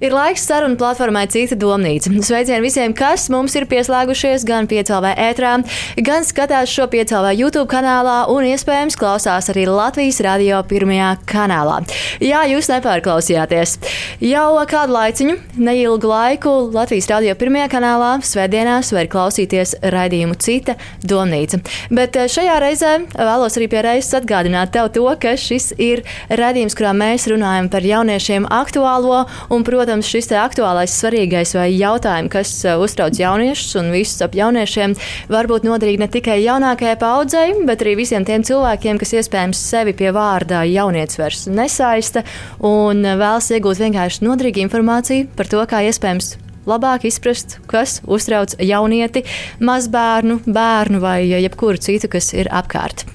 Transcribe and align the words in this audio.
Ir 0.00 0.14
laiks 0.16 0.46
sarunu 0.48 0.78
platformai 0.80 1.26
Cita 1.28 1.52
domnīca. 1.60 2.08
Sveicieni 2.24 2.64
visiem, 2.64 2.94
kas 2.96 3.26
mums 3.28 3.52
ir 3.58 3.66
pieslēgušies 3.68 4.46
gan 4.48 4.64
piecēlē 4.64 5.10
ētrā, 5.26 5.50
gan 6.00 6.24
skatās 6.24 6.70
šo 6.72 6.86
piecēlē 6.88 7.34
YouTube 7.36 7.68
kanālā 7.68 8.22
un 8.32 8.46
iespējams 8.48 8.96
klausās 8.96 9.50
arī 9.52 9.66
Latvijas 9.68 10.22
radio 10.24 10.62
pirmajā 10.64 11.10
kanālā. 11.28 11.82
Jā, 12.24 12.46
jūs 12.48 12.70
nepārklausījāties. 12.72 13.74
Jau 14.24 14.46
kādu 14.70 14.96
laiciņu, 14.96 15.34
neilgu 15.68 16.08
laiku 16.08 16.54
Latvijas 16.72 17.10
radio 17.12 17.36
pirmajā 17.36 17.68
kanālā 17.76 18.14
svētdienās 18.24 18.94
var 18.96 19.12
klausīties 19.12 19.74
raidījumu 19.84 20.38
Cita 20.40 20.78
domnīca. 21.04 21.60
Bet 21.92 22.16
eh, 22.16 22.30
šajā 22.38 22.56
reizē 22.64 22.94
vēlos 23.18 23.60
arī 23.60 23.68
pie 23.68 23.84
reizes 23.84 24.16
atgādināt 24.22 24.72
tev 24.72 24.88
to, 24.96 25.04
ka 25.20 25.36
šis 25.36 25.74
ir 25.76 26.06
raidījums, 26.32 26.80
kurā 26.80 26.96
mēs 26.96 27.28
runājam 27.28 27.68
par 27.68 27.84
jauniešiem 27.84 28.48
aktuālo 28.48 29.26
un, 29.52 29.68
protams, 29.68 29.89
protams, 29.90 30.06
šis 30.06 30.28
aktuālais, 30.38 30.92
svarīgais 30.94 31.50
vai 31.56 31.72
jautājums, 31.74 32.30
kas 32.30 32.50
uh, 32.62 32.78
uztrauc 32.78 33.16
jauniešus 33.18 33.74
un 33.80 33.88
visus 33.90 34.22
ap 34.22 34.36
jauniešiem, 34.38 34.94
var 35.26 35.48
būt 35.50 35.66
noderīgi 35.66 35.98
ne 35.98 36.06
tikai 36.06 36.36
jaunākajai 36.44 36.98
paudzei, 37.00 37.56
bet 37.66 37.82
arī 37.82 37.96
visiem 37.98 38.22
tiem 38.22 38.44
cilvēkiem, 38.46 39.00
kas 39.02 39.16
iespējams 39.18 39.58
sevi 39.58 39.96
pie 39.98 40.12
vārda 40.14 40.62
jaunietis 40.70 41.18
vairs 41.18 41.48
nesaista 41.50 42.22
un 42.62 43.02
vēlas 43.02 43.50
iegūt 43.50 43.82
vienkārši 43.82 44.22
noderīgu 44.28 44.62
informāciju 44.68 45.26
par 45.34 45.50
to, 45.50 45.64
kā 45.66 45.82
iespējams 45.88 46.36
labāk 46.68 47.06
izprast, 47.08 47.58
kas 47.70 47.98
uztrauc 48.10 48.54
jaunieti, 48.60 49.22
mazbērnu, 49.64 50.40
bērnu 50.46 51.00
vai 51.02 51.22
jebkuru 51.30 51.80
citu, 51.80 52.10
kas 52.12 52.32
ir 52.36 52.50
apkārt. 52.52 53.06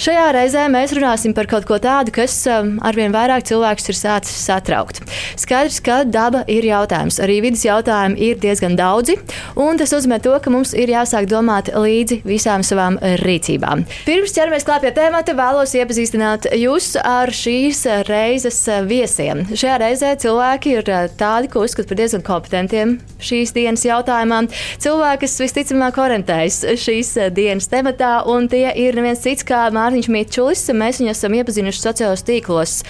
Šajā 0.00 0.26
reizē 0.36 0.66
mēs 0.72 0.94
runāsim 0.96 1.34
par 1.36 1.48
kaut 1.50 1.66
ko 1.68 1.78
tādu, 1.82 2.14
kas 2.16 2.34
um, 2.50 2.76
arvien 2.84 3.14
vairāk 3.14 3.46
cilvēkus 3.48 3.90
ir 3.92 3.98
sācis 3.98 4.40
satraukt. 4.46 5.02
Skaidrs, 5.40 5.80
ka 5.84 6.02
daba 6.04 6.44
ir 6.50 6.66
jautājums. 6.68 7.20
Arī 7.22 7.40
vidas 7.44 7.64
jautājumi 7.66 8.30
ir 8.30 8.40
diezgan 8.40 8.76
daudzi, 8.78 9.18
un 9.60 9.80
tas 9.80 9.92
nozīmē 9.94 10.20
to, 10.24 10.34
ka 10.42 10.52
mums 10.52 10.74
ir 10.76 10.92
jāsāk 10.92 11.28
domāt 11.30 11.72
līdzi 11.72 12.22
visām 12.26 12.64
savām 12.66 12.98
rīcībām. 13.22 13.84
Pirms 14.08 14.36
ķeramies 14.36 14.66
klāt 14.68 14.84
pie 14.84 14.92
tēmata, 14.96 15.36
vēlos 15.36 15.74
iepazīstināt 15.76 16.50
jūs 16.56 16.94
ar 17.00 17.32
šīs 17.34 17.84
reizes 18.08 18.62
viesiem. 18.88 19.46
Šajā 19.52 19.80
reizē 19.82 20.14
cilvēki 20.22 20.76
ir 20.78 20.92
uh, 20.92 21.06
tādi, 21.20 21.52
ko 21.52 21.64
uzskata 21.66 21.92
par 21.92 22.00
diezgan 22.00 22.24
kompetentiem 22.26 22.85
šīs 23.22 23.52
dienas 23.56 23.84
jautājumā. 23.86 24.42
Cilvēki, 24.82 25.22
kas 25.24 25.36
visticamāk 25.42 25.98
orientējas 26.02 26.62
šīs 26.82 27.12
dienas 27.36 27.70
tematā, 27.72 28.18
un 28.30 28.48
tie 28.52 28.68
ir 28.80 28.98
neviens 28.98 29.22
cits 29.24 29.46
kā 29.46 29.66
Mārtiņš 29.74 30.10
Mitčulis. 30.12 30.64
Mēs 30.76 31.00
viņu 31.02 31.12
esam 31.12 31.36
iepazinuši 31.38 31.82
sociālos 31.82 32.24
tīklos, 32.26 32.80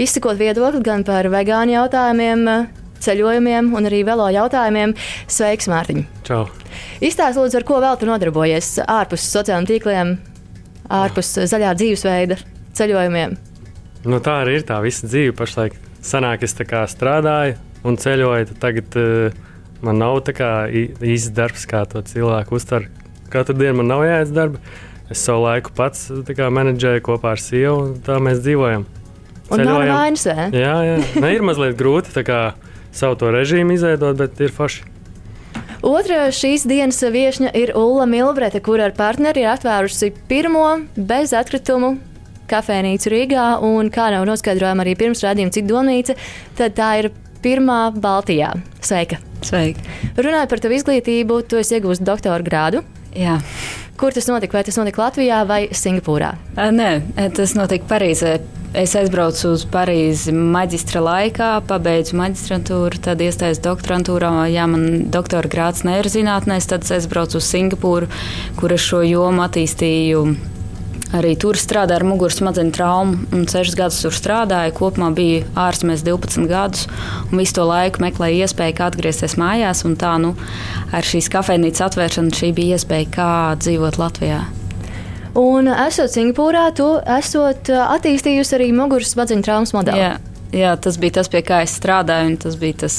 izsakot 0.00 0.40
viedokli 0.40 0.82
gan 0.86 1.04
par 1.06 1.28
vegānu 1.32 1.76
jautājumiem, 1.76 2.48
ceļojumiem 3.02 3.72
un 3.74 3.90
arī 3.90 4.02
velo 4.06 4.28
jautājumiem. 4.32 4.94
Sveiks, 5.30 5.70
Mārtiņ! 5.72 6.04
Čau! 6.26 6.44
Izstāst, 7.02 7.38
lūdzu, 7.40 7.60
ar 7.60 7.66
ko 7.68 7.80
vēl 7.82 7.98
tu 8.00 8.08
nodarbojies 8.08 8.76
ārpus 8.86 9.26
sociālajiem 9.32 9.68
tīkliem, 9.68 10.12
ārpus 11.02 11.34
zaļā 11.50 11.74
dzīvesveida 11.78 12.38
ceļojumiem? 12.78 13.34
Nu, 14.06 14.18
tā 14.22 14.40
arī 14.42 14.58
ir 14.58 14.66
tā 14.66 14.80
visa 14.82 15.06
dzīve 15.06 15.34
pašlaik. 15.38 15.76
Sanāk, 16.02 16.42
es 16.42 16.56
strādāju 16.56 17.58
un 17.86 17.98
ceļoju, 18.00 18.48
tad 18.52 18.62
tagad 18.62 18.96
uh, 19.00 19.42
man 19.82 20.00
nav 20.02 20.20
īsts 20.22 21.34
darbs, 21.34 21.66
kā 21.70 21.84
to 21.90 22.02
cilvēku 22.06 22.58
uztver. 22.58 22.88
Katru 23.32 23.56
dienu 23.58 23.80
man 23.80 23.90
nav 23.94 24.04
jāiet 24.06 24.34
darba. 24.36 24.60
Es 25.12 25.20
savu 25.26 25.44
laiku 25.44 25.72
pats 25.76 26.06
kā, 26.28 26.48
menedžēju 26.48 27.02
kopā 27.04 27.34
ar 27.34 27.40
sievu, 27.42 27.80
un 27.84 27.96
tā 28.04 28.16
mēs 28.22 28.40
dzīvojam. 28.44 28.86
Un 29.52 29.64
nav 29.66 29.82
vainas, 29.84 30.24
vai? 30.24 30.46
Jā, 30.56 30.76
jā. 30.86 30.94
Ne, 31.20 31.32
ir 31.34 31.44
mazliet 31.44 31.76
grūti 31.76 32.24
kā, 32.24 32.54
savu 32.94 33.18
to 33.20 33.32
režīmu 33.34 33.76
izveidot, 33.76 34.16
bet 34.16 34.40
ir 34.40 34.54
forši. 34.54 34.88
Otra 35.82 36.28
šīs 36.30 36.62
dienas 36.70 37.02
viesne 37.10 37.50
ir 37.58 37.74
Ulla 37.76 38.06
Milbrete, 38.06 38.60
kur 38.62 38.80
ar 38.80 38.94
partneri 38.94 39.42
ir 39.42 39.50
atvērusi 39.50 40.12
pirmo 40.30 40.68
bezatkritumu 40.94 41.96
kafejnīcu 42.52 43.10
Rīgā. 43.10 43.46
Un, 43.66 43.90
kā 43.92 44.12
jau 44.14 44.22
noskaidrojām 44.28 44.84
arī 44.84 44.94
pirms 45.00 45.24
rādījuma 45.26 45.52
Cita 45.52 45.68
domnīca, 45.72 46.16
tad 46.58 46.78
tā 46.78 46.92
ir 47.02 47.10
pirmā 47.42 47.80
Baltijā. 47.94 48.54
Sveika! 48.82 49.18
Sveika! 49.42 49.82
Runājot 50.16 50.50
par 50.52 50.62
tavu 50.62 50.78
izglītību, 50.78 51.42
tu 51.50 51.58
esi 51.60 51.78
iegūst 51.78 52.04
doktora 52.06 52.42
grādu. 52.46 52.82
Jā. 53.18 53.40
Kur 54.00 54.14
tas 54.14 54.26
notika? 54.30 54.56
Vai 54.56 54.64
tas 54.66 54.78
notika 54.80 55.04
Latvijā 55.04 55.42
vai 55.46 55.60
Singapūrā? 55.76 56.32
Nē, 56.56 56.90
tas 57.36 57.54
notika 57.58 57.90
Parīzē. 57.90 58.38
Es 58.72 58.94
aizbraucu 58.96 59.50
uz 59.52 59.66
Parīzi 59.68 60.32
maģistra 60.32 61.02
laikā, 61.04 61.50
pabeidzu 61.68 62.16
maģistrantūru, 62.16 63.02
tad 63.04 63.20
iestājos 63.20 63.60
doktorantūrā. 63.60 64.30
Jā, 64.48 64.64
man 64.70 65.10
doktora 65.12 65.50
grāds 65.52 65.84
neirzinātnēs, 65.84 66.70
tad 66.70 66.86
es 66.86 66.94
aizbraucu 66.96 67.36
uz 67.36 67.50
Singapūru, 67.52 68.08
kur 68.56 68.72
es 68.72 68.80
šo 68.86 69.02
jomu 69.04 69.44
attīstīju 69.44 70.24
Arī 71.12 71.34
tur 71.36 71.58
strādāju 71.60 72.00
ar 72.00 72.06
muguras 72.08 72.38
smadzeņu 72.40 72.72
traumu, 72.72 73.18
un 73.36 73.44
6 73.50 73.76
gadus 73.76 73.98
tur 74.00 74.14
strādāju. 74.16 74.72
Kopumā 74.78 75.10
biju 75.12 75.42
ārzemēs 75.60 76.04
12 76.06 76.48
gadus, 76.48 76.86
un 77.28 77.42
visu 77.42 77.58
to 77.58 77.66
laiku 77.68 78.00
meklēju 78.00 78.46
iespēju, 78.46 78.76
kā 78.78 78.88
atgriezties 78.88 79.36
mājās. 79.40 79.84
Tā, 80.00 80.14
nu, 80.22 80.32
ar 80.88 81.04
šīs 81.04 81.28
kafejnīcas 81.34 81.84
atvēršanu 81.90 82.32
šī 82.38 82.50
bija 82.56 82.80
iespēja, 82.80 83.10
kā 83.12 83.30
dzīvot 83.60 84.00
Latvijā. 84.00 84.40
Un, 85.36 85.68
esot 85.84 86.12
Singapūrā, 86.12 86.66
tu 86.76 86.88
esot 87.18 87.68
attīstījusi 87.76 88.56
arī 88.56 88.72
muguras 88.76 89.12
smadzeņu 89.12 89.44
traumas 89.44 89.76
modeli. 89.76 90.00
Jā, 90.00 90.16
jā, 90.56 90.74
tas 90.80 90.96
bija 91.00 91.20
tas, 91.20 91.28
pie 91.32 91.44
kā 91.44 91.60
es 91.66 91.76
strādāju, 91.76 92.32
un 92.32 92.40
tas 92.40 92.56
bija 92.60 92.82
tas, 92.86 92.98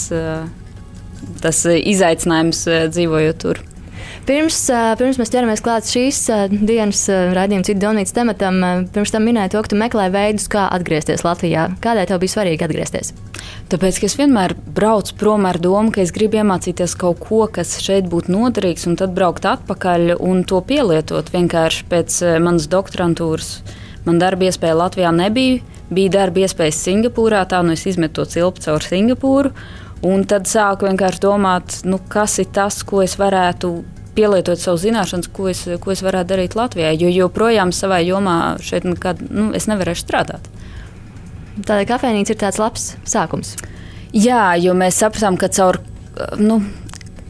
tas 1.42 1.66
izaicinājums 1.74 2.66
dzīvojot 2.94 3.42
tur. 3.42 3.66
Pirms, 4.24 4.56
pirms 5.00 5.18
mēs 5.20 5.32
ķeramies 5.34 5.62
klāt 5.64 5.88
šīs 5.92 6.18
dienas 6.54 7.02
raidījuma 7.36 7.66
citu 7.68 7.82
donītas 7.82 8.16
tematam, 8.16 8.62
pirms 8.96 9.12
tam 9.12 9.26
minēju 9.28 9.52
to, 9.52 9.64
ka 9.66 9.72
tu 9.74 9.80
meklē 9.80 10.06
veidus, 10.14 10.46
kā 10.52 10.70
atgriezties 10.72 11.26
Latvijā. 11.28 11.66
Kādēļ 11.84 12.08
tev 12.08 12.22
bija 12.22 12.32
svarīgi 12.38 12.64
atgriezties? 12.64 13.12
Tāpēc, 13.74 14.00
ka 14.00 14.08
es 14.08 14.16
vienmēr 14.16 14.56
braucu 14.78 15.18
prom 15.20 15.44
ar 15.50 15.60
domu, 15.60 15.92
ka 15.92 16.00
es 16.06 16.14
gribu 16.16 16.40
iemācīties 16.40 16.96
kaut 17.02 17.20
ko, 17.26 17.42
kas 17.52 17.76
šeit 17.84 18.08
būtu 18.12 18.32
noderīgs, 18.32 18.88
un 18.88 18.96
tad 19.02 19.12
braukt 19.18 19.44
atpakaļ 19.50 20.14
un 20.16 20.46
to 20.48 20.62
pielietot 20.64 21.32
vienkārši 21.34 21.88
pēc 21.92 22.20
manas 22.44 22.70
doktorantūras. 22.72 23.58
Man 24.08 24.22
darba 24.24 24.48
iespēja 24.48 24.78
Latvijā 24.80 25.12
nebija, 25.16 25.60
bija 25.92 26.14
darba 26.22 26.46
iespējas 26.46 26.80
Singapūrā, 26.86 27.44
tā 27.52 27.60
nu 27.68 27.76
es 27.76 27.84
izmetu 27.92 28.22
to 28.22 28.38
cilpu 28.38 28.64
caur 28.64 28.88
Singapūru. 28.88 29.52
Un 30.08 30.24
tad 30.28 30.48
sāku 30.52 30.88
vienkārši 30.88 31.22
domāt, 31.24 31.78
nu, 31.88 32.00
kas 32.12 32.38
ir 32.44 32.50
tas, 32.56 32.82
ko 32.88 33.04
es 33.04 33.16
varētu 33.20 33.74
pielietot 34.16 34.62
savu 34.62 34.80
zināšanas, 34.82 35.30
ko 35.34 35.50
es, 35.52 35.64
ko 35.82 35.94
es 35.94 36.04
varētu 36.06 36.34
darīt 36.34 36.58
Latvijā. 36.58 36.94
Jo 36.98 37.12
joprojām 37.12 37.74
savā 37.76 38.02
jomā 38.04 38.38
šeit 38.64 38.88
nekad, 38.88 39.24
nu, 39.30 39.50
es 39.58 39.70
nevarēšu 39.72 40.06
strādāt. 40.06 40.52
Tādēļ 41.64 41.90
kafejnīca 41.90 42.34
ir 42.34 42.40
tāds 42.42 42.62
labs 42.62 42.94
sākums. 43.10 43.56
Jā, 44.14 44.54
jo 44.62 44.78
mēs 44.78 45.02
sapratām, 45.02 45.38
ka 45.42 45.50
caur. 45.54 45.82
Nu, 46.38 46.60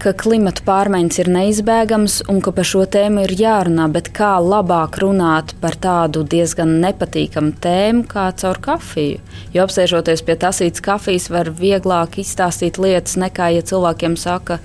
ka 0.03 0.11
klimata 0.19 0.65
pārmaiņas 0.67 1.19
ir 1.21 1.29
neizbēgamas 1.31 2.17
un 2.31 2.41
ka 2.43 2.51
par 2.55 2.67
šo 2.67 2.81
tēmu 2.91 3.23
ir 3.23 3.33
jārunā, 3.39 3.85
bet 3.93 4.09
kā 4.15 4.33
labāk 4.43 4.97
runāt 4.99 5.53
par 5.61 5.77
tādu 5.79 6.25
diezgan 6.27 6.73
nepatīkamu 6.83 7.53
tēmu 7.63 8.03
kā 8.11 8.25
caur 8.41 8.59
kafiju. 8.63 9.21
Jo 9.55 9.63
apsēžoties 9.63 10.25
pie 10.27 10.35
tasītas 10.41 10.83
kafijas, 10.83 11.29
var 11.31 11.53
vieglāk 11.55 12.19
izstāstīt 12.19 12.81
lietas 12.83 13.15
nekā, 13.21 13.53
ja 13.55 13.63
cilvēkiem 13.63 14.17
saka, 14.19 14.59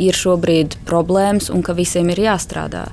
ir 0.00 0.16
šobrīd 0.16 0.78
problēmas 0.88 1.50
un 1.52 1.64
ka 1.66 1.76
visiem 1.76 2.10
ir 2.12 2.24
jāstrādā. 2.24 2.86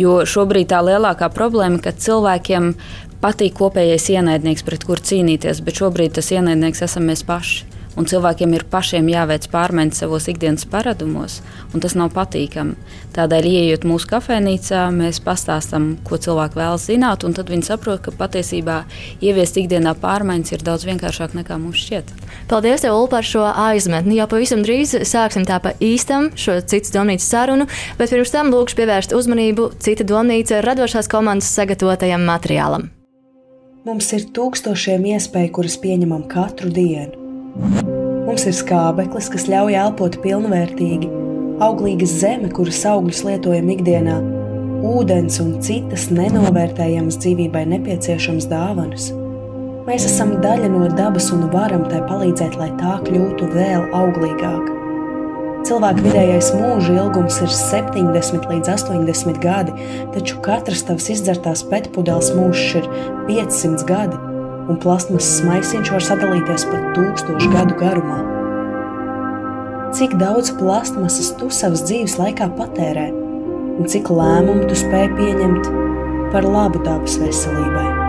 Jo 0.00 0.22
šobrīd 0.28 0.70
tā 0.72 0.80
lielākā 0.84 1.30
problēma 1.34 1.78
ir, 1.78 1.84
ka 1.84 1.92
cilvēkiem 1.92 2.74
patīk 3.22 3.56
kopējais 3.58 4.10
ienaidnieks, 4.14 4.64
pret 4.66 4.86
kuru 4.86 5.04
cīnīties, 5.04 5.64
bet 5.66 5.82
šobrīd 5.82 6.16
tas 6.18 6.32
ienaidnieks 6.34 6.86
esam 6.88 7.10
mēs 7.10 7.26
paši 7.26 7.67
un 7.98 8.06
cilvēkiem 8.08 8.54
ir 8.54 8.64
pašiem 8.70 9.08
jāveic 9.10 9.48
pārmaiņas 9.52 10.02
savos 10.04 10.28
ikdienas 10.30 10.66
paradumos, 10.70 11.40
un 11.74 11.82
tas 11.82 11.96
nav 11.98 12.12
patīkami. 12.14 12.76
Tādēļ, 13.16 13.48
ieejot 13.50 13.86
mūsu 13.88 14.08
kafejnīcā, 14.12 14.84
mēs 14.94 15.18
pastāstām, 15.24 15.90
ko 16.06 16.20
cilvēki 16.22 16.60
vēlas 16.60 16.86
zināt, 16.88 17.26
un 17.26 17.34
tad 17.36 17.50
viņi 17.50 17.66
saprot, 17.70 18.02
ka 18.04 18.14
patiesībā 18.14 18.80
ieviest 19.24 19.58
ikdienā 19.58 19.96
pārmaiņas 19.98 20.54
ir 20.54 20.64
daudz 20.66 20.86
vienkāršāk 20.88 21.34
nekā 21.38 21.58
mums 21.58 21.82
šķiet. 21.82 22.12
Paldies, 22.50 22.84
tev, 22.84 22.94
Ulu, 22.94 23.10
par 23.12 23.26
šo 23.26 23.46
aizmetni. 23.48 24.18
Jau 24.20 24.28
pavisam 24.30 24.62
drīz 24.64 24.94
sāksim 25.08 25.46
tā 25.48 25.58
pa 25.62 25.74
īstam 25.82 26.30
šo 26.38 26.60
citu 26.62 26.94
domnīcas 26.94 27.26
sarunu, 27.28 27.66
bet 27.98 28.14
pirms 28.14 28.34
tam 28.34 28.52
lūkšu 28.54 28.78
pievērst 28.78 29.16
uzmanību 29.16 29.72
cita 29.82 30.06
domnīca 30.06 30.62
radošās 30.64 31.10
komandas 31.10 31.50
sagatavotajam 31.58 32.24
materiālam. 32.28 32.88
Mums 33.88 34.10
ir 34.12 34.26
tūkstošiem 34.36 35.06
iespēju, 35.14 35.54
kuras 35.60 35.78
pieņemam 35.80 36.26
katru 36.28 36.68
dienu. 36.74 37.87
Mums 38.28 38.42
ir 38.44 38.52
skābeklis, 38.52 39.30
kas 39.32 39.46
ļauj 39.48 39.72
elpot 39.80 40.18
pilnvērtīgi, 40.20 41.06
auglīga 41.64 42.04
zeme, 42.04 42.50
kuras 42.52 42.82
augļus 42.90 43.22
lietojam 43.24 43.70
ikdienā, 43.72 44.18
ūdens 44.84 45.38
un 45.40 45.54
citas 45.64 46.10
nenovērtējamas 46.12 47.16
dzīvībai 47.24 47.62
nepieciešamas 47.70 48.50
dāvanas. 48.50 49.08
Mēs 49.88 50.04
esam 50.10 50.36
daļa 50.44 50.68
no 50.74 50.84
dabas 50.92 51.30
un 51.32 51.48
varam 51.54 51.88
tai 51.88 52.02
palīdzēt, 52.04 52.60
lai 52.60 52.68
tā 52.76 52.98
kļūtu 53.08 53.48
vēl 53.56 53.88
auglīgāka. 53.96 54.76
Cilvēka 55.64 56.04
vidējais 56.04 56.52
mūža 56.60 57.00
ilgums 57.00 57.40
ir 57.40 57.48
70 57.56 58.44
līdz 58.52 58.74
80 58.76 59.40
gadi, 59.40 59.88
taču 60.12 60.36
katras 60.44 60.84
tavas 60.84 61.08
izdzertās 61.16 61.64
pētpudeles 61.72 62.34
mūžs 62.36 62.76
ir 62.82 62.92
500 63.32 63.88
gadi, 63.88 64.20
un 64.68 64.80
plasmasas 64.82 65.42
maisiņš 65.48 65.92
var 65.94 66.04
sadalīties 66.04 66.66
pat 66.68 66.90
tūkstošu 66.96 67.52
gadu 67.54 67.78
garumā. 67.80 68.18
Cik 69.96 70.18
daudz 70.20 70.52
plasmasas 70.58 71.32
tu 71.40 71.48
savas 71.54 71.86
dzīves 71.88 72.18
laikā 72.20 72.50
patērē, 72.58 73.08
un 73.78 73.88
cik 73.88 74.12
lēmumu 74.12 74.68
tu 74.68 74.76
spēj 74.76 75.08
pieņemt 75.16 75.72
par 76.34 76.44
labu 76.44 76.84
dabas 76.84 77.16
veselībai? 77.22 78.07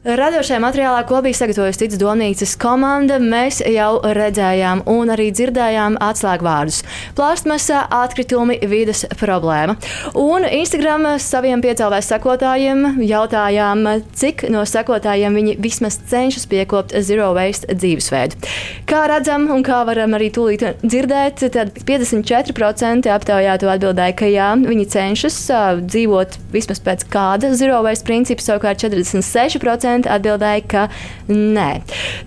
Radošajā 0.00 0.56
materiālā, 0.64 1.02
ko 1.04 1.18
bija 1.20 1.36
sagatavojusi 1.36 1.82
Ticas 1.82 1.98
domnīcas 2.00 2.54
komanda, 2.56 3.18
mēs 3.20 3.58
jau 3.68 3.98
redzējām 4.00 4.80
un 4.88 5.10
arī 5.12 5.26
dzirdējām 5.28 5.98
atslēgvārdus- 6.00 6.78
plastmasa, 7.18 7.82
atkritumi, 7.92 8.56
vidas 8.64 9.04
problēma. 9.20 9.74
Un 10.16 10.46
Instagram 10.48 11.04
saviem 11.20 11.60
piecēlvēs 11.60 12.08
sekotājiem 12.14 12.96
jautājām, 13.04 14.02
cik 14.14 14.48
no 14.48 14.62
sekotājiem 14.64 15.36
viņi 15.36 15.58
vismaz 15.60 15.98
cenšas 16.08 16.46
piekopt 16.48 16.96
zero 17.02 17.34
waste 17.34 17.68
dzīvesveidu. 17.68 18.40
Kā 18.86 19.06
redzam 19.06 19.50
un 19.50 19.62
kā 19.62 19.84
varam 19.84 20.16
arī 20.16 20.30
tūlīt 20.32 20.80
dzirdēt, 20.80 21.52
tad 21.52 21.74
54% 21.84 23.04
aptaujāto 23.04 23.68
atbildēja, 23.68 24.16
ka 24.16 24.24
jā, 24.24 24.56
viņi 24.56 24.88
cenšas 24.88 25.36
dzīvot 25.84 26.40
vismaz 26.50 26.80
pēc 26.80 27.04
kāda 27.04 27.52
zero 27.54 27.82
waste 27.82 28.04
principa, 28.04 28.40
savukārt 28.40 28.80
46% 28.80 29.89
40% 29.90 30.10
atbildēja, 30.10 30.64
ka 30.70 30.86
nē. 31.30 31.68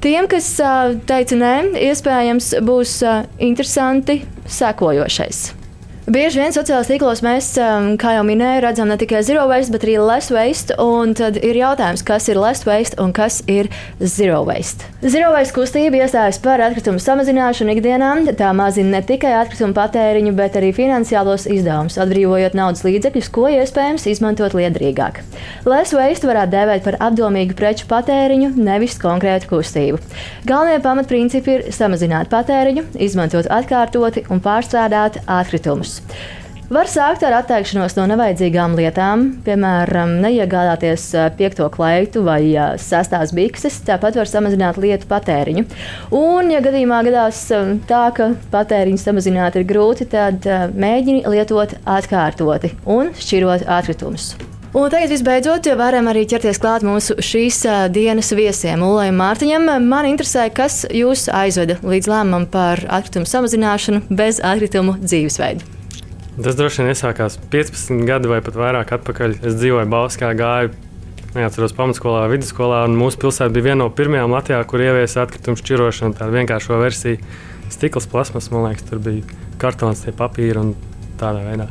Tiem, 0.04 0.27
kas 0.31 0.54
teica 1.10 1.39
nē, 1.39 1.56
iespējams 1.89 2.54
būs 2.65 3.00
interesanti 3.39 4.21
sekojošais. 4.60 5.62
Bieži 6.04 6.42
vien 6.42 6.52
sociālajos 6.52 6.90
tīklos 6.92 7.22
mēs, 7.24 7.46
um, 7.64 7.86
kā 7.96 8.18
jau 8.18 8.26
minēju, 8.28 8.60
redzam 8.66 8.90
ne 8.92 8.98
tikai 9.00 9.22
zero 9.24 9.46
waste, 9.48 9.72
bet 9.72 9.86
arī 9.86 9.94
less 10.04 10.34
waste. 10.36 10.76
Un 10.84 11.14
tad 11.16 11.38
ir 11.40 11.56
jautājums, 11.56 12.02
kas 12.04 12.28
ir 12.28 12.36
less 12.44 12.66
waste 12.68 12.98
un 13.00 13.14
kas 13.16 13.38
ir 13.48 13.70
zero 14.04 14.42
waste. 14.44 14.84
Zero 15.00 15.30
waste 15.32 15.56
kustība 15.56 16.02
iestājas 16.02 16.42
par 16.44 16.60
atkritumu 16.66 17.00
samazināšanu 17.00 17.72
ikdienā. 17.78 18.10
Tā 18.36 18.50
mazina 18.52 18.98
ne 18.98 19.02
tikai 19.08 19.32
atkritumu 19.46 19.72
patēriņu, 19.78 20.34
bet 20.36 20.58
arī 20.60 20.74
finansiālos 20.76 21.48
izdevumus, 21.48 21.96
atbrīvojot 22.04 22.60
naudas 22.60 22.84
līdzekļus, 22.84 23.32
ko 23.32 23.48
iespējams 23.54 24.10
izmantot 24.12 24.58
liederīgāk. 24.60 25.24
Less 25.64 25.96
waste 25.96 26.28
varētu 26.28 26.56
dēvēt 26.58 26.84
par 26.84 27.00
apdomīgu 27.08 27.56
preču 27.56 27.88
patēriņu, 27.88 28.52
nevis 28.60 29.00
konkrētu 29.00 29.54
kustību. 29.56 30.04
Galvenie 30.52 30.84
pamatprincipi 30.84 31.58
ir 31.62 31.66
samazināt 31.72 32.28
patēriņu, 32.34 32.90
izmantot 33.00 33.48
atkārtoti 33.48 34.28
un 34.28 34.44
pārstrādāt 34.44 35.24
atkritumus 35.24 35.93
gadus. 36.00 36.42
Var 36.74 36.88
sākt 36.88 37.22
ar 37.28 37.36
atteikšanos 37.38 37.94
no 37.98 38.06
nevajadzīgām 38.10 38.74
lietām, 38.80 39.25
piemēram, 39.45 40.16
neiegādāties 40.24 41.04
piekto 41.38 41.68
kleitu 41.69 42.24
vai 42.25 42.56
sestās 42.81 43.34
bikses. 43.36 43.81
Tāpat 43.86 44.16
var 44.18 44.31
samazināt 44.31 44.80
lietu 44.81 45.06
patēriņu. 45.12 45.66
Un, 46.16 46.50
ja 46.50 46.63
gadījumā 46.63 47.04
gadās 47.06 47.44
tā, 47.86 48.06
ka 48.16 48.31
patēriņu 48.54 48.98
samazināt 49.04 49.60
ir 49.60 49.68
grūti, 49.69 50.07
tad 50.16 50.48
mēģini 50.74 51.28
lietot 51.30 51.75
atkārtoti 51.84 52.74
un 52.90 53.13
šķirot 53.19 53.68
atkritumus. 53.68 54.31
Un 54.74 54.90
tagad, 54.90 55.12
visbeidzot, 55.13 55.68
varam 55.78 56.07
arī 56.10 56.24
ķerties 56.25 56.57
klāt 56.57 56.81
mūsu 56.81 57.19
šīs 57.22 57.60
dienas 57.94 58.34
viesiem. 58.34 58.81
Ulai 58.81 59.12
Mārtiņam, 59.13 59.69
man 59.86 60.10
interesē, 60.10 60.48
kas 60.50 60.88
jūs 60.90 61.28
aizveda 61.30 61.78
līdz 61.86 62.10
lēmumam 62.10 62.50
par 62.50 62.81
atkritumu 62.88 63.30
samazināšanu 63.30 64.07
bez 64.10 64.42
atkritumu 64.42 64.98
dzīvesveidu. 65.04 65.82
Tas 66.33 66.56
droši 66.57 66.81
vien 66.81 66.89
iesākās 66.89 67.35
15 67.53 68.07
gadi 68.09 68.30
vai 68.31 68.39
pat 68.41 68.56
vairāk 68.57 68.95
atpakaļ. 68.95 69.35
Es 69.45 69.53
dzīvoju 69.59 69.85
Bauskā, 69.91 70.31
gāju, 70.33 70.71
neatceros 71.35 71.75
pamatskolā, 71.77 72.24
vidusskolā, 72.31 72.80
mūsu 72.89 73.19
pilsēta 73.21 73.53
bija 73.53 73.68
viena 73.69 73.83
no 73.83 73.89
pirmajām 73.94 74.33
Latvijā, 74.33 74.57
kur 74.65 74.81
ieviesa 74.81 75.27
atkritumu 75.27 75.62
šķirošanu, 75.62 76.18
tādu 76.18 76.33
vienkāršo 76.33 76.80
versiju. 76.81 77.21
Stikls, 77.74 78.09
plasmas, 78.09 78.50
man 78.53 78.65
liekas, 78.65 78.85
tur 78.89 79.01
bija 79.06 79.21
kartons, 79.62 80.01
tie 80.06 80.13
papīri 80.18 80.57
un 80.62 80.74
tādā 81.21 81.45
veidā. 81.45 81.69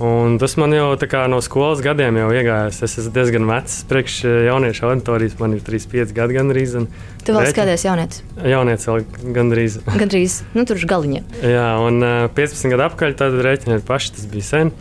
Un 0.00 0.38
tas 0.40 0.54
man 0.56 0.72
jau 0.72 0.94
no 1.28 1.38
skolas 1.44 1.82
gadiem 1.84 2.16
jau 2.16 2.30
iegājās. 2.32 2.78
Es 2.86 2.96
esmu 3.02 3.10
diezgan 3.12 3.44
vecs, 3.44 3.74
priekš 3.90 4.14
eh, 4.24 4.36
jauniešu 4.46 4.86
auditorijas. 4.88 5.34
Man 5.36 5.58
ir 5.58 5.60
35 5.66 6.14
gadi 6.16 6.36
gandrīz. 6.38 6.76
Tu 7.20 7.34
vēl 7.36 7.50
skaties 7.52 7.84
jaunietis? 7.84 8.22
Jaunietis 8.40 8.88
vēl 8.88 9.04
gandrīz. 9.36 9.76
Gandrīz, 10.00 10.38
nu 10.56 10.64
tur 10.64 10.80
uz 10.80 10.86
galiņa. 10.88 11.20
Jā, 11.44 11.66
un 11.84 12.00
15 12.32 12.64
eh, 12.64 12.72
gadu 12.72 12.86
apakaļ 12.86 13.16
tad 13.20 13.36
rēķiniet 13.44 13.84
paši, 13.88 14.14
tas 14.16 14.30
bija 14.32 14.48
sen. 14.48 14.72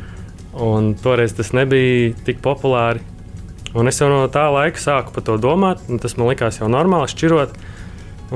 Un 0.56 0.94
toreiz 1.04 1.36
tas 1.36 1.52
nebija 1.52 2.14
tik 2.24 2.40
populāri. 2.46 3.04
Un 3.76 3.92
es 3.92 4.00
jau 4.00 4.08
no 4.08 4.24
tā 4.32 4.48
laika 4.56 4.80
sāku 4.80 5.18
par 5.18 5.28
to 5.28 5.36
domāt. 5.36 5.84
Tas 6.00 6.16
man 6.16 6.32
likās 6.32 6.62
jau 6.62 6.72
normāli 6.72 7.12
šķirot. 7.12 7.60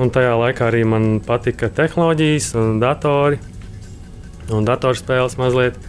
Un 0.04 0.12
tajā 0.12 0.36
laikā 0.36 0.68
arī 0.68 0.84
man 0.84 1.08
patika 1.24 1.72
tehnoloģijas 1.72 2.52
un 2.60 2.78
datori 2.84 3.40
un 4.52 4.68
datorspēles 4.68 5.40
mazliet. 5.40 5.80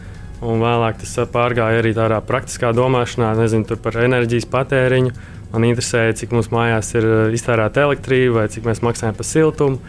Un 0.46 0.62
vēlāk 0.62 1.00
tas 1.02 1.16
pārgāja 1.34 1.82
arī 1.82 1.96
tādā 1.98 2.20
praktiskā 2.22 2.70
domāšanā, 2.76 3.32
nezinu, 3.40 3.78
par 3.82 3.98
enerģijas 4.04 4.46
patēriņu. 4.52 5.14
Man 5.56 5.66
interesēja, 5.66 6.18
cik 6.20 6.36
mums 6.36 6.52
mājās 6.54 6.92
ir 6.98 7.08
eh, 7.08 7.36
iztērēta 7.38 7.86
elektrība 7.88 8.42
vai 8.42 8.50
cik 8.54 8.68
mēs 8.68 8.84
maksājam 8.86 9.18
par 9.18 9.28
siltumu. 9.30 9.80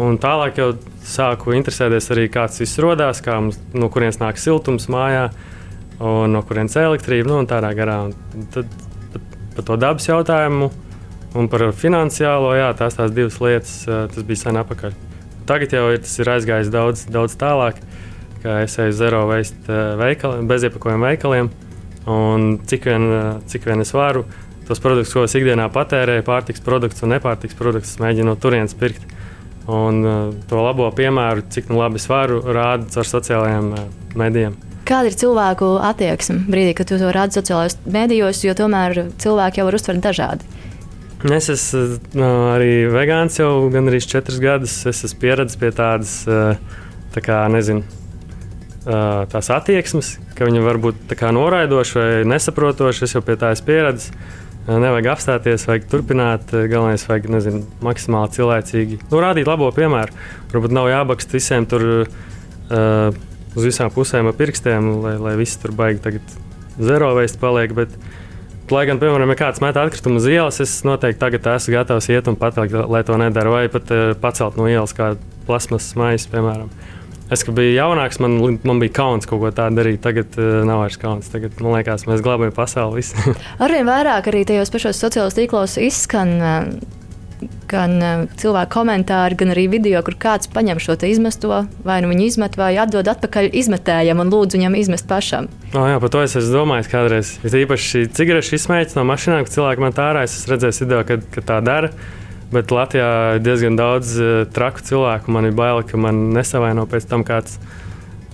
Un 0.00 0.16
tālāk 0.18 0.58
jau 0.58 0.70
sāku 1.04 1.52
interesēties 1.52 2.08
arī, 2.14 2.28
kāds 2.32 2.62
viss 2.62 2.80
radās, 2.80 3.20
kā 3.22 3.36
mums, 3.42 3.58
no 3.76 3.90
kurienes 3.92 4.16
nāk 4.22 4.40
siltums 4.40 4.88
mājā, 4.88 5.26
no 6.00 6.40
kurienes 6.48 6.78
elektrība, 6.80 7.28
nu, 7.28 7.42
un 7.42 7.50
tādā 7.50 7.74
garā. 7.76 7.98
Un 8.08 8.46
tad 8.54 8.72
par 9.52 9.66
to 9.68 9.76
dabas 9.76 10.08
jautājumu 10.08 10.70
un 11.36 11.48
par 11.52 11.66
finansiālo, 11.76 12.54
jā, 12.56 12.70
tās 12.76 12.96
tās 12.96 13.12
divas 13.12 13.36
lietas, 13.44 13.74
eh, 13.86 14.06
tas 14.14 14.28
bija 14.28 14.46
sen 14.46 14.60
apakaļ. 14.60 14.96
Tagad 15.48 15.76
jau 15.76 15.84
ir, 15.92 16.00
tas 16.04 16.16
ir 16.22 16.32
aizgājis 16.38 16.72
daudz, 16.72 17.04
daudz 17.12 17.36
tālāk 17.36 17.80
ka 18.42 18.60
es 18.64 18.74
eju 18.78 18.92
zero 18.96 19.26
waste 19.30 19.70
eh, 19.70 19.94
veikaliem, 20.00 20.48
beziepakojumu 20.50 21.06
veikaliem. 21.06 21.50
Un 22.10 22.56
cik 22.66 22.88
vien, 22.90 23.06
eh, 23.14 23.28
cik 23.46 23.68
vien 23.68 23.80
es 23.84 23.94
varu, 23.94 24.24
tos 24.66 24.82
produktus, 24.82 25.14
ko 25.14 25.26
es 25.26 25.36
ikdienā 25.38 25.68
patērēju, 25.72 26.24
pārtiks 26.26 26.64
produktus 26.64 27.04
un 27.06 27.14
nepārtiks 27.14 27.58
produktus, 27.58 27.98
mēģinu 28.02 28.32
no 28.32 28.36
turienes 28.40 28.74
pirkt. 28.78 29.06
Un 29.70 30.00
uh, 30.02 30.14
to 30.50 30.58
labo 30.58 30.88
piemēru, 30.90 31.44
cik 31.54 31.68
nu 31.70 31.78
labi 31.78 32.00
es 32.00 32.08
varu, 32.10 32.40
rādu 32.42 32.88
caur 32.90 33.06
sociālajiem 33.06 33.68
medijiem. 34.18 34.56
Kāda 34.88 35.12
ir 35.12 35.14
cilvēku 35.20 35.68
attieksme 35.86 36.40
brīdī, 36.50 36.72
kad 36.74 36.90
tu 36.90 36.98
to 36.98 37.12
rādi 37.14 37.38
sociālajos 37.38 37.78
medijos, 37.86 38.42
jo 38.42 38.56
tomēr 38.58 39.04
cilvēki 39.22 39.62
jau 39.62 39.68
var 39.68 39.78
uztvert 39.78 40.02
dažādi? 40.02 40.50
Es 41.30 41.46
esmu 41.54 42.18
uh, 42.18 42.50
arī 42.56 42.72
vegāns 42.90 43.38
jau 43.38 43.68
gandrīz 43.70 44.10
četrus 44.10 44.42
gadus. 44.42 44.80
Es 44.90 45.04
esmu 45.06 45.22
pieredzējis 45.22 45.62
pie 45.62 45.70
tādas, 45.78 46.16
tā 47.14 47.22
kā, 47.22 47.44
nezinu, 47.54 47.86
tās 48.84 49.50
attieksmes, 49.54 50.16
ka 50.36 50.46
viņi 50.48 50.62
var 50.64 50.78
būt 50.82 51.16
noraidoši 51.36 51.98
vai 51.98 52.06
nesaprotoši. 52.32 53.04
Es 53.06 53.16
jau 53.16 53.22
pie 53.24 53.36
tā 53.40 53.52
esmu 53.54 53.68
pieredzējis. 53.70 54.40
Nevajag 54.62 55.08
apstāties, 55.10 55.64
vajag 55.66 55.88
turpināt. 55.90 56.52
Galvenais 56.54 57.02
ir 57.10 57.30
nezinu, 57.34 57.64
maksimāli 57.82 58.36
cilvēcīgi. 58.36 59.00
Nu, 59.10 59.18
rādīt 59.22 59.50
labo 59.50 59.66
piemēru. 59.74 60.14
Varbūt 60.52 60.74
nav 60.74 60.86
jābakst 60.86 61.34
visiem 61.34 61.66
tur 61.66 61.86
uh, 62.04 63.16
uz 63.58 63.66
visām 63.66 63.90
pusēm 63.90 64.30
ar 64.30 64.36
pirkstiem, 64.38 64.86
lai, 65.02 65.16
lai 65.18 65.34
viss 65.40 65.58
tur 65.58 65.74
baigi 65.74 66.14
zero 66.78 67.10
veids 67.18 67.34
paliek. 67.42 67.74
Bet, 67.74 67.98
lai 68.70 68.84
gan, 68.86 69.02
piemēram, 69.02 69.34
ja 69.34 69.40
kāds 69.42 69.64
met 69.64 69.82
atkritumu 69.82 70.22
uz 70.22 70.30
ielas, 70.30 70.62
es 70.62 70.78
noteikti 70.86 71.18
tagad 71.24 71.50
esmu 71.56 71.74
gatavs 71.74 72.10
iet 72.14 72.30
un 72.30 72.38
pateikt, 72.38 72.78
lai 72.86 73.02
to 73.02 73.18
nedara, 73.18 73.50
vai 73.50 73.66
pat 73.72 73.90
uh, 73.90 74.12
pacelt 74.22 74.54
no 74.60 74.70
ielas 74.70 74.94
kādu 74.94 75.18
plasmas 75.48 75.90
maisu, 75.98 76.30
piemēram. 76.30 76.70
Es, 77.32 77.44
biju 77.48 77.72
jaunāks, 77.72 78.18
man, 78.20 78.36
man 78.68 78.80
bija 78.82 78.92
kauns 78.98 79.28
kaut 79.28 79.40
ko 79.40 79.50
tādu 79.56 79.80
darīt. 79.80 80.02
Tagad 80.04 80.34
uh, 80.36 80.60
nav 80.68 80.82
vairs 80.84 80.98
kauns. 81.00 81.30
Tagad, 81.32 81.56
man 81.64 81.78
liekas, 81.78 82.04
mēs 82.08 82.24
glābjam 82.24 82.52
pasauli. 82.56 83.04
Arvien 83.64 83.88
vairāk 83.88 84.28
arī 84.28 84.44
tajos 84.48 84.72
pašos 84.74 85.00
sociālos 85.00 85.38
tīklos 85.38 85.78
izskan. 85.80 86.34
Uh, 86.40 86.98
gan 87.72 87.96
uh, 87.98 88.24
cilvēku 88.38 88.70
komentāri, 88.76 89.36
gan 89.40 89.50
arī 89.54 89.64
video, 89.72 90.02
kur 90.06 90.14
kāds 90.20 90.50
paņem 90.52 90.78
šo 90.82 90.94
izmesto, 91.08 91.64
vai 91.86 91.98
nu 92.04 92.12
viņu 92.12 92.26
izmet, 92.28 92.58
vai 92.60 92.74
atdod 92.78 93.08
atpakaļ 93.10 93.48
izmetējam 93.62 94.20
un 94.22 94.30
lūdzu 94.30 94.60
viņam 94.60 94.76
izmest 94.78 95.08
pašam. 95.10 95.48
Oh, 95.72 95.88
jā, 95.88 95.98
par 96.02 96.12
to 96.12 96.22
es 96.22 96.36
esmu 96.38 96.60
domājis 96.60 96.92
kādreiz. 96.92 97.32
Ir 97.48 97.62
īpaši 97.64 98.06
cigaretes 98.14 98.52
izsmēķis 98.60 98.98
no 99.00 99.06
mašīnām, 99.08 99.46
kad 99.48 99.56
cilvēki 99.56 99.86
man 99.86 99.96
tā 99.96 100.12
ārā, 100.12 100.26
es 100.28 100.44
redzēju 100.52 100.84
video, 100.84 101.00
kad, 101.08 101.24
kad 101.34 101.48
tā 101.48 101.62
dara. 101.64 101.90
Bet 102.52 102.72
Latvijā 102.74 103.38
ir 103.38 103.44
diezgan 103.44 103.78
daudz 103.78 104.12
uh, 104.20 104.32
traku 104.52 104.84
cilvēku. 104.84 105.32
Man 105.32 105.48
ir 105.48 105.56
bail, 105.56 105.80
ka 105.88 106.00
man 106.00 106.28
nesavaino 106.36 106.84
pēc 106.90 107.08
tam 107.08 107.24
kāds 107.24 107.56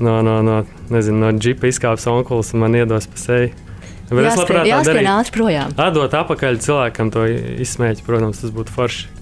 no, 0.02 0.20
no, 0.26 0.40
no, 0.42 0.62
nezinu, 0.90 1.20
no 1.22 1.32
džipa 1.36 1.70
izkāps 1.70 2.08
onkulis 2.10 2.50
un 2.54 2.64
man 2.64 2.74
iedos 2.78 3.06
pa 3.10 3.22
seju. 3.22 3.52
Bet 4.08 4.24
es 4.24 4.40
labprāt 4.40 4.66
jāskrien 4.68 5.10
ātri 5.12 5.34
projām. 5.34 5.74
Atdot 5.76 6.14
atpakaļ 6.16 6.58
cilvēkam 6.64 7.12
to 7.12 7.26
izsmēķi, 7.60 8.04
protams, 8.06 8.40
tas 8.40 8.54
būtu 8.54 8.72
forši. 8.72 9.18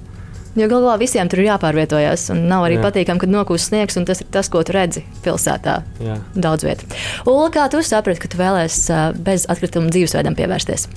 Jo 0.57 0.71
galu 0.71 0.87
galā 0.87 0.95
visiem 1.03 1.29
tur 1.29 1.43
ir 1.43 1.51
jāpārvietojas. 1.51 2.31
Un 2.33 2.47
nav 2.49 2.65
arī 2.65 2.79
Jā. 2.79 2.87
patīkami, 2.87 3.21
kad 3.21 3.33
nokūst 3.33 3.69
sniegs, 3.69 3.99
un 4.01 4.07
tas 4.09 4.23
ir 4.23 4.31
tas, 4.33 4.49
ko 4.49 4.63
tu 4.65 4.73
redzi 4.73 5.03
pilsētā. 5.27 5.75
Jā. 6.01 6.17
Daudz 6.33 6.65
vietu. 6.65 6.89
Ulu, 7.29 7.51
kā 7.53 7.67
tu 7.73 7.83
saprati, 7.85 8.23
ka 8.23 8.31
tu 8.33 8.41
vēlēsies 8.41 8.87
ā, 8.89 9.03
bez 9.27 9.45
atkrituma 9.53 9.93
dzīvesveidam 9.93 10.39
pievērsties? 10.39 10.89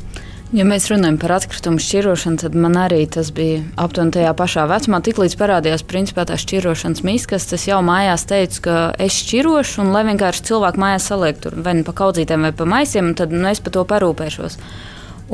Ja 0.49 0.63
mēs 0.65 0.87
runājam 0.89 1.19
par 1.21 1.35
atkritumu 1.35 1.77
šķirošanu, 1.77 2.39
tad 2.41 2.55
man 2.57 2.73
arī 2.81 3.03
tas 3.13 3.27
bija 3.37 3.59
aptuveni 3.77 4.15
tajā 4.15 4.31
pašā 4.33 4.63
vecumā. 4.71 4.97
Tiklīdz 5.05 5.35
parādījās 5.37 5.83
principā 5.85 6.25
tā 6.25 6.39
šķirošanas 6.41 7.03
miskas, 7.05 7.45
tas 7.51 7.67
jau 7.69 7.77
mājās 7.85 8.25
teicu, 8.31 8.63
ka 8.65 8.77
es 8.97 9.19
šķirošu, 9.27 9.83
un 9.83 9.93
lai 9.93 10.01
vienkārši 10.09 10.47
cilvēki 10.49 10.81
mājās 10.81 11.11
saliek 11.11 11.37
tur 11.45 11.59
vai 11.61 11.77
nu 11.77 11.85
pa 11.85 11.93
kaudzītēm 12.01 12.49
vai 12.49 12.53
pa 12.57 12.65
maisiem, 12.65 13.13
tad 13.13 13.29
nu, 13.35 13.45
es 13.45 13.61
par 13.61 13.77
to 13.77 13.85
parūpēšos. 13.93 14.57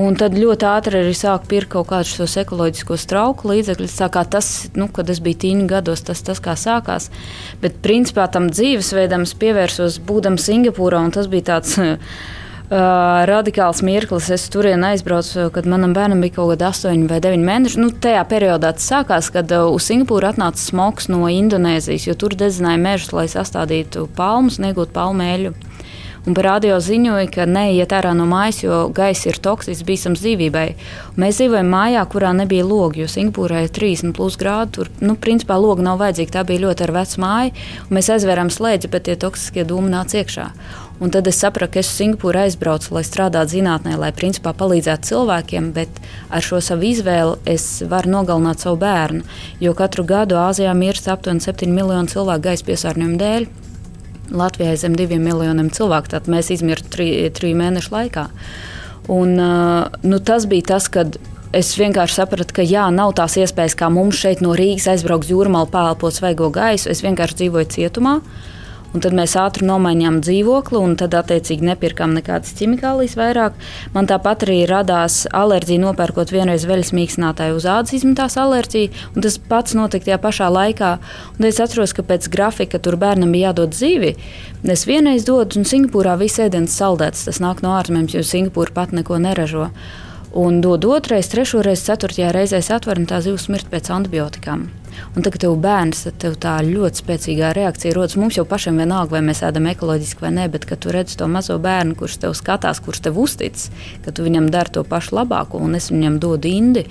Un 0.04 0.20
tad 0.20 0.36
ļoti 0.36 0.68
ātri 0.68 1.00
arī 1.00 1.16
sāku 1.16 1.48
pirkt 1.48 1.72
kaut 1.78 1.94
kādus 1.94 2.18
tos 2.20 2.36
ekoloģiskos 2.42 3.08
trauku 3.08 3.54
līdzekļus. 3.54 4.00
Tas, 4.36 4.54
nu, 4.76 4.92
kad 4.92 5.08
es 5.08 5.24
biju 5.24 5.46
tīņa 5.46 5.70
gados, 5.78 6.04
tas, 6.04 6.28
tas 6.28 6.44
kā 6.44 6.60
sākās. 6.60 7.08
Bet 7.64 7.80
principā 7.80 8.28
tam 8.28 8.52
dzīvesveidam 8.52 9.24
es 9.24 9.32
pievērsos 9.40 10.04
būdams 10.04 10.52
Singapūrā, 10.52 11.00
un 11.00 11.16
tas 11.16 11.32
bija 11.32 11.54
tāds. 11.56 11.80
Uh, 12.66 13.22
radikāls 13.30 13.84
mirklis. 13.86 14.32
Es 14.34 14.48
turien 14.50 14.82
aizbraucu, 14.88 15.52
kad 15.54 15.68
manam 15.70 15.92
bērnam 15.94 16.24
bija 16.24 16.40
kaut 16.40 16.56
kāda 16.56 16.72
8 16.74 17.04
vai 17.12 17.20
9 17.22 17.44
mēneši. 17.46 17.78
Nu, 17.78 17.92
tajā 17.94 18.24
periodā 18.26 18.72
tas 18.74 18.88
sākās, 18.90 19.30
kad 19.30 19.54
uh, 19.54 19.68
uz 19.70 19.86
Singapūru 19.86 20.32
atnāca 20.32 20.58
smogs 20.58 21.06
no 21.14 21.28
Indonēzijas, 21.30 22.08
jo 22.10 22.16
tur 22.18 22.34
dedzināja 22.34 22.82
mežus, 22.82 23.14
lai 23.14 23.28
sastādītu 23.30 24.08
palmus 24.18 24.58
iegūtu 24.58 24.98
palmēļu. 24.98 25.54
Un 26.26 26.34
par 26.34 26.48
radio 26.48 26.80
ziņoja, 26.82 27.28
ka 27.30 27.46
neiet 27.46 27.92
ārā 27.94 28.16
no 28.18 28.26
mājas, 28.26 28.64
jo 28.64 28.80
gaisa 28.98 29.28
ir 29.30 29.38
toksisks, 29.46 29.86
bīstams 29.86 30.24
dzīvībai. 30.24 30.66
Mēs 31.22 31.38
dzīvojam 31.38 31.70
mājā, 31.70 32.02
kurā 32.10 32.32
nebija 32.34 32.66
logi, 32.66 33.04
jo 33.04 33.12
Singapūrā 33.14 33.62
ir 33.68 33.70
30 33.76 34.16
plus 34.18 34.40
grādi. 34.42 34.74
Tur, 34.80 34.90
nu, 35.06 35.14
principā, 35.22 35.60
logi 35.62 35.86
nav 35.86 36.02
vajadzīgi. 36.02 36.34
Tā 36.34 36.42
bija 36.50 36.66
ļoti 36.66 36.88
ar 36.88 36.96
vecu 36.98 37.22
māju. 37.22 37.54
un 37.86 38.00
Mēs 38.00 38.10
aizvērām 38.18 38.50
slēdzi, 38.50 38.90
bet 38.90 39.06
tie 39.06 39.20
toksiskie 39.22 39.70
dūmi 39.70 39.94
nāca 39.94 40.24
iekšā. 40.24 40.50
Un 41.00 41.12
tad 41.12 41.28
es 41.28 41.36
sapratu, 41.42 41.74
ka 41.74 41.82
es 41.82 41.90
uz 41.90 41.98
Singapūru 42.00 42.40
aizbraucu, 42.46 42.94
lai 42.96 43.04
strādātu 43.04 43.58
zinātnē, 43.58 43.98
lai 44.00 44.14
principā 44.16 44.54
palīdzētu 44.56 45.10
cilvēkiem, 45.10 45.74
bet 45.76 46.00
ar 46.32 46.46
šo 46.46 46.62
savu 46.64 46.88
izvēli 46.88 47.36
es 47.52 47.66
varu 47.92 48.14
nogalināt 48.14 48.64
savu 48.64 48.80
bērnu. 48.80 49.26
Jo 49.60 49.76
katru 49.76 50.06
gadu 50.08 50.40
Āzijā 50.40 50.72
mirst 50.78 51.10
aptuveni 51.12 51.44
7 51.44 51.68
miljoni 51.76 52.12
cilvēku 52.14 52.48
gaisa 52.48 52.68
piesārņojuma 52.70 53.20
dēļ. 53.20 53.48
Latvijā 54.40 54.72
ir 54.74 54.82
zem 54.82 54.96
diviem 54.98 55.28
miljoniem 55.28 55.70
cilvēku, 55.70 56.14
tad 56.16 56.32
mēs 56.32 56.54
izmirstu 56.56 56.96
trī, 56.96 57.10
trīs 57.36 57.60
mēnešu 57.60 57.92
laikā. 57.94 58.30
Un, 59.12 59.36
uh, 59.36 60.00
nu, 60.02 60.24
tas 60.24 60.48
bija 60.50 60.72
tas, 60.74 60.88
kad 60.90 61.20
es 61.56 61.76
vienkārši 61.78 62.22
sapratu, 62.24 62.56
ka 62.56 62.64
jā, 62.66 62.88
nav 62.92 63.14
tās 63.20 63.36
iespējas, 63.38 63.76
kā 63.78 63.92
mums 63.94 64.18
šeit 64.24 64.42
no 64.42 64.56
Rīgas 64.58 64.88
aizbraukt 64.96 65.30
jūrmālu, 65.30 65.70
pēlpot 65.76 66.16
svaigo 66.16 66.50
gaisu. 66.56 66.90
Es 66.96 67.04
vienkārši 67.06 67.44
dzīvoju 67.44 67.74
cietumā. 67.76 68.20
Un 68.96 69.02
tad 69.04 69.12
mēs 69.12 69.34
ātri 69.36 69.66
nomainījām 69.68 70.22
dzīvokli, 70.24 70.80
un 70.80 70.94
tad, 70.96 71.18
attiecīgi, 71.20 71.66
nepirkām 71.68 72.14
nekādas 72.16 72.54
ķimikālijas 72.56 73.18
vairāk. 73.20 73.58
Man 73.92 74.08
tāpat 74.08 74.46
arī 74.46 74.62
radās 74.70 75.26
alerģija, 75.36 75.82
nopērkot 75.84 76.32
vienreiz 76.32 76.64
veļas 76.70 76.94
mīkstinātāju 76.96 77.58
uz 77.58 77.68
ādas 77.68 77.92
izmetās 77.98 78.38
alerģiju, 78.40 78.94
un 79.12 79.26
tas 79.26 79.36
pats 79.52 79.76
notika 79.76 80.08
tajā 80.08 80.20
pašā 80.24 80.48
laikā. 80.56 80.94
Un 81.36 81.50
es 81.50 81.60
atceros, 81.60 81.92
ka 81.92 82.08
pēc 82.08 82.30
grafika 82.32 82.80
tur 82.80 82.96
bērnam 83.02 83.36
bija 83.36 83.50
jādod 83.50 83.76
dzīvi. 83.76 84.14
Es 84.78 84.88
vienreiz 84.88 85.28
dodu, 85.28 85.60
un 85.60 85.68
Singapūrā 85.68 86.16
viss 86.22 86.40
ēdiens 86.40 86.80
saldēts, 86.80 87.28
tas 87.28 87.44
nāk 87.44 87.66
no 87.66 87.76
ārzemēm, 87.76 88.08
jo 88.16 88.24
Singapūra 88.24 88.78
pat 88.80 88.96
neko 88.96 89.20
neražo. 89.20 89.74
Un 90.40 90.64
dod 90.64 90.88
otrais, 90.88 91.28
trešoreiz, 91.36 91.84
ceturtajā 91.84 92.32
reizē 92.36 92.64
atver, 92.80 93.04
un 93.04 93.12
tā 93.12 93.20
zivs 93.28 93.52
mirt 93.52 93.68
pēc 93.72 93.92
antibiotikām. 93.92 94.70
Un 95.16 95.24
tagad 95.24 95.46
tev 95.46 95.56
bērns, 95.64 96.06
tad 96.08 96.18
tev 96.24 96.38
tā 96.44 96.56
ļoti 96.66 97.02
spēcīgā 97.04 97.52
reakcija 97.56 97.96
rodas. 97.96 98.18
Mums 98.20 98.40
jau 98.40 98.46
pašam 98.50 98.80
vienalga, 98.82 99.16
vai 99.16 99.24
mēs 99.26 99.44
ēdam 99.48 99.70
ekoloģiski 99.72 100.26
vai 100.26 100.34
nē, 100.36 100.48
bet 100.52 100.68
kad 100.68 100.82
tu 100.84 100.92
redz 100.96 101.16
to 101.20 101.28
mazo 101.32 101.56
bērnu, 101.62 101.96
kurš 102.00 102.20
tev 102.26 102.36
skatās, 102.38 102.82
kurš 102.84 103.06
tev 103.08 103.20
uztic, 103.22 103.68
ka 104.04 104.12
tu 104.16 104.26
viņam 104.28 104.50
dari 104.52 104.76
to 104.76 104.84
pašu 104.88 105.16
labāko, 105.20 105.62
un 105.64 105.80
es 105.80 105.92
viņam 105.94 106.20
dodu 106.24 106.52
indi, 106.52 106.84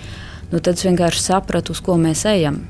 nu 0.53 0.61
tad 0.61 0.79
es 0.79 0.87
vienkārši 0.89 1.27
sapratu, 1.27 1.77
uz 1.77 1.85
ko 1.85 1.99
mēs 2.01 2.25
ejam. 2.31 2.63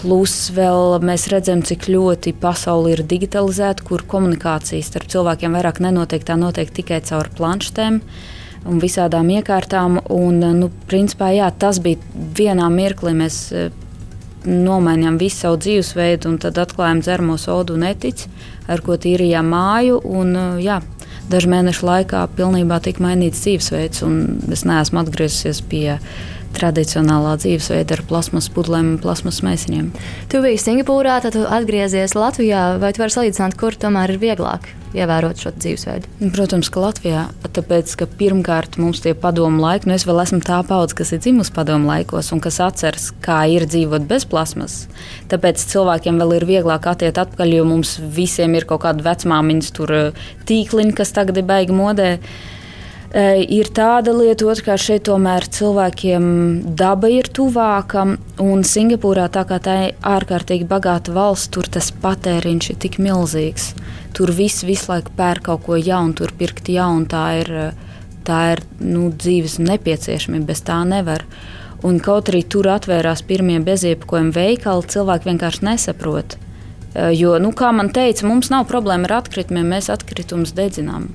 Plus 0.00 0.34
vēl 0.56 1.02
mēs 1.04 1.28
redzam, 1.30 1.60
cik 1.62 1.84
ļoti 1.92 2.32
pasaule 2.40 2.94
ir 2.94 3.02
digitalizēta, 3.06 3.84
kur 3.86 4.06
komunikācija 4.08 4.82
starp 4.82 5.10
cilvēkiem 5.12 5.52
vairāk 5.54 5.82
nenotiek, 5.84 6.24
tā 6.24 6.38
notiek 6.40 6.72
tikai 6.72 7.02
caur 7.06 7.28
planšetēm 7.36 8.00
un 8.72 8.80
visādām 8.82 9.28
iekārtām. 9.36 10.00
Un, 10.14 10.40
nu, 10.58 10.70
principā, 10.88 11.30
jā, 11.36 11.50
tas 11.52 11.82
bija 11.84 12.00
vienā 12.38 12.70
mirklī. 12.72 13.12
Mēs 13.20 13.38
nomainījām 14.46 15.18
visu 15.20 15.44
savu 15.44 15.60
dzīvesveidu, 15.62 16.30
un 16.32 16.40
tad 16.42 16.58
atklājām 16.62 17.02
dzeramo 17.04 17.38
sodu 17.40 17.76
un 17.78 17.86
etiķi, 17.88 18.30
ar 18.72 18.82
ko 18.84 18.96
tīrījām 19.00 19.48
māju. 19.52 20.00
Un, 20.08 20.34
jā, 20.62 20.80
dažu 21.30 21.50
mēnešu 21.52 21.86
laikā 21.88 22.24
pilnībā 22.36 22.80
tika 22.84 23.04
mainīts 23.04 23.44
dzīvesveids, 23.44 24.04
un 24.06 24.22
es 24.52 24.66
neesmu 24.68 25.02
atgriezusies 25.02 25.62
pie 25.70 25.98
tradicionālā 26.56 27.36
dzīvesveida 27.40 27.98
ar 27.98 28.04
plasmas 28.08 28.48
pudelēm 28.52 28.94
un 28.94 29.00
plasmas 29.02 29.40
mēsīņiem. 29.44 29.90
Tu 30.32 30.42
biji 30.44 30.60
Singapūrā, 30.62 31.18
tad 31.24 31.38
atgriezies 31.42 32.16
Latvijā. 32.18 32.76
Vai 32.82 32.92
tu 32.94 33.02
vari 33.02 33.14
salīdzināt, 33.16 33.58
kur 33.60 33.76
tomēr 33.78 34.14
ir 34.14 34.22
vieglāk 34.22 34.70
ievērot 34.92 35.40
šo 35.40 35.52
dzīvesveidu? 35.56 36.10
Protams, 36.34 36.68
ka 36.72 36.82
Latvijā, 36.84 37.24
tāpēc, 37.56 37.94
ka 37.98 38.08
pirmkārt 38.20 38.76
mums 38.80 39.00
tie 39.04 39.14
padomu 39.18 39.62
laiki, 39.64 39.88
nu 39.88 39.96
es 39.96 40.06
vēl 40.08 40.22
esmu 40.24 40.42
tā 40.44 40.60
paudze, 40.68 40.96
kas 40.98 41.14
ir 41.16 41.22
dzimusi 41.24 41.54
padomu 41.56 41.88
laikos 41.88 42.32
un 42.36 42.42
kas 42.44 42.60
atceras, 42.64 43.10
kā 43.24 43.42
ir 43.50 43.66
dzīvot 43.68 44.06
bez 44.08 44.28
plasmas. 44.28 44.82
Tāpēc 45.32 45.64
cilvēkiem 45.72 46.20
vēl 46.20 46.38
ir 46.38 46.48
vieglāk 46.48 46.88
attiekt 46.92 47.20
atpakaļ, 47.24 47.56
jo 47.58 47.68
mums 47.68 47.96
visiem 48.16 48.56
ir 48.58 48.68
kaut 48.68 48.84
kāda 48.84 49.04
vecmāmiņas 49.08 49.76
tur 49.76 49.94
tīkliņa, 50.48 50.96
kas 51.00 51.14
tagad 51.16 51.40
ir 51.40 51.48
baigi 51.48 51.76
modē. 51.76 52.10
E, 52.18 52.51
Ir 53.12 53.68
tāda 53.76 54.14
lieta, 54.16 54.46
otrkārt, 54.48 54.80
šeit 54.80 55.02
tomēr 55.04 55.44
cilvēkiem 55.52 56.22
daba 56.80 57.10
ir 57.12 57.26
tuvāka. 57.28 58.06
Un 58.40 58.62
Singapūrā, 58.64 59.26
tā 59.28 59.42
kā 59.44 59.58
tā 59.60 59.74
ir 59.84 59.96
ārkārtīgi 60.00 60.64
bagāta 60.64 61.12
valsts, 61.12 61.50
tur 61.52 61.68
tas 61.68 61.90
patēriņš 61.92 62.70
ir 62.72 62.78
tik 62.80 62.96
milzīgs. 63.04 63.74
Tur 64.16 64.32
viss 64.32 64.64
visu 64.64 64.88
laiku 64.88 65.12
pērk 65.18 65.44
kaut 65.50 65.66
ko 65.66 65.76
jaunu, 65.76 66.16
tur 66.16 66.32
pirkt 66.38 66.70
jaunu. 66.72 67.04
Tā 67.04 67.24
ir, 67.42 67.50
tā 68.24 68.38
ir 68.54 68.62
nu, 68.80 69.10
dzīves 69.12 69.58
nepieciešamība, 69.60 70.48
bez 70.48 70.64
tā 70.64 70.78
nevar. 70.88 71.26
Un 71.84 71.98
kaut 72.00 72.30
arī 72.32 72.40
tur 72.48 72.70
atvērās 72.72 73.20
pirmie 73.28 73.58
bezjebkojuma 73.60 74.32
veikali, 74.32 74.88
cilvēki 74.88 75.28
vienkārši 75.28 75.68
nesaprot. 75.68 76.38
E, 76.38 77.10
Jo, 77.18 77.36
nu, 77.42 77.52
kā 77.52 77.74
man 77.76 77.92
teica, 77.92 78.24
mums 78.28 78.48
nav 78.52 78.64
problēma 78.72 79.10
ar 79.10 79.18
atkritumiem, 79.20 79.68
mēs 79.74 79.92
atkritumus 79.92 80.56
dedzinām. 80.56 81.10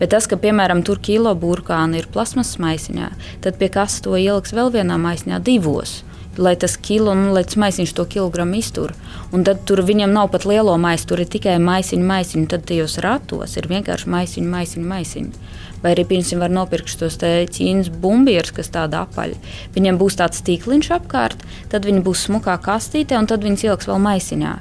Bet 0.00 0.12
tas, 0.14 0.26
ka, 0.30 0.38
piemēram, 0.40 0.82
tur 0.86 1.00
kilo 1.02 1.34
burkāni 1.38 2.00
ir 2.00 2.10
plasmas 2.12 2.56
maisiņā, 2.62 3.12
tad 3.44 3.60
pie 3.60 3.70
kas 3.72 4.00
to 4.04 4.16
ieliks 4.18 4.54
vēl 4.56 4.72
vienā 4.74 4.98
maisiņā, 5.00 5.40
divos. 5.44 6.02
Lai 6.34 6.56
tas 6.58 6.74
kilo, 6.76 7.12
nu, 7.14 7.30
lai 7.34 7.44
tas 7.46 7.54
maisiņš 7.62 7.92
to 7.94 8.04
kilogramu 8.10 8.58
iztur. 8.58 8.90
Un 9.30 9.44
tad 9.46 9.60
tur 9.68 9.84
viņam 9.86 10.10
nav 10.10 10.32
pat 10.32 10.46
lielo 10.50 10.74
maisu, 10.82 11.06
tur 11.12 11.22
ir 11.22 11.28
tikai 11.30 11.60
maisiņu, 11.62 12.06
maisiņu. 12.08 12.48
Tad 12.50 12.64
tajos 12.66 12.98
ratos 13.04 13.54
ir 13.54 13.68
vienkārši 13.70 14.10
maisiņu, 14.10 14.50
maisiņu, 14.50 14.88
maisiņu. 14.90 15.44
Vai 15.84 15.92
arī, 15.92 16.06
piemēram, 16.08 16.40
var 16.40 16.50
nopirkt 16.50 16.96
tos 16.98 17.18
ķīnas 17.20 17.92
bumbierus, 18.02 18.54
kas 18.56 18.72
tādi 18.74 18.98
apaļi. 18.98 19.38
Viņiem 19.76 20.00
būs 20.00 20.18
tāds 20.18 20.42
tīkliņš 20.46 20.90
apkārt, 20.96 21.44
tad 21.70 21.86
viņi 21.86 22.02
būs 22.02 22.26
smukā 22.26 22.56
kastītē, 22.64 23.18
un 23.20 23.28
tad 23.30 23.44
viņas 23.44 23.66
ieliks 23.68 23.90
vēl 23.90 24.02
maisiņā. 24.02 24.54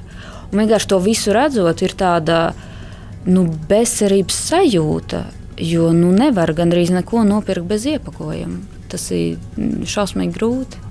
Un 0.52 0.62
vienkārši 0.62 0.92
to 0.92 1.00
visu 1.02 1.34
redzot, 1.34 1.82
ir 1.82 1.96
tāda 1.98 2.42
nu, 3.30 3.46
bezcerības 3.70 4.40
sajūta, 4.50 5.24
jo 5.62 5.92
nu, 5.96 6.12
nevar 6.16 6.54
gandrīz 6.58 6.94
neko 6.94 7.24
nopirkt 7.28 7.68
bez 7.70 7.88
iepakojuma. 7.90 8.62
Tas 8.92 9.10
ir 9.16 9.38
mm, 9.58 9.86
šausmīgi 9.90 10.36
grūti. 10.36 10.82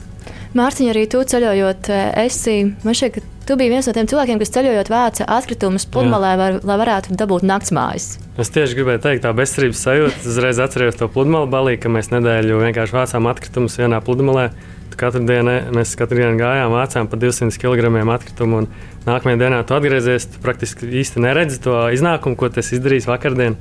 Mārciņ, 0.57 0.89
arī 0.93 1.07
tu 1.09 1.23
ceļojot, 1.25 1.89
eh, 1.89 2.27
esi. 2.27 2.57
Man 2.85 2.97
šķiet, 2.97 3.15
ka 3.15 3.47
tu 3.49 3.57
biji 3.57 3.73
viens 3.73 3.87
no 3.89 3.95
tiem 3.97 4.09
cilvēkiem, 4.11 4.41
kas 4.43 4.53
ceļojot 4.53 4.91
vāca 4.93 5.27
atkritumus 5.39 5.87
pludmalē, 5.89 6.33
var, 6.37 6.59
lai 6.67 6.77
varētu 6.83 7.17
dabūt 7.17 7.47
naktsmājas. 7.49 8.19
Es 8.41 8.53
tieši 8.53 8.77
gribēju 8.79 9.03
teikt, 9.07 9.25
tā 9.25 9.33
bezcerības 9.37 9.81
sajūta. 9.87 10.21
Es 10.21 10.29
uzreiz 10.35 10.61
atceros 10.63 11.01
to 11.01 11.09
pludmali 11.13 11.51
balī, 11.53 11.79
ka 11.81 11.93
mēs 11.93 12.13
nedēļu 12.13 12.61
vienkārši 12.67 12.97
vācām 12.99 13.29
atkritumus 13.33 13.79
vienā 13.81 14.03
pludmalē. 14.05 14.51
Katru 14.99 15.23
dienu 15.27 15.55
mēs 15.75 15.95
katru 15.99 16.21
dienu 16.21 16.39
gājām, 16.41 16.75
vācām 16.75 17.09
pa 17.11 17.19
200 17.21 17.59
kg 17.61 17.93
atkritumu. 18.17 18.63
un 18.63 18.69
Nākamajā 19.07 19.39
dienā 19.41 19.63
tu 19.67 19.75
atgriezies, 19.75 20.29
tu 20.31 20.43
praktiski 20.43 20.87
īsti 21.01 21.23
neredzi 21.25 21.59
to 21.65 21.75
iznākumu, 21.91 22.39
ko 22.39 22.49
tas 22.55 22.71
izdarījis 22.73 23.09
vakardien. 23.11 23.57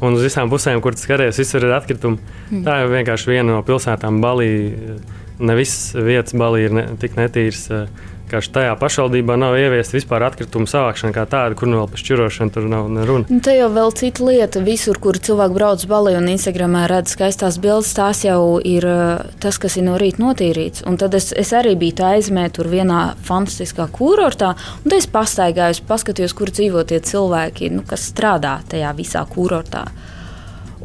Un 0.00 0.14
uz 0.14 0.22
visām 0.22 0.48
pusēm, 0.48 0.80
kur 0.80 0.94
tas 0.94 1.04
skaties, 1.04 1.40
visur 1.42 1.66
ir 1.66 1.74
atkritumi. 1.74 2.20
Mm. 2.48 2.62
Tā 2.64 2.76
ir 2.84 2.92
vienkārši 2.92 3.32
viena 3.32 3.50
no 3.50 3.62
pilsētām, 3.66 4.22
Balī. 4.22 4.52
ne 5.38 5.54
visas 5.58 5.92
vietas 5.94 6.34
balī 6.34 6.64
ir 6.66 6.72
ne, 6.74 6.84
tik 6.98 7.18
netīras. 7.18 7.66
Uh, 7.70 8.07
ka 8.28 8.40
tajā 8.54 8.74
pašvaldībā 8.78 9.36
nav 9.40 9.56
ieviesta 9.58 9.96
vispār 9.96 10.24
atkritumu 10.28 10.68
savākšana 10.68 11.14
kā 11.16 11.24
tāda, 11.30 11.56
kur 11.58 11.70
nu 11.70 11.80
vēl 11.80 11.88
par 11.92 12.02
šķirošanu 12.02 12.54
tur 12.54 12.66
nav 12.70 12.88
runa. 13.08 13.28
Nu, 13.28 13.40
te 13.44 13.54
jau 13.56 13.68
vēl 13.72 13.94
cita 13.96 14.26
lieta. 14.26 14.62
Visur, 14.64 14.98
kur 15.02 15.18
cilvēki 15.18 15.56
brauc 15.56 15.84
balī 15.90 16.14
un 16.18 16.28
Instagramā 16.32 16.86
redz 16.90 17.14
skaistās 17.16 17.58
bildes, 17.62 17.94
tās 17.96 18.24
jau 18.26 18.58
ir 18.60 18.86
eh, 18.88 19.24
tas, 19.42 19.60
kas 19.60 19.78
ir 19.80 19.88
no 19.88 19.96
rīta 20.00 20.22
notīrīts. 20.22 20.84
Un 20.88 20.98
tad 21.00 21.16
es, 21.18 21.30
es 21.32 21.54
arī 21.56 21.74
biju 21.78 21.98
tā 22.00 22.12
aizmē 22.18 22.48
tur 22.54 22.68
vienā 22.72 23.14
fantastiskā 23.28 23.88
kurortā, 23.94 24.52
un 24.84 24.98
es 24.98 25.08
pastaigāju, 25.10 25.86
paskatījos, 25.88 26.36
kur 26.36 26.52
dzīvo 26.52 26.84
tie 26.88 27.00
cilvēki, 27.04 27.72
nu, 27.74 27.86
kas 27.88 28.10
strādā 28.12 28.58
tajā 28.68 28.92
visā 28.98 29.24
kurortā. 29.30 29.86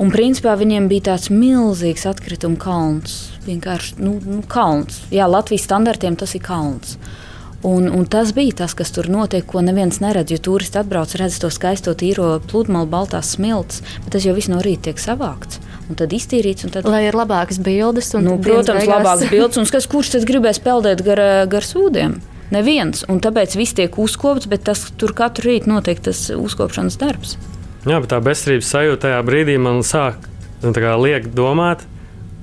Un 0.02 0.10
principā 0.10 0.56
viņiem 0.58 0.88
bija 0.90 1.12
tāds 1.12 1.30
milzīgs 1.30 2.08
atkritumu 2.10 2.58
kalns. 2.58 3.28
Vienkārši 3.46 4.00
nu, 4.02 4.16
nu, 4.26 4.40
kalns. 4.50 5.04
Jā, 5.14 5.28
Latvijas 5.30 5.68
standartiem 5.68 6.18
tas 6.18 6.34
ir 6.34 6.42
kalns. 6.42 6.96
Uh, 6.96 7.23
Un, 7.64 7.88
un 7.88 8.04
tas 8.06 8.34
bija 8.36 8.58
tas, 8.64 8.74
kas 8.76 8.92
tur 8.92 9.08
notiek, 9.08 9.46
ko 9.48 9.62
neviens 9.64 10.02
neredz. 10.04 10.34
Jo 10.36 10.42
turisti 10.50 10.82
atbrauc, 10.82 11.14
redz 11.16 11.38
to 11.40 11.48
skaisto 11.54 11.94
tīro 11.96 12.36
pludmali, 12.52 12.90
baltās 12.92 13.38
smilts, 13.38 13.80
bet 14.04 14.18
tas 14.18 14.28
jau 14.28 14.34
viss 14.36 14.52
no 14.52 14.60
rīta 14.64 14.90
tiek 14.90 15.00
savākts. 15.00 15.62
Un 15.88 16.00
tad 16.00 16.12
iztīrīts. 16.16 16.68
Tad... 16.74 16.88
Lai 16.92 17.06
ir 17.08 17.16
labākas 17.16 17.62
bildes, 17.64 18.12
un 18.20 18.28
nu, 18.28 18.36
protams, 18.44 18.84
beigās... 18.84 18.92
labākas 18.92 19.32
bildes. 19.32 19.62
Un 19.62 19.72
kas, 19.72 19.88
kurš 19.88 20.12
tad 20.18 20.28
gribēs 20.28 20.60
peldēt 20.64 21.06
gar, 21.08 21.24
gar 21.52 21.68
sūdiem? 21.68 22.20
Neviens. 22.52 23.06
Un 23.08 23.24
tāpēc 23.24 23.56
viss 23.56 23.80
tiek 23.80 23.96
uzkopts, 24.00 24.50
bet 24.52 24.68
tas 24.68 24.84
tur 25.00 25.16
katru 25.16 25.54
rītu 25.54 25.72
notiek 25.72 26.04
tas 26.04 26.28
uzkopšanas 26.36 27.00
darbs. 27.00 27.38
Jā, 27.88 27.98
bet 28.00 28.12
tā 28.12 28.20
bezcerības 28.24 28.76
sajūta 28.76 29.08
tajā 29.08 29.24
brīdī 29.28 29.58
man 29.60 29.82
sāk 29.88 30.28
nu, 30.64 30.72
liekt 31.04 31.34
domāt, 31.36 31.88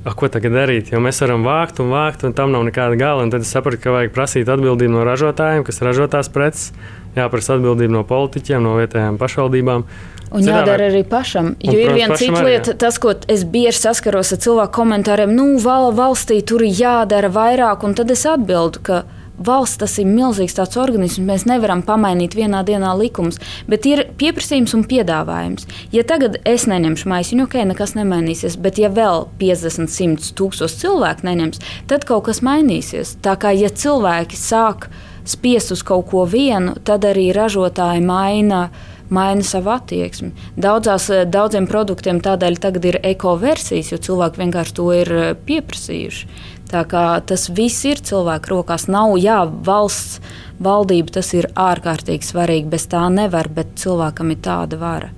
A, 0.01 0.15
ko 0.17 0.31
tagad 0.33 0.55
darīt? 0.57 0.95
Jo 0.95 1.01
mēs 1.05 1.19
varam 1.21 1.43
vākt 1.45 1.83
un 1.83 1.91
vākt, 1.93 2.23
un 2.25 2.33
tam 2.37 2.55
nav 2.55 2.65
nekāda 2.65 2.97
gala. 2.97 3.27
Tad 3.33 3.45
es 3.45 3.51
sapratu, 3.53 3.83
ka 3.83 3.93
vajag 3.93 4.15
prasīt 4.15 4.49
atbildību 4.49 4.95
no 4.95 5.05
ražotājiem, 5.05 5.65
kas 5.67 5.83
ražo 5.85 6.07
tās 6.09 6.33
preces, 6.33 6.71
jāprasa 7.19 7.59
atbildība 7.59 7.99
no 7.99 8.07
politiķiem, 8.09 8.65
no 8.65 8.79
vietējām 8.79 9.21
pašvaldībām. 9.21 9.85
Un 10.31 10.47
Citādi, 10.47 10.55
jādara 10.55 10.89
arī 10.89 11.03
pašam. 11.05 11.53
Jo 11.61 11.75
un, 11.75 11.79
ir 11.83 11.93
viena 11.99 12.17
cita 12.17 12.41
lieta, 12.47 12.75
tas, 12.81 12.97
ko 13.03 13.13
es 13.29 13.45
bieži 13.45 13.83
saskaros 13.83 14.33
ar 14.33 14.41
cilvēku 14.41 14.73
komentāriem, 14.79 15.35
nu, 15.37 15.51
val, 15.61 15.91
valstī 15.93 16.39
tur 16.47 16.65
jādara 16.65 17.29
vairāk, 17.35 17.85
un 17.85 17.99
tad 17.99 18.15
es 18.15 18.25
atbildu, 18.31 18.81
ka 18.87 19.03
valsts 19.47 19.81
tas 19.81 19.97
ir 20.01 20.09
milzīgs 20.09 20.57
tāds 20.59 20.79
organisms. 20.81 21.27
Mēs 21.27 21.47
nevaram 21.49 21.83
pamainīt 21.87 22.37
vienā 22.39 22.63
dienā 22.67 22.93
likumus, 22.99 23.41
bet 23.71 23.89
ir 23.89 24.05
pieprasījums 24.21 24.77
un 24.77 24.85
piedāvājums. 24.91 25.69
Ja 25.95 26.05
tagad 26.07 26.39
es 26.49 26.67
neņemšu 26.71 27.11
maisiņu, 27.11 27.49
ok, 27.49 27.59
nekas 27.73 27.97
nemainīsies, 27.99 28.59
bet 28.61 28.81
ja 28.83 28.93
vēl 28.93 29.27
50, 29.41 29.91
100 29.91 30.33
tūkstoši 30.39 30.83
cilvēku 30.85 31.29
neņems, 31.29 31.65
tad 31.91 32.07
kaut 32.09 32.29
kas 32.29 32.45
mainīsies. 32.47 33.17
Tā 33.25 33.37
kā 33.41 33.55
ja 33.57 33.73
cilvēki 33.73 34.39
sāk 34.39 34.91
spiest 35.29 35.75
uz 35.75 35.85
kaut 35.87 36.09
ko 36.11 36.25
vienu, 36.29 36.77
tad 36.85 37.05
arī 37.09 37.31
ražotāji 37.37 38.05
maina 38.05 38.69
maina 39.11 39.43
savu 39.43 39.73
attieksmi. 39.75 40.31
Daudzās, 40.61 41.09
daudziem 41.31 41.67
produktiem 41.71 42.21
tādēļ 42.23 42.59
tagad 42.63 42.87
ir 42.87 42.99
eko-versijas, 43.13 43.91
jo 43.93 43.99
cilvēki 44.07 44.45
vienkārši 44.45 44.77
to 44.77 44.87
ir 44.95 45.13
pieprasījuši. 45.49 46.29
Tā 46.71 46.85
kā 46.87 47.05
tas 47.27 47.49
viss 47.51 47.83
ir 47.89 48.03
cilvēku 48.07 48.53
rokās. 48.53 48.87
Nav, 48.91 49.17
jā, 49.19 49.41
valsts 49.67 50.21
valdība 50.63 51.17
tas 51.19 51.33
ir 51.35 51.49
ārkārtīgi 51.59 52.29
svarīgi. 52.29 52.69
Bez 52.71 52.87
tā 52.93 53.03
nevar, 53.13 53.51
bet 53.51 53.75
cilvēkam 53.81 54.31
ir 54.35 54.45
tāda 54.45 54.79
vara. 54.81 55.11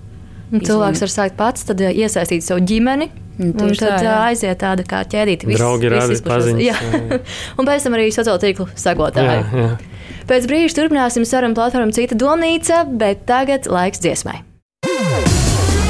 Un 0.52 0.60
cilvēks 0.64 1.00
var 1.04 1.12
sākt 1.12 1.36
pats, 1.38 1.64
tad 1.68 1.80
iesaistīt 1.80 2.44
savu 2.44 2.64
ģimeni. 2.68 3.08
Un 3.40 3.54
un 3.56 3.72
tad 3.72 3.96
tā, 3.96 4.02
jā. 4.04 4.16
aiziet 4.28 4.58
tāda 4.60 4.84
kā 4.84 5.00
ķēdīte. 5.08 5.48
Viss, 5.48 5.60
Draugi 5.60 5.88
rāda 5.88 6.18
paziņas. 6.26 6.82
Un 7.58 7.68
pēc 7.68 7.86
tam 7.86 7.96
arī 7.96 8.10
sociālo 8.12 8.36
tīklu 8.42 8.68
sekotāji. 8.76 9.40
Jā, 9.40 9.64
jā. 9.64 10.02
Pēc 10.28 10.46
brīža 10.50 10.76
turpināsim 10.78 11.24
sarunu 11.26 11.56
platformu 11.56 11.96
Cita 11.96 12.18
domnīca, 12.18 12.84
bet 13.00 13.24
tagad 13.28 13.66
laiks 13.72 14.04
dziesmai. 14.04 14.42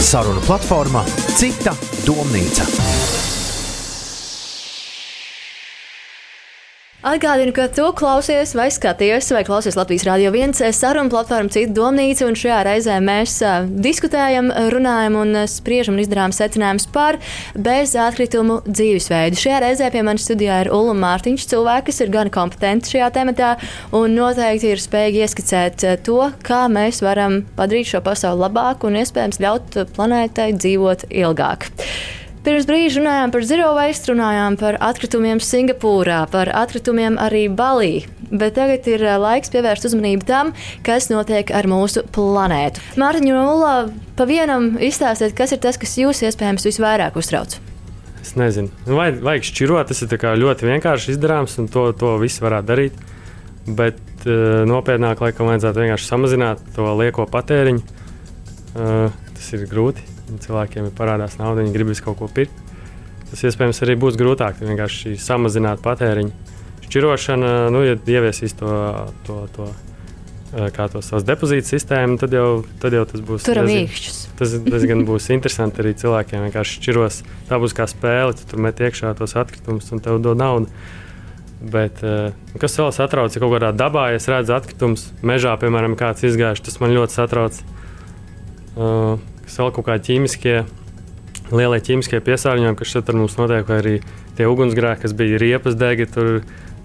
Sarunu 0.02 0.42
platforma 0.46 1.04
Cita 1.34 1.74
domnīca. 2.06 2.81
Atgādinu, 7.02 7.50
ka 7.50 7.64
tu 7.66 7.82
klausies 7.98 8.52
vai 8.54 8.68
skaties, 8.70 9.32
vai 9.34 9.40
klausies 9.42 9.74
Latvijas 9.74 10.04
Rādio 10.06 10.30
1 10.30 10.68
sarunu 10.70 11.10
platformu 11.10 11.50
Cita 11.50 11.74
domnīca, 11.74 12.28
un 12.28 12.38
šajā 12.38 12.60
reizē 12.68 13.00
mēs 13.02 13.40
diskutējam, 13.82 14.52
runājam 14.70 15.16
un 15.18 15.40
spriežam 15.50 15.98
un 15.98 16.04
izdarām 16.04 16.30
secinājumus 16.30 16.86
par 16.94 17.18
bez 17.58 17.96
atkritumu 17.98 18.60
dzīvesveidu. 18.68 19.42
Šajā 19.42 19.58
reizē 19.66 19.90
pie 19.90 20.06
manis 20.06 20.28
studijā 20.28 20.60
ir 20.62 20.70
Ulla 20.70 20.94
Mārtiņš, 21.02 21.48
cilvēks, 21.50 21.88
kas 21.90 22.00
ir 22.06 22.14
gan 22.14 22.30
kompetenti 22.30 22.94
šajā 22.94 23.10
tematā 23.18 23.50
un 23.98 24.14
noteikti 24.14 24.70
ir 24.70 24.86
spējīgi 24.86 25.26
ieskicēt 25.26 25.88
to, 26.06 26.22
kā 26.46 26.68
mēs 26.70 27.02
varam 27.02 27.40
padarīt 27.58 27.96
šo 27.96 28.06
pasauli 28.06 28.46
labāku 28.46 28.86
un 28.86 29.02
iespējams 29.02 29.42
ļaut 29.42 29.82
planētai 29.98 30.52
dzīvot 30.54 31.08
ilgāk. 31.10 31.72
Pirms 32.42 32.64
brīža 32.66 32.98
runājām 32.98 33.30
par 33.30 33.44
zero 33.46 33.68
waste, 33.76 34.08
runājām 34.10 34.56
par 34.58 34.74
atkritumiem 34.82 35.38
Singapūrā, 35.38 36.24
par 36.32 36.48
atkritumiem 36.58 37.14
arī 37.22 37.44
Balī. 37.46 38.00
Bet 38.34 38.56
tagad 38.56 38.88
ir 38.90 39.04
laiks 39.22 39.52
pievērst 39.52 39.86
uzmanību 39.86 40.26
tam, 40.26 40.50
kas 40.82 41.06
notiek 41.12 41.52
ar 41.54 41.68
mūsu 41.70 42.02
planētu. 42.10 42.82
Mārtiņa 42.98 43.44
Ulla, 43.46 43.76
pa 44.18 44.26
vienam 44.26 44.72
izstāstiet, 44.82 45.36
kas 45.38 45.54
ir 45.54 45.62
tas, 45.62 45.78
kas 45.78 45.94
jūs 46.00 46.24
iespējams 46.26 46.66
visvairāk 46.66 47.20
uztrauc. 47.22 47.60
Es 48.18 48.34
nezinu, 48.34 48.74
nu, 48.88 48.98
vajag, 48.98 49.22
vajag 49.22 49.46
šķirot. 49.46 49.92
Tas 49.92 50.02
ir 50.02 50.28
ļoti 50.42 50.66
vienkārši 50.66 51.14
izdarāms, 51.14 51.54
un 51.62 51.70
to, 51.70 51.92
to 51.94 52.16
visu 52.18 52.42
varētu 52.42 52.72
darīt. 52.72 53.02
Bet 53.70 54.26
uh, 54.26 54.64
nopietnāk, 54.66 55.22
laikam, 55.22 55.46
vajadzētu 55.52 55.86
vienkārši 55.86 56.10
samazināt 56.10 56.66
to 56.74 56.90
lieko 56.98 57.30
patēriņu. 57.30 58.00
Uh, 58.72 59.12
tas 59.30 59.54
ir 59.54 59.68
grūti 59.70 60.10
cilvēkiem 60.42 60.88
ir 60.88 60.94
parādās 60.96 61.38
nauda, 61.40 61.62
viņi 61.62 61.74
grib 61.74 61.92
visu 61.92 62.04
kaut 62.06 62.20
ko 62.20 62.28
pirkt. 62.32 62.54
Tas 63.32 63.46
iespējams 63.48 63.80
arī 63.84 63.96
būs 63.96 64.18
grūtāk 64.20 64.60
vienkārši 64.60 65.14
samazināt 65.20 65.80
patēriņu. 65.84 66.50
Šķirošana, 66.84 67.70
nu, 67.72 67.80
ja 67.86 67.96
ieviesīs 67.96 68.52
to, 68.58 68.72
to, 69.24 69.38
to 69.56 69.68
eh, 69.70 70.68
kā 70.76 70.90
to 70.92 71.00
savas 71.00 71.24
depozīta 71.24 71.64
sistēmu, 71.70 72.18
tad 72.20 72.36
jau, 72.36 72.60
tad 72.82 72.92
jau 72.92 73.06
tas 73.08 73.22
būs. 73.24 73.46
Tur 73.46 73.62
īkšķis. 73.64 74.18
Tas 74.36 74.52
diezgan 74.66 75.04
būs 75.08 75.30
interesanti 75.32 75.80
arī 75.80 75.94
cilvēkiem. 76.02 76.44
Vienkārši 76.50 76.76
šķiros, 76.82 77.22
tā 77.48 77.60
būs 77.62 77.76
kā 77.78 77.88
spēle, 77.88 78.36
tu 78.36 78.44
tur 78.52 78.60
met 78.68 78.84
iekšā 78.84 79.14
tos 79.16 79.32
atkritumus 79.40 79.88
un 79.96 80.04
tev 80.04 80.20
dod 80.20 80.36
naudu. 80.42 80.68
Bet, 81.62 82.04
uh, 82.04 82.36
kas 82.60 82.76
vēl 82.76 82.92
satrauc, 82.92 83.32
ja 83.32 83.40
kaut 83.40 83.54
kādā 83.54 83.72
dabā 83.72 84.10
ja 84.10 84.20
es 84.20 84.28
redzu 84.28 84.52
atkritumus, 84.58 85.08
mežā, 85.24 85.54
piemēram, 85.62 85.94
kāds 85.96 86.26
izgājuši, 86.26 86.68
tas 86.68 86.80
man 86.82 86.92
ļoti 86.92 87.16
satrauc. 87.16 87.60
Uh, 88.76 89.20
kas 89.52 89.60
vēl 89.60 89.72
kaut 89.76 89.84
kādi 89.84 90.06
ķīmiskie, 90.06 90.54
lielie 91.52 91.78
ķīmiskie 91.84 92.22
piesārņojumi, 92.24 92.76
kas 92.78 92.88
šeit 92.88 93.10
ar 93.12 93.16
mums 93.20 93.34
notiek, 93.36 93.66
vai 93.68 93.80
arī 93.82 93.94
tie 94.38 94.46
ugunsgrēki, 94.48 95.02
kas 95.02 95.12
bija 95.16 95.40
riepas 95.42 95.76
degi, 95.76 96.06
tur 96.08 96.38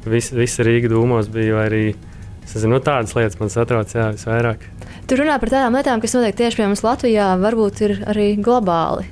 vis, 0.03 0.33
visa 0.35 0.65
Rīga 0.67 0.91
dūmos 0.91 1.29
bija, 1.31 1.53
vai 1.55 1.63
arī 1.69 1.83
zinu, 2.51 2.73
nu, 2.73 2.81
tādas 2.83 3.15
lietas 3.15 3.39
man 3.39 3.53
satrauc 3.53 3.93
jā, 3.95 4.09
visvairāk. 4.17 4.65
Tur 5.07 5.23
runā 5.23 5.37
par 5.39 5.53
tādām 5.53 5.77
lietām, 5.79 6.03
kas 6.03 6.17
notiek 6.17 6.35
tieši 6.41 6.59
pie 6.59 6.67
mums 6.67 6.83
Latvijā, 6.83 7.29
varbūt 7.39 7.81
ir 7.87 7.95
arī 8.11 8.27
globāli. 8.35 9.07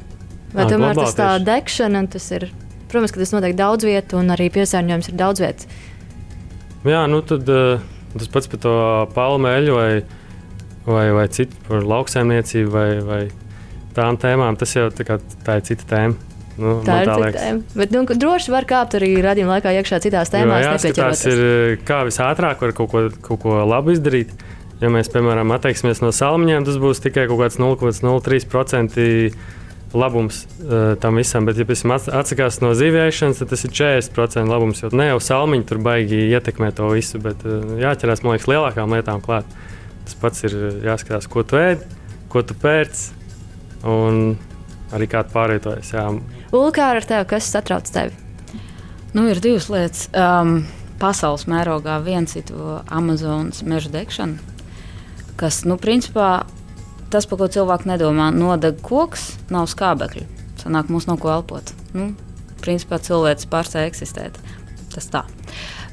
Vai 0.51 0.67
à, 0.67 0.73
tomēr 0.73 0.99
tas 0.99 1.15
tā 1.15 1.31
tieši. 1.37 1.47
degšana, 1.47 2.03
tas 2.11 2.27
ir, 2.35 2.49
protams, 2.91 3.15
ka 3.15 3.23
tas 3.23 3.33
notiek 3.37 3.55
daudz 3.55 3.87
vietu 3.87 4.19
un 4.19 4.35
arī 4.35 4.49
piesārņojums 4.51 5.11
ir 5.13 5.17
daudz 5.23 5.45
vietu. 5.45 5.71
Jā, 6.83 7.07
nu 7.07 7.23
tad 7.23 7.47
uh, 7.47 7.79
tas 8.19 8.35
pats 8.35 8.51
par 8.51 8.63
to 8.67 8.77
palmu 9.15 9.51
eļu 9.55 9.79
vai 9.79 9.89
vai, 10.85 11.09
vai 11.11 11.25
citu 11.33 11.57
par 11.67 11.83
lauksaimniecību 11.85 12.71
vai, 12.71 12.89
vai 13.05 13.21
tām 13.95 14.19
tēmām. 14.21 14.57
Tas 14.59 14.75
jau 14.75 14.87
tā, 14.93 15.07
kā, 15.07 15.19
tā 15.45 15.59
ir 15.59 15.67
cita 15.71 15.87
tēma. 15.95 16.33
Nu, 16.55 16.77
tā 16.87 17.01
ir 17.03 17.09
tā 17.09 17.31
tēma. 17.35 17.63
Bet 17.75 17.91
nu, 17.91 18.05
droši 18.07 18.53
var 18.53 18.67
kāpt 18.69 18.95
arī 18.99 19.11
radījuma 19.23 19.57
laikā 19.57 19.73
iekšā 19.81 19.99
citās 20.05 20.31
tēmās. 20.31 20.85
Tas 20.95 21.25
ir 21.27 21.39
kā 21.87 22.03
visātrāk 22.07 22.63
var 22.63 22.75
kaut 22.77 22.91
ko, 22.93 23.07
kaut 23.25 23.43
ko 23.43 23.59
labu 23.67 23.95
izdarīt. 23.95 24.31
Ja 24.81 24.89
mēs, 24.91 25.07
piemēram, 25.11 25.53
atteiksimies 25.55 26.01
no 26.03 26.11
salmiņiem, 26.15 26.65
tas 26.67 26.77
būs 26.83 26.99
tikai 27.03 27.29
kaut 27.29 27.39
kāds 27.45 27.57
0,03% 27.63 29.05
labums 29.95 30.41
uh, 30.43 30.95
tam 30.99 31.15
visam. 31.19 31.47
Bet, 31.47 31.59
ja 31.59 31.65
mēs 31.67 32.09
atsakāmies 32.11 32.59
no 32.63 32.73
zīvēšanas, 32.75 33.39
tad 33.39 33.53
tas 33.53 33.63
ir 33.67 33.71
40% 33.75 34.51
labums. 34.51 34.83
Jo 34.83 34.91
ne 34.95 35.07
jau 35.13 35.21
salmiņi 35.23 35.67
tur 35.69 35.79
baigi 35.83 36.25
ietekmē 36.27 36.73
to 36.75 36.91
visu, 36.91 37.21
bet 37.23 37.45
uh, 37.47 37.77
jāķerās, 37.79 38.23
man 38.23 38.35
liekas, 38.35 38.49
lielākām 38.51 38.95
lietām 38.97 39.23
klāt. 39.23 39.47
Tas 40.05 40.17
pats 40.21 40.43
ir 40.45 40.57
jāskatās, 40.85 41.29
ko 41.31 41.45
tu 41.47 41.57
ēd, 41.57 41.87
ko 42.29 42.43
tu 42.45 42.57
pērc, 42.59 42.99
un 43.83 44.37
arī 44.95 45.09
kā 45.11 45.25
tu 45.25 45.35
pārvietojies. 45.35 45.91
Ulkā 46.55 46.93
ar 46.93 47.03
tevi, 47.03 47.27
kas 47.33 47.51
satrauc 47.51 47.89
tevi? 47.91 48.15
Nu, 49.15 49.25
ir 49.31 49.39
divas 49.43 49.69
lietas. 49.71 50.07
Um, 50.15 50.65
pasaules 50.99 51.45
mērogā 51.51 51.97
viens 52.03 52.35
ir 52.39 52.51
Amazonas 52.91 53.63
meža 53.67 53.91
degšana, 53.93 54.39
kas, 55.39 55.63
nu, 55.67 55.77
principā, 55.81 56.45
tas, 57.11 57.27
par 57.27 57.41
ko 57.41 57.49
cilvēki 57.51 57.89
nedomā, 57.91 58.31
nodeg 58.35 58.79
koks, 58.85 59.33
nav 59.53 59.67
skābekļu. 59.71 60.25
Sanāk, 60.61 60.89
mums 60.89 61.07
nav 61.09 61.19
ko 61.21 61.33
elpot. 61.35 61.73
Nu, 61.93 62.13
principā 62.63 62.99
cilvēks 63.03 63.49
pārstāja 63.51 63.91
eksistēt. 63.91 64.39
Tas 64.93 65.11
tā. 65.11 65.25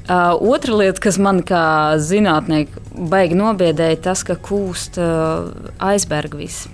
Uh, 0.03 0.35
otra 0.51 0.75
lieta, 0.75 0.99
kas 1.05 1.19
man 1.21 1.39
kā 1.47 1.95
zinātniekam 2.01 3.07
baigi 3.11 3.37
nobiedēja, 3.39 4.01
tas, 4.09 4.23
ka 4.27 4.35
kūst 4.35 4.99
uh, 4.99 5.51
aizberga 5.83 6.39
viss. 6.39 6.67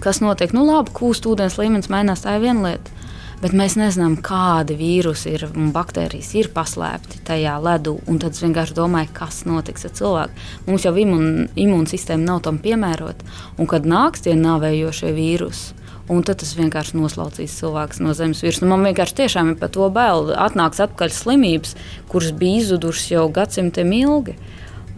Kas 0.00 0.22
notiek? 0.24 0.54
Nu, 0.56 0.64
labi, 0.64 0.94
kūst 0.96 1.26
ūdens 1.28 1.58
līmenis 1.60 1.90
mainās, 1.92 2.24
tā 2.24 2.38
ir 2.38 2.46
viena 2.46 2.70
lieta. 2.70 3.02
Bet 3.42 3.52
mēs 3.52 3.74
nezinām, 3.76 4.14
kādi 4.24 4.76
vīrusi 4.78 5.34
ir 5.34 5.42
un 5.50 5.68
baktērijas 5.74 6.30
ir 6.38 6.48
paslēpti 6.54 7.20
tajā 7.28 7.58
ledū. 7.60 7.98
Tad 8.08 8.30
es 8.30 8.40
vienkārši 8.40 8.76
domāju, 8.78 9.10
kas 9.12 9.42
notiks 9.44 9.84
ar 9.84 9.92
cilvēku. 9.98 10.44
Mums 10.68 10.86
jau 10.86 10.94
imun, 10.96 11.50
imūnsistēma 11.52 12.24
nav 12.24 12.40
tam 12.46 12.60
piemērota. 12.64 13.26
Un 13.58 13.68
kad 13.68 13.84
nāks 13.84 14.24
tie 14.24 14.38
nāvējošie 14.38 15.12
vīrusi, 15.12 15.74
Un 16.04 16.20
tad 16.20 16.42
tas 16.42 16.50
vienkārši 16.52 16.98
noslaucīs 16.98 17.54
cilvēku 17.62 18.02
no 18.04 18.12
zemes 18.12 18.42
virsmas. 18.44 18.68
Man 18.68 18.84
vienkārši 18.84 19.22
tiešām 19.22 19.54
ir 19.54 19.60
par 19.60 19.70
to 19.72 19.86
bail. 19.92 20.34
Atnāks 20.36 20.82
atpakaļ 20.84 21.14
slimības, 21.16 21.72
kuras 22.12 22.34
bija 22.36 22.60
izzudušas 22.60 23.06
jau 23.14 23.22
gadsimtiem 23.32 23.92
ilgi. 24.02 24.34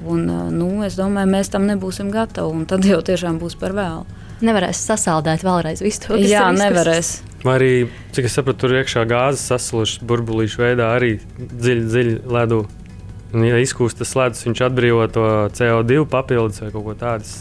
Un, 0.02 0.26
nu, 0.52 0.70
es 0.84 0.98
domāju, 0.98 1.30
mēs 1.30 1.52
tam 1.54 1.68
nebūsim 1.70 2.10
gatavi. 2.10 2.66
Tad 2.66 2.90
jau 2.90 2.98
tiešām 3.06 3.38
būs 3.38 3.54
par 3.60 3.76
vēlu. 3.78 4.02
Nevarēs 4.44 4.82
sasaldēt 4.84 5.44
vēlreiz 5.46 5.80
visu 5.84 6.02
to, 6.02 6.16
kas 6.18 6.28
Jā, 6.28 6.48
nevarēs. 6.52 7.12
Vai 7.46 7.54
arī, 7.56 7.70
cik 8.16 8.28
es 8.28 8.34
saprotu, 8.36 8.64
tur 8.64 8.74
iekšā 8.80 9.06
gāzes 9.08 9.46
saslušas 9.48 10.02
burbulīšu 10.04 10.60
veidā 10.60 10.90
arī 10.96 11.14
dziļi, 11.38 11.84
dziļi 11.86 12.16
ledū. 12.36 12.60
Un, 13.36 13.44
ja 13.46 13.58
izkūst 13.62 14.00
tas 14.00 14.12
ledus, 14.18 14.44
viņš 14.46 14.62
atbrīvo 14.68 15.06
to 15.12 15.26
CO2 15.56 16.04
papildus 16.10 16.62
vai 16.64 16.72
kaut 16.74 16.84
ko 16.86 16.96
tādu. 17.00 17.32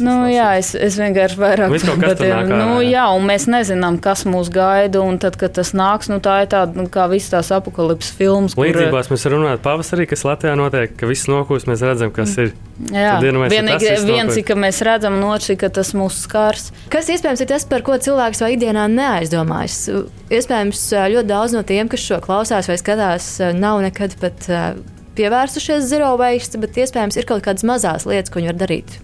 Nu, 0.00 0.14
jā, 0.30 0.46
es, 0.60 0.72
es 0.78 0.96
vienkārši 1.00 1.38
vairāk 1.40 1.72
tādu 1.84 2.56
nu, 2.56 2.78
jā, 2.84 3.04
un 3.12 3.26
mēs 3.28 3.44
nezinām, 3.50 3.98
kas 4.02 4.24
mūs 4.28 4.48
gaida. 4.52 5.02
Un 5.02 5.18
tad, 5.22 5.36
kad 5.40 5.54
tas 5.58 5.72
nāks, 5.76 6.08
nu, 6.12 6.20
tā 6.24 6.42
ir 6.44 6.50
tāda 6.52 6.78
nu, 6.78 6.86
kā 6.92 7.08
visas 7.12 7.32
tās 7.34 7.50
apakālijas 7.56 8.12
filmas. 8.16 8.56
Līdzībās 8.58 9.10
kur... 9.10 9.16
mēs 9.16 9.26
runājam 9.34 9.60
pavasarī, 9.64 10.06
kas 10.10 10.24
Latvijā 10.28 10.54
notiek, 10.58 10.94
ka 10.96 11.10
viss 11.10 11.28
nokūst, 11.30 11.68
mēs 11.70 11.84
redzam, 11.84 12.14
kas 12.14 12.36
ir. 12.40 12.54
Jā, 12.92 13.18
vienīgi 13.22 13.92
viens 14.08 14.38
ir, 14.38 14.46
ka 14.48 14.56
mēs 14.58 14.80
redzam, 14.86 15.18
un 15.20 15.28
otrs 15.34 15.52
ir, 15.52 15.60
ka 15.60 15.70
tas 15.74 15.92
mūs 15.98 16.22
skars. 16.24 16.70
Kas 16.92 17.10
iespējams 17.12 17.44
ir 17.44 17.52
tas, 17.52 17.68
par 17.68 17.84
ko 17.86 17.98
cilvēks 18.00 18.42
vai 18.42 18.54
ikdienā 18.56 18.88
neaizdomājas? 18.90 19.84
Iespējams, 20.32 20.88
ļoti 21.14 21.30
daudz 21.30 21.54
no 21.58 21.62
tiem, 21.68 21.92
kas 21.92 22.08
šo 22.08 22.18
klausās 22.24 22.70
vai 22.70 22.80
skatās, 22.80 23.36
nav 23.58 23.84
nekad 23.84 24.16
pat 24.22 24.50
pievērsušies 25.16 25.86
zero 25.92 26.14
waste, 26.20 26.60
bet 26.62 26.80
iespējams 26.80 27.20
ir 27.20 27.28
kaut 27.28 27.44
kādas 27.44 27.66
mazas 27.68 28.08
lietas, 28.08 28.32
ko 28.32 28.40
viņi 28.40 28.54
var 28.54 28.62
darīt 28.64 29.00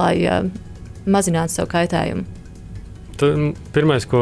lai 0.00 0.14
uh, 0.24 0.50
mazinātu 1.06 1.60
savu 1.60 1.70
kaitējumu? 1.76 2.26
Pirmais, 3.74 4.06
ko 4.08 4.20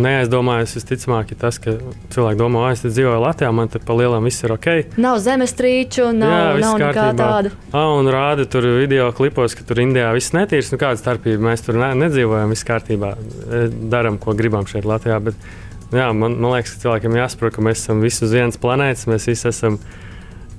neaizdomājas, 0.00 0.74
visticamāk, 0.76 1.32
ir 1.32 1.38
tas, 1.40 1.58
ka 1.62 1.74
cilvēki 2.12 2.38
domā, 2.38 2.66
ka 2.68 2.76
es 2.76 2.82
dzīvoju 2.84 3.20
Latvijā, 3.22 3.50
man 3.56 3.70
te 3.72 3.80
pa 3.82 3.96
lielam 3.96 4.26
viss 4.28 4.44
ir 4.44 4.52
ok. 4.52 4.68
Nav 5.00 5.18
zemestrīču, 5.24 6.10
nav, 6.16 6.34
Jā, 6.34 6.62
nav 6.62 6.78
nekā 6.82 7.06
tāda. 7.16 7.52
Ah, 7.72 7.88
un 7.96 8.10
rāda 8.12 8.46
tur 8.50 8.68
video 8.76 9.08
klipos, 9.16 9.56
ka 9.56 9.64
tur 9.66 9.80
Indijā 9.84 10.12
viss 10.16 10.34
netīrs. 10.36 10.72
Nu, 10.72 10.80
kāda 10.80 11.00
starpība? 11.00 11.48
Mēs 11.48 11.64
tur 11.66 11.80
ne, 11.80 11.92
nedzīvojam, 12.04 12.52
viss 12.52 12.68
kārtībā. 12.68 13.14
E, 13.16 13.62
Darām, 13.92 14.20
ko 14.22 14.36
gribam 14.36 14.68
šeit 14.68 14.88
Latvijā. 14.88 15.18
Bet, 15.30 15.48
jā, 15.96 16.10
man, 16.12 16.36
man 16.36 16.56
liekas, 16.56 16.76
ka 16.76 16.84
cilvēkiem 16.86 17.20
jāsaprot, 17.22 17.56
ka 17.56 17.64
mēs 17.64 17.84
esam 17.84 18.04
visi 18.04 18.24
uz 18.28 18.36
vienas 18.36 18.60
planētas, 18.60 19.08
mēs 19.10 19.30
visi 19.32 19.48
esam. 19.52 19.80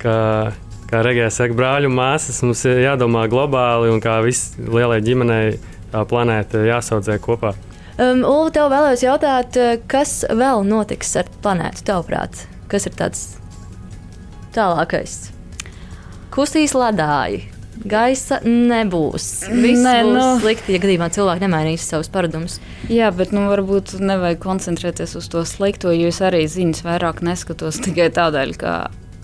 Kā, 0.01 0.17
kā 0.87 1.01
Regēna 1.05 1.31
saka, 1.33 1.55
brāļu 1.57 1.91
māsas, 1.93 2.41
mums 2.45 2.63
ir 2.69 2.83
jādomā 2.85 3.25
globāli 3.31 3.91
un 3.93 4.03
kā 4.03 4.19
visai 4.25 4.67
lielai 4.67 5.01
ģimenei 5.05 5.57
tā 5.91 6.03
planēta 6.07 6.63
jāsaudzē 6.67 7.19
kopā. 7.23 7.53
Um, 7.97 8.21
Ulu, 8.21 8.51
tev 8.53 8.69
vēlējos 8.69 9.03
jautāt, 9.07 9.57
uh, 9.57 9.75
kas 9.89 10.21
vēl 10.29 10.61
notiks 10.67 11.15
ar 11.17 11.29
planētu, 11.41 11.81
tavuprāt? 11.87 12.43
Kas 12.69 12.85
ir 12.85 12.93
tāds 12.93 13.23
tālākais? 14.53 15.31
Kustīs 16.33 16.75
ledāji, 16.77 17.47
gaisa 17.89 18.37
nebūs. 18.45 19.47
Viss 19.49 19.81
Nē, 19.81 19.95
būs 20.05 20.13
nu... 20.13 20.27
slikti, 20.43 20.75
ja 20.75 20.83
gadījumā 20.83 21.09
cilvēki 21.15 21.45
nemainīs 21.47 21.87
savus 21.89 22.11
paradumus. 22.13 22.59
Jā, 22.91 23.09
bet 23.15 23.33
nu, 23.33 23.47
varbūt 23.49 23.95
nevajag 23.97 24.43
koncentrēties 24.43 25.17
uz 25.17 25.31
to 25.33 25.41
slikto, 25.49 25.89
jo 25.95 26.13
es 26.13 26.21
arī 26.21 26.43
ziņas 26.51 26.85
vairāk 26.85 27.23
neskatos 27.25 27.81
tikai 27.87 28.11
tādēļ, 28.13 28.53
ka 28.61 28.77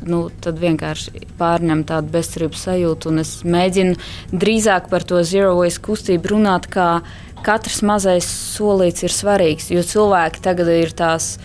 nu, 0.09 0.25
tad 0.43 0.59
vienkārši 0.61 1.25
pārņem 1.39 1.83
tādu 1.89 2.13
bezcerības 2.13 2.65
sajūtu. 2.67 3.11
Un 3.11 3.23
es 3.23 3.33
mēģinu 3.47 3.97
drīzāk 4.31 4.89
par 4.91 5.05
to 5.07 5.21
zero 5.27 5.55
waste 5.59 5.83
kustību 5.85 6.35
runāt, 6.35 6.69
kā 6.73 7.01
katrs 7.43 7.81
mazais 7.85 8.27
solīts 8.27 9.05
ir 9.05 9.13
svarīgs. 9.13 9.71
Jo 9.73 9.83
cilvēki 9.87 10.43
tagad 10.43 10.71
ir 10.73 10.93
tās 10.95 11.37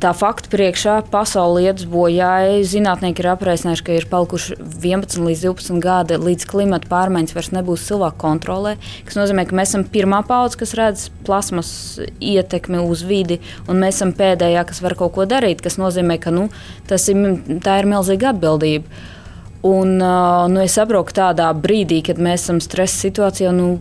tā 0.00 0.10
fakta 0.16 0.50
priekšā 0.52 0.94
pasaule 1.12 1.62
iet 1.64 1.82
uz 1.82 1.86
bojāju. 1.90 2.64
Zinātnieki 2.66 3.22
ir 3.22 3.28
aprēķinājuši, 3.34 3.84
ka 3.86 3.96
ir 3.96 4.06
palikuši 4.10 4.56
11 4.58 5.20
līdz 5.26 5.44
12 5.44 5.82
gadi, 5.84 6.18
līdz 6.20 6.46
klimata 6.50 6.88
pārmaiņas 6.90 7.36
vairs 7.36 7.52
nebūs 7.56 7.86
cilvēku 7.90 8.20
kontrolē. 8.22 8.76
Tas 9.08 9.18
nozīmē, 9.20 9.44
ka 9.48 9.58
mēs 9.58 9.74
esam 9.74 9.84
pirmā 9.92 10.22
paudze, 10.28 10.58
kas 10.60 10.74
redz 10.78 11.06
plasmas 11.26 11.72
ietekmi 12.16 12.80
uz 12.82 13.04
vidi, 13.06 13.40
un 13.68 13.80
mēs 13.82 14.00
esam 14.00 14.14
pēdējā, 14.16 14.64
kas 14.70 14.82
var 14.84 14.96
kaut 14.98 15.14
ko 15.18 15.28
darīt. 15.28 15.62
Tas 15.66 15.78
nozīmē, 15.80 16.18
ka 16.22 16.32
nu, 16.34 16.48
tas 16.90 17.08
ir, 17.12 17.20
tā 17.64 17.80
ir 17.82 17.90
milzīga 17.90 18.32
atbildība. 18.34 19.06
Un, 19.66 19.98
uh, 20.00 20.46
nu, 20.48 20.62
es 20.64 20.72
saprotu, 20.78 21.10
ka 21.10 21.18
tādā 21.18 21.50
brīdī, 21.52 22.00
kad 22.06 22.16
mēs 22.16 22.46
esam 22.46 22.62
stresa 22.64 22.96
situācijā, 23.04 23.52
nu, 23.52 23.74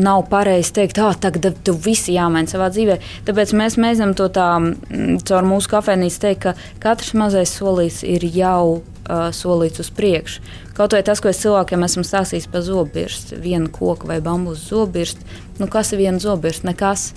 nav 0.00 0.24
pareizi 0.30 0.74
teikt, 0.80 0.98
ka 0.98 1.12
tagad 1.20 1.60
tu 1.66 1.74
visi 1.76 2.14
jāmaina 2.16 2.50
savā 2.50 2.70
dzīvē. 2.72 2.98
Tāpēc 3.28 3.54
mēs 3.56 3.78
mēģinām 3.80 4.14
to 4.18 4.28
tā 4.34 4.48
caur 5.28 5.48
mūsu 5.48 5.70
kafejnīcu 5.74 6.22
teikt, 6.24 6.46
ka 6.46 6.54
katrs 6.82 7.14
mazais 7.18 7.52
solis 7.56 8.00
ir 8.06 8.24
jau 8.24 8.80
uh, 8.80 9.28
solīts 9.34 9.82
uz 9.84 9.92
priekšu. 9.94 10.42
Kaut 10.76 10.96
vai 10.96 11.02
tas, 11.04 11.20
ko 11.20 11.28
es 11.28 11.42
cilvēkiem 11.42 11.84
esmu 11.84 12.06
stāstījis 12.06 12.48
par 12.52 12.64
zobbirstu, 12.64 13.36
vienu 13.42 13.68
koku 13.74 14.08
vai 14.08 14.20
bambusu 14.24 14.74
zobbirstu. 14.74 15.26
Nu, 15.60 15.68
kas 15.68 15.92
ir 15.92 16.00
viena 16.00 16.22
zobbirsta? 16.22 16.70
Nekas. 16.70 17.10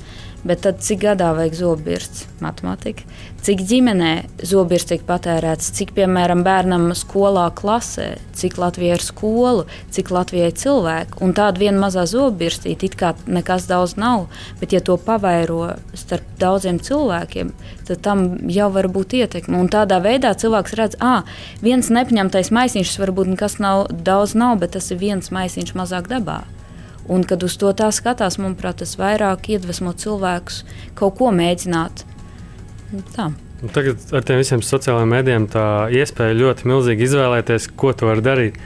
Bet 0.43 0.65
tad, 0.65 0.81
cik 0.83 0.99
gadā 1.05 1.29
vajag 1.37 1.53
zobbirsts, 1.55 2.25
matemātika, 2.43 3.05
cik 3.45 3.61
ģimenē 3.63 4.11
zobbirsts 4.43 4.89
tiek 4.89 5.03
patērēts, 5.07 5.69
cik, 5.77 5.93
piemēram, 5.95 6.41
bērnam 6.43 6.89
skolā 6.99 7.45
klasē, 7.55 8.09
cik 8.35 8.57
Latvijai 8.59 8.97
ir 8.97 9.05
skolu, 9.05 9.63
cik 9.95 10.11
Latvijai 10.11 10.49
ir 10.51 10.57
cilvēku. 10.59 11.21
Un 11.23 11.31
tāda 11.37 11.63
viena 11.63 11.79
mazā 11.85 12.03
zobbirstīte 12.11 12.89
it 12.89 12.97
kā 12.99 13.13
nekas 13.23 13.69
daudz 13.69 13.95
nav, 13.95 14.25
bet 14.59 14.75
ja 14.75 14.81
to 14.83 14.97
pavairo 14.99 15.77
starp 15.95 16.27
daudziem 16.41 16.81
cilvēkiem, 16.83 17.53
tad 17.87 18.01
tam 18.03 18.25
jau 18.51 18.67
var 18.75 18.89
būt 18.91 19.15
ietekme. 19.21 19.61
Un 19.63 19.71
tādā 19.71 20.01
veidā 20.03 20.33
cilvēks 20.35 20.75
redz, 20.79 20.99
ah, 20.99 21.23
viens 21.63 21.87
nepaņemtais 21.87 22.51
maisiņš 22.51 22.97
varbūt 22.99 23.31
nekas 23.37 23.61
nav, 23.63 23.87
daudz 23.95 24.35
nav, 24.35 24.59
bet 24.59 24.75
tas 24.75 24.91
ir 24.91 24.99
viens 24.99 25.31
maisiņš 25.31 25.71
mazāk 25.79 26.11
dabā. 26.11 26.41
Un, 27.11 27.25
kad 27.27 27.43
uz 27.43 27.57
to 27.59 27.71
tā 27.75 27.89
skatās, 27.91 28.37
manuprāt, 28.39 28.79
tas 28.79 28.95
vairāk 28.99 29.49
iedvesmo 29.51 29.91
cilvēkus 29.91 30.61
kaut 30.95 31.17
ko 31.19 31.33
mēģināt. 31.35 32.05
Tā. 33.15 33.31
Un 33.63 33.71
tagad 33.71 33.99
ar 34.15 34.23
tiem 34.27 34.39
visiem 34.39 34.63
sociālajiem 34.63 35.11
mēdījiem 35.11 35.49
tā 35.51 35.65
iespēja 35.95 36.35
ļoti 36.39 36.67
milzīgi 36.67 37.05
izvēlēties, 37.07 37.69
ko 37.79 37.93
tu 37.95 38.09
vari 38.09 38.23
darīt. 38.23 38.63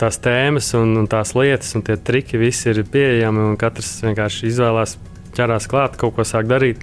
Tās 0.00 0.16
tēmas 0.16 0.70
un, 0.78 0.94
un 0.96 1.06
tās 1.12 1.34
lietas 1.36 1.74
un 1.76 1.82
tie 1.84 1.98
triki 2.00 2.38
visi 2.40 2.70
ir 2.70 2.78
pieejami, 2.88 3.42
un 3.50 3.58
katrs 3.60 3.98
vienkārši 4.06 4.46
izvēlās, 4.48 4.94
ķerās 5.36 5.68
klāt, 5.68 5.98
kaut 6.00 6.14
ko 6.16 6.24
sāk 6.24 6.48
darīt. 6.48 6.80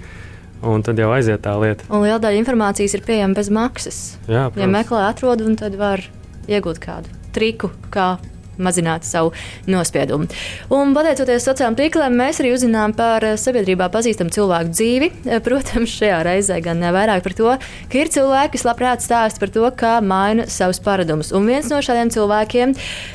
Un 0.62 0.84
tad 0.86 0.98
jau 0.98 1.10
aiziet 1.14 1.42
tā 1.42 1.56
lieta. 1.58 1.86
Un 1.90 2.04
liela 2.06 2.20
daļa 2.22 2.38
informācijas 2.38 2.94
ir 2.94 3.02
pieejama 3.06 3.34
bez 3.38 3.50
maksas. 3.54 3.98
Jā, 4.26 4.46
protams. 4.46 4.62
ja 4.62 4.70
meklē, 4.70 5.02
atrod, 5.10 5.42
un 5.42 5.58
tad 5.58 5.74
var 5.78 6.02
iegūt 6.46 6.78
kādu 6.82 7.18
triku, 7.34 7.72
kā 7.94 8.16
mazināt 8.58 9.06
savu 9.08 9.32
nospiedumu. 9.70 10.28
Un, 10.74 10.94
pateicoties 10.96 11.46
sociālajiem 11.46 11.78
tīkliem, 11.78 12.16
mēs 12.18 12.40
arī 12.42 12.52
uzzinām 12.54 12.94
par 12.98 13.24
eh, 13.26 13.36
sabiedrībā 13.40 13.88
pazīstamu 13.94 14.34
cilvēku 14.34 14.74
dzīvi. 14.74 15.10
Eh, 15.26 15.42
protams, 15.44 15.94
šajā 15.98 16.20
reizē 16.26 16.58
gan 16.64 16.82
vairāk 16.94 17.24
par 17.24 17.36
to, 17.38 17.54
ka 17.90 18.00
ir 18.00 18.12
cilvēki, 18.14 18.54
kas 18.56 18.66
labprāt 18.68 19.04
stāsta 19.04 19.42
par 19.42 19.52
to, 19.54 19.64
kā 19.78 19.94
maina 20.04 20.48
savus 20.50 20.80
paradumus. 20.84 21.32
Un 21.36 21.48
viens 21.48 21.68
no 21.72 21.80
šādiem 21.84 22.12
cilvēkiem 22.14 22.74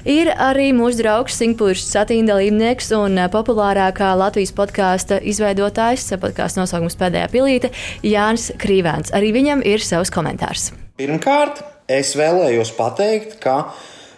ir 0.10 0.32
arī 0.34 0.72
mūsu 0.76 1.02
draugs 1.02 1.38
Singpūrs 1.40 1.86
satīna 1.90 2.34
dalībnieks 2.34 2.94
un 2.98 3.20
eh, 3.22 3.30
populārākā 3.34 4.14
Latvijas 4.20 4.54
podkāsta 4.56 5.20
izveidotājs, 5.22 6.08
podkāstu 6.22 6.64
nosaukums 6.64 6.98
pēdējā 7.00 7.30
pilīte, 7.34 7.74
Jānis 8.06 8.52
Krīvēns. 8.62 9.14
Arī 9.16 9.34
viņam 9.36 9.64
ir 9.68 9.84
savs 9.84 10.14
komentārs. 10.14 10.72
Pirmkārt, 11.00 11.64
es 11.90 12.14
vēlējos 12.18 12.74
pateikt, 12.78 13.40
ka 13.44 13.74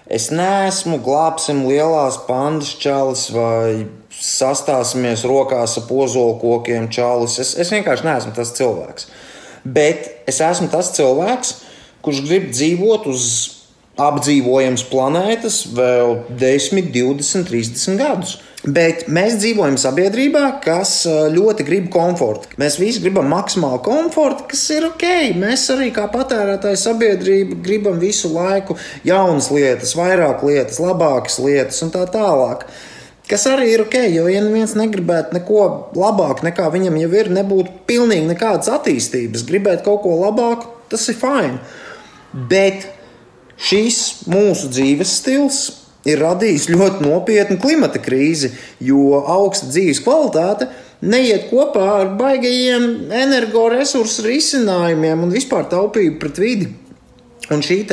Es 0.05 0.27
neesmu 0.29 0.99
glābsim 1.01 1.63
lielās 1.65 2.19
pandas 2.27 2.75
čalis 2.77 3.25
vai 3.33 3.87
sastāsimies 4.13 5.25
rokās 5.25 5.79
ar 5.79 5.87
pozolkokiem 5.89 6.91
čalis. 6.93 7.39
Es, 7.41 7.55
es 7.57 7.73
vienkārši 7.73 8.05
neesmu 8.05 8.35
tas 8.37 8.53
cilvēks. 8.57 9.09
Bet 9.65 10.11
es 10.29 10.41
esmu 10.45 10.69
tas 10.69 10.91
cilvēks, 10.93 11.55
kurš 12.05 12.21
grib 12.27 12.51
dzīvot 12.53 13.09
uz 13.09 13.25
apdzīvojams 13.97 14.85
planētas 14.91 15.61
vēl 15.73 16.19
10, 16.37 16.91
20, 16.93 17.47
30 17.49 17.97
gadus. 17.97 18.37
Bet 18.65 19.03
mēs 19.13 19.35
dzīvojam 19.37 19.75
sabiedrībā, 19.77 20.47
kas 20.63 21.03
ļoti 21.05 21.65
grib 21.67 21.89
komfortu. 21.93 22.49
Mēs 22.57 22.79
visi 22.81 23.03
gribam 23.03 23.27
maksimālu 23.29 23.77
komfortu, 23.85 24.47
kas 24.49 24.63
ir 24.73 24.87
ok. 24.87 25.05
Mēs 25.37 25.67
arī 25.75 25.91
kā 25.93 26.07
patērētāji 26.09 26.79
sabiedrība 26.81 27.59
gribam 27.61 28.01
visu 28.01 28.33
laiku 28.33 28.79
jaunas 29.05 29.51
lietas, 29.53 29.93
vairāk 29.97 30.41
lietas, 30.47 30.81
labākas 30.81 31.37
lietas 31.45 31.83
un 31.85 31.93
tā 31.93 32.07
tālāk. 32.09 32.65
Kas 33.29 33.45
arī 33.49 33.69
ir 33.75 33.85
ok, 33.85 33.99
jo 34.13 34.25
ja 34.29 34.41
viens 34.49 34.73
negribētu 34.77 35.37
neko 35.37 35.69
labāku 35.97 36.49
nekā 36.49 36.65
viņam 36.73 36.97
jau 37.03 37.13
ir, 37.21 37.31
nebūtu 37.37 37.79
pilnīgi 37.85 38.31
nekādas 38.33 38.73
attīstības. 38.73 39.45
Gribēt 39.45 39.85
kaut 39.85 40.01
ko 40.07 40.17
labāku, 40.23 40.73
tas 40.89 41.05
ir 41.13 41.21
fini. 41.21 41.61
Bet 42.33 42.89
šīs 43.61 44.25
mūsu 44.25 44.73
dzīves 44.73 45.17
stils 45.21 45.65
ir 46.05 46.21
radījis 46.21 46.69
ļoti 46.71 47.05
nopietnu 47.05 47.57
klimata 47.61 48.01
krīzi, 48.03 48.51
jo 48.79 49.21
augsta 49.21 49.71
dzīves 49.71 50.03
kvalitāte 50.05 50.69
neiet 51.05 51.49
kopā 51.49 51.85
ar 52.01 52.13
baigajiem 52.19 53.11
energoresursu 53.13 54.25
risinājumiem 54.27 55.25
un 55.25 55.33
vispār 55.33 55.67
taupību 55.71 56.19
pret 56.21 56.41
vidi. 56.41 56.69
Un 57.53 57.61
šī 57.61 57.83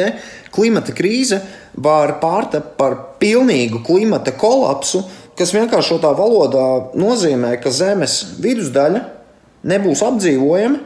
klimata 0.53 0.95
krīze 0.97 1.41
var 1.77 2.19
pārtapt 2.21 2.77
par 2.77 2.97
pilnīgu 3.21 3.83
klimata 3.85 4.33
kolapsu, 4.37 5.03
kas 5.37 5.53
vienkāršotā 5.57 6.13
valodā 6.17 6.93
nozīmē, 6.97 7.57
ka 7.61 7.73
Zemes 7.73 8.37
vidusdaļa 8.41 9.03
nebūs 9.69 10.03
apdzīvojama, 10.05 10.81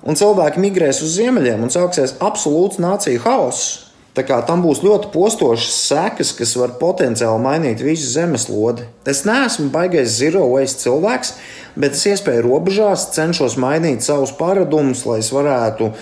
un 0.00 0.16
cilvēki 0.16 0.62
migrēs 0.64 1.02
uz 1.04 1.16
ziemeļiem 1.18 1.66
un 1.66 1.72
sāksies 1.72 2.16
absolūts 2.24 2.80
nāciju 2.80 3.20
haoss. 3.26 3.89
Tā 4.10 4.24
kā 4.26 4.40
tam 4.42 4.64
būs 4.64 4.80
ļoti 4.82 5.12
postošas 5.14 5.74
sekas, 5.86 6.32
kas 6.34 6.56
var 6.58 6.72
potenciāli 6.80 7.42
mainīt 7.44 7.82
visu 7.86 8.08
zemeslodi. 8.10 8.88
Es 9.06 9.22
neesmu 9.28 9.68
baigais 9.70 10.16
zero 10.16 10.42
waste 10.50 10.82
cilvēks, 10.82 11.36
bet 11.78 11.94
es 11.94 12.02
iespēju 12.10 12.42
robežās 12.48 13.06
cenšos 13.14 13.54
mainīt 13.62 14.02
savus 14.02 14.34
paradumus, 14.34 15.04
lai 15.06 15.20
es 15.22 15.30
varētu 15.30 15.92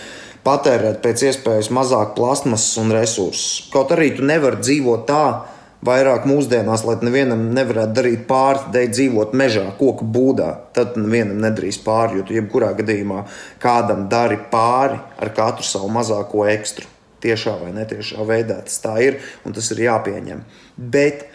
patērēt 0.46 1.02
pēc 1.04 1.26
iespējas 1.28 1.68
mazāk 1.74 2.16
plasmasas 2.16 2.80
un 2.80 2.96
resursus. 2.96 3.68
Kaut 3.74 3.92
arī 3.92 4.14
tu 4.16 4.24
nevari 4.24 4.62
dzīvot 4.64 5.04
tā, 5.04 5.22
vairāk 5.84 6.24
mūsdienās, 6.32 6.88
lai 6.88 6.96
nevienam 7.04 7.50
nevarētu 7.52 7.96
darīt 8.00 8.26
pāri, 8.30 8.70
dēļ 8.72 8.92
dzīvot 8.96 9.36
mežā, 9.36 9.68
koku 9.76 10.08
būdā. 10.16 10.54
Tad 10.72 10.96
nevienam 10.96 11.44
nedarīs 11.44 11.84
pāri, 11.84 12.22
jo 12.22 12.24
tu 12.24 12.40
jebkurā 12.40 12.72
gadījumā 12.80 13.26
kādam 13.60 14.08
dari 14.08 14.40
pāri 14.48 14.96
ar 14.96 15.36
katru 15.36 15.68
savu 15.68 15.92
mazāko 15.92 16.48
ekstru 16.48 16.88
tiešā 17.24 17.56
vai 17.62 17.72
netiešā 17.76 18.24
veidā. 18.26 18.60
Tas 18.66 18.80
tā 18.84 18.94
ir 19.04 19.18
un 19.46 19.56
tas 19.56 19.70
ir 19.74 19.84
jāpieņem. 19.86 20.44
Bet 20.76 21.26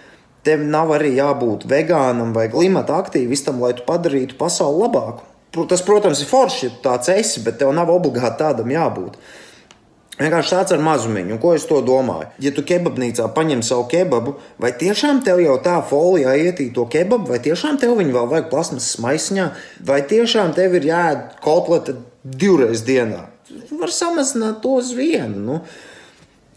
tev 0.47 0.63
nav 0.67 0.91
arī 0.95 1.13
jābūt 1.17 1.67
vegānam 1.69 2.33
vai 2.35 2.49
klimata 2.51 2.97
aktīvistam, 3.01 3.61
lai 3.63 3.73
tu 3.77 3.85
padarītu 3.87 4.39
pasauli 4.39 4.85
labāku. 4.85 5.29
Tas, 5.69 5.83
protams, 5.85 6.23
ir 6.23 6.29
forši, 6.31 6.65
ja 6.65 6.75
tāds 6.81 7.11
esi, 7.13 7.43
bet 7.45 7.59
tev 7.61 7.73
nav 7.77 7.91
obligāti 7.93 8.41
tādam 8.41 8.71
jābūt. 8.73 9.19
Vienkārši 10.13 10.53
tāds 10.53 10.73
ar 10.75 10.81
mazumiņu, 10.85 11.35
un 11.35 11.41
ko 11.41 11.55
es 11.57 11.65
to 11.69 11.79
domāju. 11.85 12.27
Ja 12.41 12.51
tu 12.53 12.61
kebabnīcā 12.69 13.27
paņem 13.33 13.63
savu 13.65 13.87
kebabu, 13.89 14.35
vai 14.61 14.69
tiešām 14.77 15.23
tev 15.25 15.41
jau 15.41 15.57
tā 15.65 15.79
folijā 15.89 16.35
ietī 16.37 16.67
to 16.73 16.85
kebabu, 16.89 17.31
vai 17.33 17.41
tiešām 17.41 17.81
tev 17.81 17.95
viņu 17.97 18.13
vēl 18.17 18.29
vajag 18.33 18.49
plasmasas 18.53 19.01
maisiņā, 19.01 19.49
vai 19.89 20.01
tiešām 20.09 20.53
tev 20.57 20.77
ir 20.77 20.89
jāēd 20.89 21.29
kotlete 21.41 21.97
divreiz 22.23 22.85
dienā 22.85 23.32
var 23.79 23.93
samazināt 23.93 24.61
to 24.63 24.77
uz 24.79 24.91
vienu. 24.97 25.39
Nu, 25.47 25.59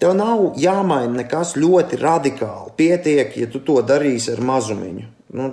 tev 0.01 0.17
nav 0.19 0.59
jāmaina 0.61 1.23
nekas 1.23 1.55
ļoti 1.59 2.01
radikāli. 2.01 2.75
Pietiek, 2.79 3.37
ja 3.41 3.51
tu 3.51 3.63
to 3.65 3.79
darīsi 3.87 4.33
ar 4.35 4.43
mazumiņu. 4.45 5.07
Nu, 5.37 5.53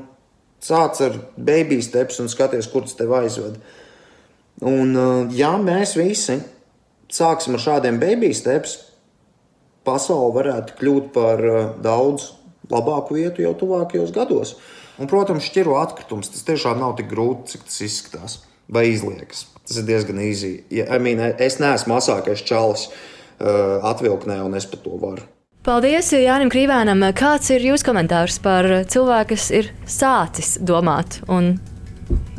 sāc 0.64 1.02
ar 1.04 1.18
baby 1.38 1.82
steps 1.84 2.22
un 2.24 2.32
skaties, 2.32 2.70
kur 2.72 2.88
tas 2.88 2.98
tev 3.00 3.14
aizved. 3.20 3.60
Un, 4.64 4.94
uh, 4.96 5.34
ja 5.34 5.56
mēs 5.60 5.98
visi 6.00 6.38
sāksim 7.14 7.58
ar 7.58 7.64
šādiem 7.64 8.00
baby 8.02 8.32
steps, 8.38 8.78
pasaule 9.86 10.34
varētu 10.38 10.78
kļūt 10.80 11.10
par 11.16 11.44
uh, 11.44 11.64
daudz 11.84 12.32
labāku 12.72 13.18
vietu 13.20 13.44
jau 13.44 13.54
tuvākajos 13.60 14.14
gados. 14.16 14.56
Un, 15.02 15.10
protams, 15.10 15.48
šķiro 15.50 15.80
atkritums 15.82 16.32
tas 16.32 16.46
tiešām 16.48 16.80
nav 16.82 16.96
tik 17.00 17.10
grūti, 17.12 17.56
cik 17.56 17.68
tas 17.68 17.82
izskatās 17.88 18.38
vai 18.72 18.88
izliekas. 18.94 19.48
Tas 19.68 19.80
ir 19.80 19.88
diezgan 19.88 20.20
īsi. 20.20 20.56
Ja, 20.74 20.90
I 20.92 21.00
mean, 21.00 21.22
es 21.40 21.60
neesmu 21.62 21.96
mazākais 21.96 22.44
čalis 22.48 22.90
uh, 22.90 23.80
atvilknē, 23.94 24.42
un 24.44 24.58
es 24.60 24.68
par 24.70 24.84
to 24.84 24.98
varu. 25.00 25.24
Paldies 25.64 26.10
Jānim 26.12 26.50
Krīvēnam. 26.52 27.06
Kāds 27.16 27.48
ir 27.56 27.64
jūsu 27.64 27.88
komentārs 27.88 28.42
par 28.44 28.68
cilvēku, 28.92 29.38
kas 29.38 29.46
ir 29.56 29.70
sācis 29.88 30.58
domāt? 30.60 31.22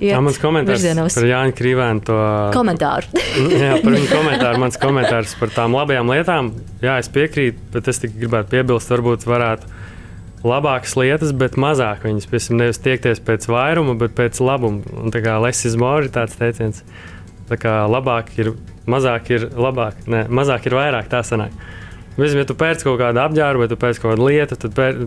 Jā, 0.02 0.18
mans 0.20 0.36
komentārs 0.42 0.82
virzienos. 0.82 1.14
par 1.16 1.26
Jāņa 1.30 1.54
Krīvēnu 1.56 2.04
to 2.04 2.18
komentāru. 2.52 3.22
jā, 3.64 3.78
par 3.80 3.96
viņu 3.96 4.10
komentāru. 4.18 4.60
Mans 4.60 4.76
komentārs 4.82 5.32
par 5.40 5.54
tām 5.56 5.76
labajām 5.78 6.12
lietām. 6.12 6.52
Jā, 6.84 6.98
es 7.00 7.08
piekrītu, 7.14 7.64
bet 7.72 7.88
es 7.88 8.02
tikai 8.02 8.20
gribētu 8.26 8.52
piebilst, 8.58 8.92
varbūt 8.92 9.24
varētu 9.30 9.72
labākas 10.44 10.92
lietas, 11.00 11.32
bet 11.32 11.56
mazāk 11.56 12.04
viņas. 12.04 12.28
Piemēram, 12.28 12.60
nevis 12.60 12.82
tiekties 12.84 13.24
pēc 13.24 13.48
vairuma, 13.48 13.96
bet 14.04 14.12
pēc 14.18 14.42
labuma. 14.44 14.84
Un 15.00 15.14
tā 15.14 15.24
kā 15.24 15.38
less 15.40 15.64
is 15.64 15.78
more 15.80 16.04
ir 16.04 16.12
tāds 16.12 16.36
teiciens. 16.36 16.84
Tā 17.48 17.58
kā 17.60 17.72
labāk 17.90 18.30
ir, 18.40 18.54
mazāk 18.88 19.30
ir 19.34 19.48
labāk, 19.52 20.04
ne, 20.08 20.24
mazāk 20.32 20.68
ir 20.68 20.78
vairāk 20.78 21.10
tā 21.12 21.20
sanāk. 21.26 21.52
Visam, 22.14 22.38
ja 22.38 22.46
tu 22.46 22.54
pērc 22.54 22.84
kaut 22.86 23.00
kādu 23.00 23.18
apģērbu, 23.24 23.64
vai 23.64 23.70
tu 23.70 23.78
pēc 23.80 23.98
kaut 23.98 24.14
kādu 24.14 24.28
lietu, 24.28 24.56
tad 24.60 24.76
pēr, 24.76 25.00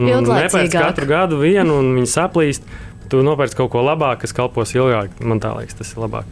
nu, 0.00 0.14
nepērc 0.24 0.72
katru 0.72 1.08
gadu 1.10 1.40
vienu 1.42 1.76
un 1.82 1.92
viņi 1.98 2.08
saplīst. 2.08 2.64
Tu 3.12 3.20
nopērc 3.20 3.52
kaut 3.58 3.68
ko 3.74 3.82
labāku, 3.84 4.22
kas 4.22 4.32
kalpos 4.32 4.72
ilgāk. 4.72 5.18
Man 5.20 5.42
tā 5.44 5.50
liekas, 5.58 5.76
tas 5.76 5.92
ir 5.92 6.00
labāk. 6.06 6.30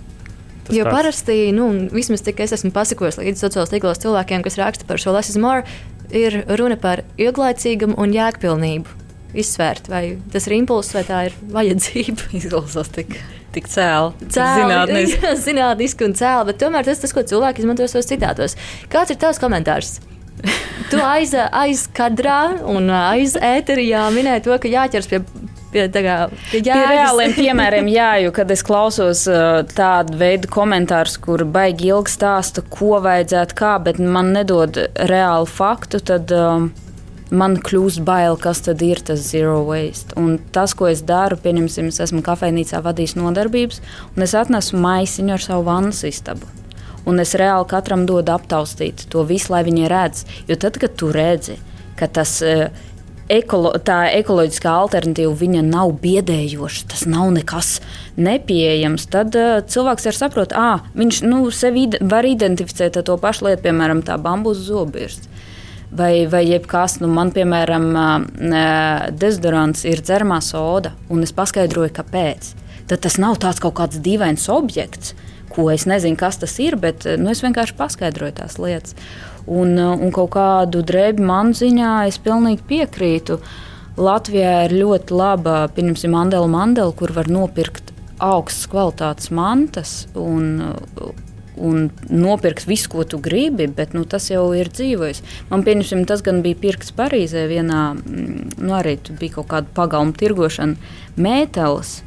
Tas 0.64 0.76
jo 0.76 0.86
tāds. 0.86 0.94
parasti, 0.94 1.36
nu, 1.52 1.66
vismaz 1.92 2.22
cik 2.24 2.40
es 2.44 2.54
esmu 2.56 2.72
pasakojis 2.72 3.20
līdz 3.20 3.44
sociālos 3.44 3.72
tīklos 3.72 4.00
cilvēkiem, 4.02 4.44
kas 4.46 4.56
raksta 4.60 4.88
par 4.88 5.02
šo 5.02 5.12
less 5.12 5.28
is 5.28 5.36
more, 5.42 5.66
ir 6.14 6.42
runa 6.56 6.78
par 6.80 7.04
ilglaicīgumu 7.20 7.98
un 8.00 8.16
jēgpilnību. 8.16 8.98
Izsvērt, 9.42 9.88
vai 9.92 10.02
tas 10.32 10.48
ir 10.48 10.56
impulss 10.60 10.96
vai 10.96 11.04
tā 11.08 11.26
ir 11.28 11.36
vajadzība. 11.52 12.30
Izklausās 12.38 12.92
tik, 12.94 13.18
tik 13.54 13.68
cēlā. 13.72 14.12
Zinātniski. 14.32 15.34
Zinātniski 15.46 16.08
un 16.08 16.16
cēlā, 16.18 16.46
bet 16.48 16.60
tomēr 16.62 16.88
tas, 16.88 17.02
tas, 17.02 17.14
ko 17.14 17.24
cilvēki 17.26 17.64
izmanto 17.64 17.86
savos 17.90 18.10
citātos. 18.10 18.56
Kāds 18.92 19.14
ir 19.14 19.20
tavs 19.22 19.40
komentārs? 19.42 19.98
tu 20.90 21.00
aiz, 21.04 21.34
aiz 21.36 21.86
kadrā 21.94 22.64
un 22.68 22.90
aiz 22.96 23.36
ēterijā 23.36 24.08
minēji 24.14 24.46
to, 24.48 24.58
ka 24.58 24.70
jāķers 24.70 25.10
pie 25.10 25.22
pie, 25.72 25.86
kā, 25.88 26.16
pie, 26.50 26.60
pie 26.60 26.82
reāliem 26.92 27.34
piemēriem, 27.36 27.90
jā, 27.98 28.10
jo 28.26 28.32
kad 28.36 28.50
es 28.52 28.64
klausos 28.66 29.24
uh, 29.30 29.62
tādu 29.76 30.18
veidu 30.20 30.50
komentārus, 30.52 31.18
kur 31.22 31.46
baigi 31.48 31.90
ilgi 31.92 32.12
stāsta, 32.12 32.64
ko 32.72 33.00
vajadzētu 33.04 33.58
kā, 33.58 33.74
bet 33.86 34.00
man 34.02 34.34
nedod 34.36 34.76
reālu 35.08 35.48
faktu, 35.48 36.02
tad 36.12 36.32
um, 36.36 36.70
man 37.32 37.56
kļūst 37.64 38.02
bail, 38.06 38.36
kas 38.40 38.62
tad 38.66 38.82
ir 38.84 39.00
tas 39.04 39.24
zero 39.24 39.62
waste. 39.66 40.12
Un 40.20 40.36
tas, 40.54 40.76
ko 40.76 40.90
es 40.90 41.02
daru, 41.08 41.38
pieņemsim, 41.40 41.88
es 41.88 42.00
esmu 42.04 42.22
kafejnīcā 42.26 42.82
vadījis 42.84 43.16
nodarbības, 43.18 43.82
un 44.14 44.26
es 44.26 44.36
atnesu 44.38 44.80
maisiņu 44.82 45.36
ar 45.36 45.44
savu 45.44 45.66
vannas 45.70 46.04
istabu. 46.08 46.48
Un 47.08 47.18
es 47.18 47.34
reāli 47.34 47.66
katram 47.70 48.04
dodu 48.06 48.30
aptaustīt 48.36 49.08
to 49.10 49.24
visu, 49.26 49.50
lai 49.54 49.64
viņi 49.66 49.90
redz. 49.90 50.24
Jo 50.46 50.58
tad, 50.60 50.78
kad 50.78 50.94
tu 50.94 51.10
redzi, 51.14 51.56
ka 51.98 52.06
tas 52.06 52.36
ir 52.46 52.68
uh, 52.68 52.88
ekolo, 53.32 53.72
tā 53.84 54.04
ekoloģiskā 54.18 54.70
alternatīva 54.84 55.32
viņa 55.38 55.64
nav 55.66 55.94
biedējoša, 56.02 56.86
tas 56.92 57.04
nav 57.08 57.30
nekas 57.34 57.74
nepieejams, 58.20 59.08
tad 59.12 59.36
uh, 59.38 59.60
cilvēks 59.66 60.08
var 60.08 60.18
saprast, 60.18 60.54
ka 60.54 60.98
viņš 60.98 61.22
nu, 61.26 61.44
sevi 61.54 61.86
ide 61.88 62.02
var 62.12 62.28
identificēt 62.28 62.98
ar 63.00 63.06
to 63.08 63.18
pašu 63.22 63.48
lietu, 63.48 63.64
piemēram, 63.66 64.04
tā 64.06 64.18
bambusa 64.20 64.66
zobirsts. 64.68 65.30
Vai, 65.92 66.24
vai 66.24 66.46
jebkas, 66.48 66.96
nu, 67.02 67.08
man, 67.12 67.34
piemēram, 67.34 67.90
dezodorants 69.12 69.84
ir 69.84 70.00
dzeramā 70.00 70.38
soda, 70.40 70.94
un 71.12 71.20
es 71.26 71.34
paskaidroju, 71.36 71.92
kāpēc. 71.98 72.54
Tad 72.88 73.02
tas 73.04 73.18
nav 73.20 73.36
tāds 73.42 73.60
kaut 73.60 73.76
kāds 73.76 74.00
dīvains 74.00 74.48
objekts, 74.52 75.12
ko 75.52 75.68
es 75.68 75.84
nezinu, 75.84 76.16
kas 76.16 76.40
tas 76.40 76.56
ir, 76.64 76.78
bet 76.80 77.04
nu, 77.20 77.28
es 77.32 77.44
vienkārši 77.44 77.76
paskaidroju 77.76 78.38
tās 78.40 78.56
lietas. 78.56 78.96
Un, 79.44 79.76
un 79.76 80.14
kaut 80.14 80.32
kādu 80.36 80.80
drēbi 80.86 81.24
man 81.28 81.52
ziņā 81.56 81.92
es 82.08 82.16
pilnīgi 82.22 82.64
piekrītu. 82.68 83.42
Latvijā 84.00 84.62
ir 84.70 84.78
ļoti 84.80 85.12
laba, 85.18 85.56
piemēram, 85.76 86.14
mandela 86.14 86.48
mandela, 86.48 86.94
kur 86.96 87.12
var 87.12 87.28
nopirkt 87.28 87.92
augstas 88.22 88.70
kvalitātes 88.70 89.32
mantas 89.34 89.92
un, 90.16 90.72
un 91.62 91.88
nopirkt 92.10 92.66
visu, 92.66 92.90
ko 92.92 93.06
tu 93.06 93.20
gribi, 93.22 93.68
bet 93.70 93.94
nu, 93.94 94.04
tas 94.04 94.28
jau 94.32 94.48
ir 94.58 94.72
dzīvojis. 94.74 95.22
Man 95.50 95.62
pieņemsim, 95.66 96.06
tas 96.10 96.24
gan 96.26 96.42
bija 96.44 96.58
pirkts 96.62 96.94
Parīzē, 96.96 97.46
vienā, 97.50 97.82
mm, 97.94 98.56
nu, 98.58 98.72
arī 98.78 98.98
bija 99.10 99.38
kaut 99.38 99.50
kāda 99.52 99.76
pagalma 99.76 100.16
tirgošana, 100.18 100.94
mētelis 101.16 102.00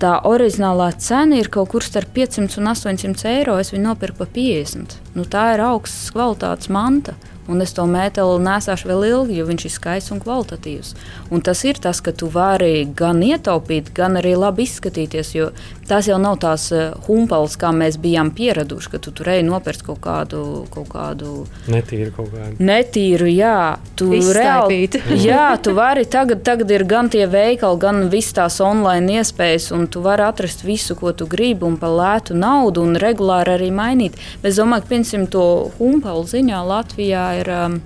tā 0.00 0.14
oriģinālā 0.26 0.90
cena 1.00 1.38
ir 1.40 1.50
kaut 1.52 1.70
kur 1.74 1.84
starp 1.84 2.14
500 2.16 2.60
un 2.60 2.70
800 2.72 3.26
eiro. 3.34 3.58
Es 3.60 3.72
viņu 3.74 3.84
nopirku 3.90 4.22
par 4.22 4.30
50. 4.36 4.96
Nu, 5.16 5.26
tā 5.28 5.50
ir 5.54 5.64
augstas 5.66 6.08
kvalitātes 6.14 6.72
manta. 6.72 7.18
un 7.50 7.64
es 7.64 7.72
to 7.74 7.82
mētelu 7.88 8.36
nesāšu 8.44 8.86
vēl 8.86 9.06
ilgi, 9.08 9.38
jo 9.40 9.46
viņš 9.48 9.64
ir 9.66 9.72
skaists 9.74 10.12
un 10.14 10.20
kvalitatīvs. 10.22 10.92
Un 11.34 11.42
tas 11.42 11.64
ir 11.66 11.80
tas, 11.82 11.98
ka 11.98 12.12
tu 12.14 12.28
vari 12.30 12.84
gan 12.96 13.24
ietaupīt, 13.26 13.90
gan 13.96 14.20
arī 14.20 14.36
labi 14.38 14.68
izskatīties, 14.68 15.32
jo 15.34 15.48
tās 15.90 16.08
jau 16.08 16.18
nav 16.22 16.38
tās 16.42 16.68
eh, 16.74 16.92
humpals, 17.06 17.56
kā 17.60 17.72
mēs 17.74 17.98
bijām 18.00 18.32
pieraduši, 18.36 18.92
ka 18.94 19.00
tu 19.02 19.12
tur 19.16 19.30
ej 19.34 19.42
nopirkt 19.46 19.84
kaut 19.86 20.00
kādu, 20.04 20.42
kaut 20.72 20.88
kādu 20.92 21.44
netīru 21.70 22.14
kaut 22.16 22.30
kādu. 22.34 22.56
Netīru, 22.70 23.28
jā, 23.30 23.56
tu 23.98 24.10
reāli. 24.14 24.82
jā, 25.28 25.46
tu 25.62 25.74
vari 25.76 26.06
tagad, 26.10 26.44
tagad 26.46 26.72
ir 26.74 26.86
gan 26.88 27.10
tie 27.12 27.26
veikali, 27.30 27.80
gan 27.82 28.02
visas 28.12 28.36
tās 28.38 28.60
online 28.64 29.20
iespējas, 29.20 29.70
un 29.76 29.86
tu 29.90 30.02
vari 30.04 30.26
atrast 30.26 30.64
visu, 30.66 30.96
ko 30.98 31.14
tu 31.16 31.28
gribi, 31.30 31.66
un 31.66 31.78
par 31.80 31.94
lētu 31.98 32.36
naudu, 32.38 32.84
un 32.86 32.98
regulāri 33.00 33.56
arī 33.58 33.70
mainīt. 33.74 34.18
Bet 34.42 34.54
es 34.54 34.60
domāju, 34.60 34.86
ka, 34.86 34.94
piemēram, 34.94 35.30
to 35.30 35.46
humpalu 35.78 36.28
ziņā 36.30 36.66
Latvijā 36.74 37.30
ir. 37.42 37.56
Um, 37.60 37.80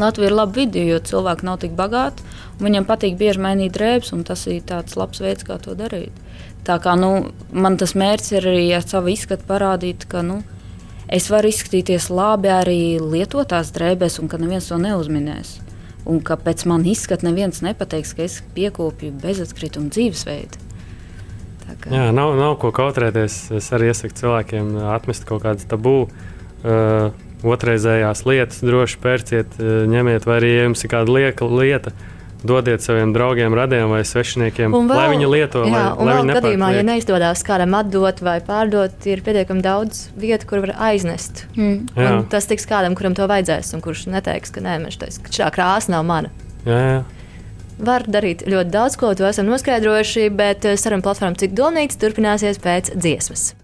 Latvija 0.00 0.30
ir 0.30 0.36
laba 0.36 0.56
vidi, 0.56 0.82
jo 0.88 0.98
cilvēki 0.98 1.46
nav 1.46 1.60
tik 1.62 1.74
bagāti. 1.78 2.24
Viņam 2.62 2.86
patīk 2.88 3.18
bieži 3.20 3.42
mainīt 3.42 3.74
drēbes, 3.76 4.12
un 4.16 4.24
tas 4.26 4.46
ir 4.50 4.62
tāds 4.66 4.96
labs 4.98 5.22
veids, 5.22 5.46
kā 5.46 5.58
to 5.62 5.76
darīt. 5.78 6.14
Tā 6.64 6.78
kā 6.80 6.94
nu, 6.96 7.30
man 7.52 7.76
tas 7.80 7.92
mērķis 7.98 8.34
ir 8.38 8.48
arī 8.48 8.66
ar 8.76 8.86
savu 8.86 9.12
izskatu 9.12 9.44
parādīt, 9.48 10.06
ka 10.08 10.22
nu, 10.24 10.40
es 11.12 11.28
varu 11.32 11.50
izskatīties 11.52 12.08
labi 12.10 12.50
arī 12.52 12.80
lietotās 13.02 13.72
drēbēs, 13.76 14.18
un 14.22 14.30
ka 14.32 14.40
neviens 14.40 14.70
to 14.70 14.80
neuzminēs. 14.80 15.58
Un 16.08 16.20
ka 16.24 16.36
pēc 16.40 16.66
manas 16.68 16.98
izskata 16.98 17.28
neviens 17.28 17.62
nepateiks, 17.64 18.12
ka 18.16 18.24
es 18.26 18.40
piekopju 18.56 19.12
bezatkritumu 19.22 19.92
dzīvesveidu. 19.92 20.64
Kā... 21.64 21.90
Jā, 21.92 22.08
nav, 22.12 22.34
nav 22.36 22.58
ko 22.60 22.70
kautrēties. 22.76 23.38
Es 23.56 23.70
arī 23.72 23.88
iesaku 23.92 24.16
cilvēkiem 24.18 24.74
atmest 24.92 25.24
kaut 25.28 25.44
kādas 25.44 25.68
tabū. 25.68 25.96
Uh, 26.64 27.12
otrreizējās 27.44 28.24
lietas 28.28 28.64
droši 28.64 28.98
pērciet, 29.02 29.60
uh, 29.60 29.84
ņemiet, 29.90 30.26
vai 30.28 30.40
arī 30.40 30.50
ja 30.54 30.66
jums 30.68 30.84
ir 30.84 30.92
kāda 30.92 31.16
lieka 31.18 31.48
lieta. 31.48 31.94
Dodiet 32.44 32.84
saviem 32.84 33.14
draugiem, 33.14 33.54
radiem 33.56 33.88
vai 33.88 34.02
svešiniekiem, 34.04 34.74
vēl, 34.74 34.90
lai 34.92 35.06
viņi 35.14 35.28
lieto. 35.32 35.62
Jā, 35.64 35.70
lai, 35.72 35.94
un 35.96 36.10
lai 36.10 36.16
vēl 36.18 36.32
gadījumā, 36.36 36.68
ja 36.76 36.82
neizdodas 36.84 37.40
kādam 37.46 37.72
atdot 37.78 38.20
vai 38.20 38.34
pārdot, 38.44 38.98
ir 39.08 39.24
pietiekami 39.24 39.64
daudz 39.64 40.10
vietu, 40.20 40.50
kur 40.50 40.60
var 40.66 40.74
aiznest. 40.90 41.46
Mm. 41.56 42.26
Tas 42.28 42.44
tiks 42.50 42.68
kādam, 42.68 42.98
kuram 43.00 43.16
to 43.16 43.24
vajadzēs, 43.32 43.72
un 43.72 43.80
kurš 43.84 44.04
neteiks, 44.12 44.52
ka 44.52 44.60
nē, 44.60 44.76
tais, 45.00 45.16
ka 45.24 45.32
šī 45.32 45.48
krāsa 45.56 45.96
nav 45.96 46.04
mana. 46.04 46.34
Jā, 46.68 46.80
jā. 46.84 47.02
Var 47.84 48.06
darīt 48.06 48.44
ļoti 48.46 48.70
daudz 48.70 49.00
ko, 49.00 49.16
to 49.18 49.26
esam 49.26 49.48
noskaidrojuši, 49.50 50.28
bet 50.36 50.68
eh, 50.68 50.78
saruna 50.78 51.02
platforma 51.06 51.40
Cik 51.40 51.56
Domnīca 51.58 51.98
turpināsies 52.04 52.62
pēc 52.62 52.94
dziesmas. 52.94 53.54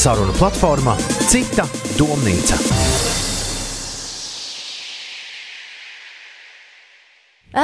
Saruna 0.00 0.32
platforma 0.32 0.94
Cita 1.28 1.66
Domnīca. 1.98 2.56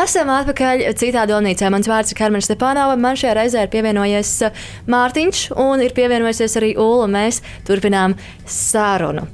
Esam 0.02 0.28
atpakaļ 0.34 0.82
citā 1.00 1.22
domnīcā. 1.30 1.70
Mans 1.72 1.88
vārds 1.88 2.12
ir 2.12 2.18
Karmen 2.18 2.44
Stepānova. 2.44 2.98
Man 3.00 3.16
šajā 3.16 3.32
reizē 3.38 3.64
ir 3.64 3.72
pievienojies 3.72 4.34
eh, 4.50 4.60
Mārtiņš 4.92 5.46
un 5.64 5.86
ir 5.86 5.96
pievienojusies 5.96 6.58
arī 6.60 6.74
Ulu. 6.76 7.08
Mēs 7.16 7.40
turpinām 7.64 8.18
sarunu. 8.44 9.24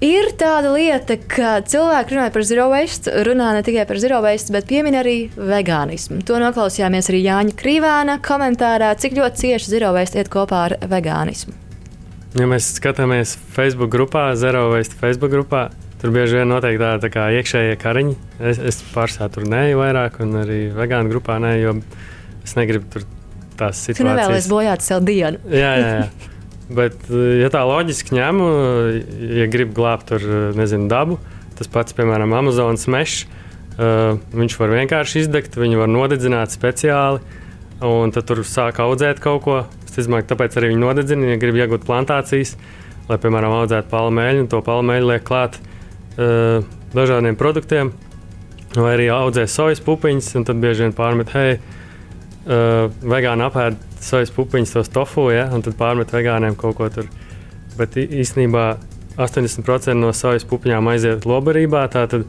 Ir 0.00 0.32
tāda 0.40 0.72
lieta, 0.78 1.20
ka 1.20 1.58
cilvēki 1.60 2.16
runāja 2.16 2.36
par 2.38 2.48
zero 2.54 2.70
waste, 2.72 3.20
runā 3.28 3.52
ne 3.52 3.64
tikai 3.68 3.84
par 3.84 4.00
zero 4.00 4.24
waste, 4.24 4.56
bet 4.56 4.72
piemin 4.72 4.96
arī 4.96 5.18
vegānismu. 5.36 6.22
To 6.24 6.40
noklausījāmies 6.40 7.12
arī 7.12 7.24
Jāņa 7.28 7.60
Krīvēna 7.60 8.20
komentārā, 8.24 8.96
cik 8.96 9.20
ļoti 9.20 9.44
cieši 9.44 9.76
zero 9.76 9.92
waste 9.98 10.22
iet 10.22 10.32
kopā 10.32 10.68
ar 10.70 10.80
vegānismu. 10.88 11.67
Ja 12.36 12.44
mēs 12.50 12.66
skatāmies 12.76 13.36
Facebook 13.54 13.88
grupā, 13.94 14.30
Zero 14.36 14.66
Waste 14.74 14.98
Facebook 15.00 15.32
grupā, 15.32 15.68
tur 16.02 16.12
bieži 16.12 16.36
vien 16.40 16.50
notiek 16.50 16.76
tāda 16.76 17.06
tā 17.06 17.12
kā 17.12 17.28
iekšējie 17.38 17.78
kariņi. 17.80 18.16
Es, 18.50 18.60
es 18.60 18.82
pārstāvu 18.92 19.38
tur 19.38 19.46
neju 19.48 19.80
vairāk, 19.80 20.20
un 20.24 20.42
arī 20.42 20.58
vegānu 20.76 21.08
grupā 21.14 21.38
neju, 21.40 21.62
jo 21.62 21.72
es 22.44 22.52
negribu 22.58 22.90
tur 22.92 23.06
tās 23.58 23.80
situācijas. 23.80 24.02
Tu 24.02 24.08
nevēlies 24.10 24.50
bojāt 24.52 24.84
sev 24.84 25.06
dienu. 25.08 25.40
jā, 25.48 25.72
jā. 25.80 25.94
jā. 26.02 26.34
Bet, 26.68 27.06
ja 27.40 27.48
tā 27.48 27.62
loģiski 27.64 28.12
ņem, 28.12 28.40
ja 29.38 29.46
grib 29.48 29.70
glābt 29.76 30.10
tur, 30.10 30.24
nezinu, 30.52 30.84
dabu, 30.90 31.16
tas 31.56 31.70
pats, 31.72 31.94
piemēram, 31.96 32.34
Amazonas 32.36 32.84
mežs, 32.92 33.22
uh, 33.78 34.18
viņš 34.36 34.56
var 34.60 34.74
vienkārši 34.76 35.22
izdegt, 35.24 35.56
viņu 35.56 35.80
var 35.80 35.88
nodedzināt 35.88 36.52
speciāli, 36.52 37.22
un 37.84 38.12
tad 38.14 38.26
tur 38.28 38.42
sāk 38.46 38.80
audzēt 38.82 39.22
kaut 39.22 39.44
ko. 39.46 39.60
Domāju, 39.98 40.28
tāpēc 40.30 40.54
arī 40.60 40.68
viņi 40.70 40.78
nodedzina, 40.78 41.32
ja 41.32 41.38
grib 41.42 41.56
iegūt 41.58 41.82
plantācijas, 41.82 42.52
lai, 43.08 43.16
piemēram, 43.18 43.56
audzētu 43.64 43.90
palmeļu, 43.90 44.44
un 44.44 44.50
to 44.52 44.60
palmeļu 44.62 45.08
liek 45.08 45.24
klāt 45.26 45.56
uh, 45.58 46.60
dažādiem 46.94 47.34
produktiem, 47.40 47.90
vai 48.76 48.92
arī 48.92 49.08
audzē 49.10 49.48
sojas 49.50 49.82
pupiņas, 49.82 50.28
un 50.38 50.46
tad 50.46 50.60
bieži 50.62 50.86
vien 50.86 50.94
pārmet, 50.94 51.32
hei, 51.34 51.56
uh, 51.58 52.86
vegāni 53.02 53.42
apēd 53.48 53.80
sojas 54.04 54.30
pupiņas, 54.36 54.76
tos 54.76 54.92
tofu, 54.94 55.32
ja, 55.34 55.48
un 55.50 55.66
tad 55.66 55.74
pārmet 55.80 56.14
vegāniem 56.14 56.54
kaut 56.60 56.78
ko 56.78 56.86
tur. 56.94 57.10
Bet 57.74 57.98
īstenībā 57.98 58.68
80% 59.18 59.98
no 59.98 60.12
sojas 60.14 60.46
pupiņām 60.46 60.92
aiziet 60.92 61.26
lobarībā. 61.26 61.82
Tātad 61.90 62.26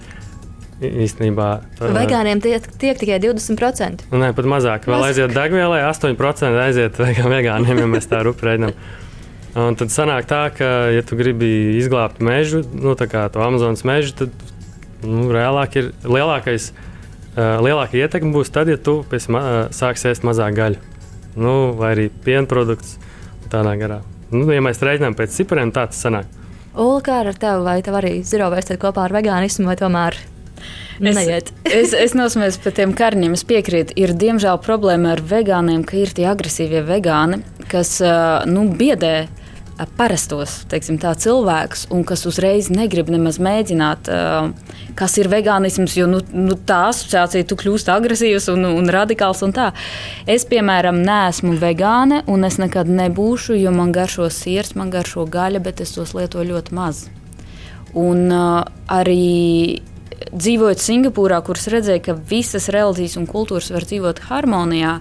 īstenībā 0.79 1.49
vegāniem 1.79 2.41
tiek, 2.43 2.65
tiek 2.79 2.99
tikai 3.01 3.19
20%. 3.23 4.07
Nu, 4.11 4.21
nē, 4.21 4.31
pat 4.37 4.49
mazāk. 4.49 4.87
Vēl 4.87 4.95
Mazāk. 4.95 5.11
aiziet 5.11 5.35
degvielai, 5.35 5.81
8% 5.89 6.63
aiziet 6.65 6.99
vegāniem, 7.35 7.83
ja 7.83 7.87
mēs 7.89 8.09
tā 8.11 8.23
ruprēķinām. 8.27 8.75
Un 9.59 9.75
tad 9.75 9.91
sanāk 9.91 10.27
tā, 10.29 10.43
ka, 10.55 10.69
ja 10.93 11.01
tu 11.03 11.17
gribi 11.19 11.49
izglābt 11.79 12.21
mežu, 12.23 12.61
nu, 12.69 12.93
tā 12.95 13.09
kā 13.11 13.25
to 13.33 13.41
Amazonas 13.43 13.81
mežu, 13.87 14.13
tad 14.21 14.45
nu, 15.01 15.25
reālāk 15.33 15.79
ir 15.81 15.89
lielākais, 16.05 16.69
uh, 16.71 17.57
lielāka 17.65 17.97
ietekme 17.97 18.31
būs 18.35 18.53
tad, 18.53 18.69
ja 18.69 18.77
tu 18.77 19.01
pēc, 19.09 19.27
uh, 19.33 19.67
sāksi 19.73 20.11
ēst 20.13 20.27
mazāk 20.27 20.55
gaļu 20.59 20.89
nu, 21.39 21.73
vai 21.77 21.93
arī 21.95 22.07
piena 22.23 22.47
produkts 22.49 22.97
tādā 23.51 23.75
garā. 23.79 24.01
Nu, 24.29 24.45
ja 24.53 24.61
mēs 24.63 24.81
rēķinām 24.83 25.15
pēc 25.17 25.33
cipriem, 25.39 25.73
tā 25.73 25.87
tas 25.89 26.01
sanāk. 26.03 26.29
Ulu, 26.79 26.99
kā 27.03 27.21
ar 27.23 27.33
tevi, 27.33 27.63
vai 27.65 27.79
tev 27.85 27.97
arī 27.97 28.19
zero 28.27 28.49
vērstēt 28.53 28.79
kopā 28.81 29.07
ar 29.07 29.15
vegānismu, 29.15 29.65
vai 29.69 29.77
tomēr 29.79 30.17
neiet? 31.03 31.51
es, 31.81 31.95
es, 31.95 32.15
nosmēju 32.17 32.61
par 32.63 32.77
tiem 32.77 32.93
karņiem, 32.97 33.35
es 33.37 33.45
piekrītu. 33.47 33.95
Ir 33.99 34.15
diemžēl 34.19 34.61
problēma 34.63 35.15
ar 35.15 35.23
vegāniem, 35.25 35.83
ka 35.87 35.99
ir 36.01 36.13
tie 36.15 36.29
agresīvie 36.31 36.83
vegāni, 36.87 37.43
kas 37.71 37.97
nu, 38.49 38.69
biedē 38.79 39.27
parastos 39.95 40.63
teiksim, 40.69 40.97
tā, 40.99 41.13
cilvēkus, 41.15 41.85
un 41.93 42.03
kas 42.07 42.25
uzreiz 42.27 42.67
negrib 42.73 43.09
nemaz 43.11 43.39
mēģināt, 43.39 44.09
kas 44.99 45.17
ir 45.21 45.29
vegānisms, 45.31 45.95
jo 45.95 46.07
nu, 46.09 46.19
nu, 46.35 46.57
tā 46.67 46.89
asociācija 46.89 47.47
tu 47.47 47.55
kļūst 47.59 47.91
agresīvs 47.93 48.49
un, 48.53 48.67
un 48.67 48.91
radikāls. 48.91 49.43
Un 49.45 49.55
tā. 49.55 49.69
es, 50.27 50.45
piemēram, 50.49 50.99
neesmu 51.05 51.55
vegāne, 51.61 52.23
un 52.27 52.43
es 52.47 52.59
nekad 52.59 52.91
nebūšu, 52.91 53.55
jo 53.59 53.71
man 53.75 53.93
garšo 53.95 54.27
sirds, 54.33 54.75
man 54.79 54.91
garšo 54.91 55.25
gaļa, 55.29 55.63
bet 55.63 55.83
es 55.85 55.95
tos 55.95 56.15
lietoju 56.17 56.51
ļoti 56.51 56.75
maz. 56.75 57.05
Un 57.97 58.27
uh, 58.29 58.65
arī 58.91 59.79
dzīvojot 60.29 60.81
Singapūrā, 60.83 61.39
kuras 61.45 61.67
redzēju, 61.71 62.03
ka 62.05 62.15
visas 62.29 62.69
reliģijas 62.73 63.17
un 63.21 63.27
kultūras 63.29 63.71
var 63.73 63.85
dzīvot 63.87 64.23
harmonijā, 64.29 64.99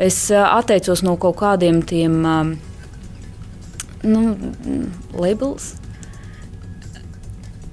es 0.00 0.20
atteicos 0.30 1.04
no 1.06 1.16
kaut 1.20 1.38
kādiem 1.40 1.82
tiem. 1.86 2.20
Nu, 4.06 4.22
labels. 5.16 5.74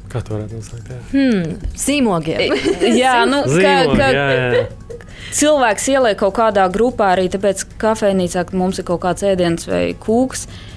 Kā 0.10 0.22
to 0.22 0.36
varētu 0.36 0.60
nosaukt? 0.60 0.91
Hmm, 1.12 1.56
zīmogiem. 1.78 2.54
jā, 3.04 3.15
nu, 3.30 3.43
Zīmogi, 3.50 3.63
ka, 3.65 3.98
ka, 3.98 4.12
jā, 4.13 4.28
jā. 4.34 5.00
Cilvēks 5.34 5.88
ieliek 5.89 6.19
kaut 6.19 6.36
kādā 6.38 6.67
grupā 6.69 7.15
arī 7.15 7.26
tāpēc, 7.34 7.63
ka 7.72 7.80
kafejnīcā 7.88 8.46
mums 8.54 8.82
ir 8.82 8.86
kaut 8.86 9.02
kāds 9.06 9.26
ēdiens 9.26 9.65
vai 9.69 9.88
kūks. 9.98 10.46
Uh, 10.46 10.73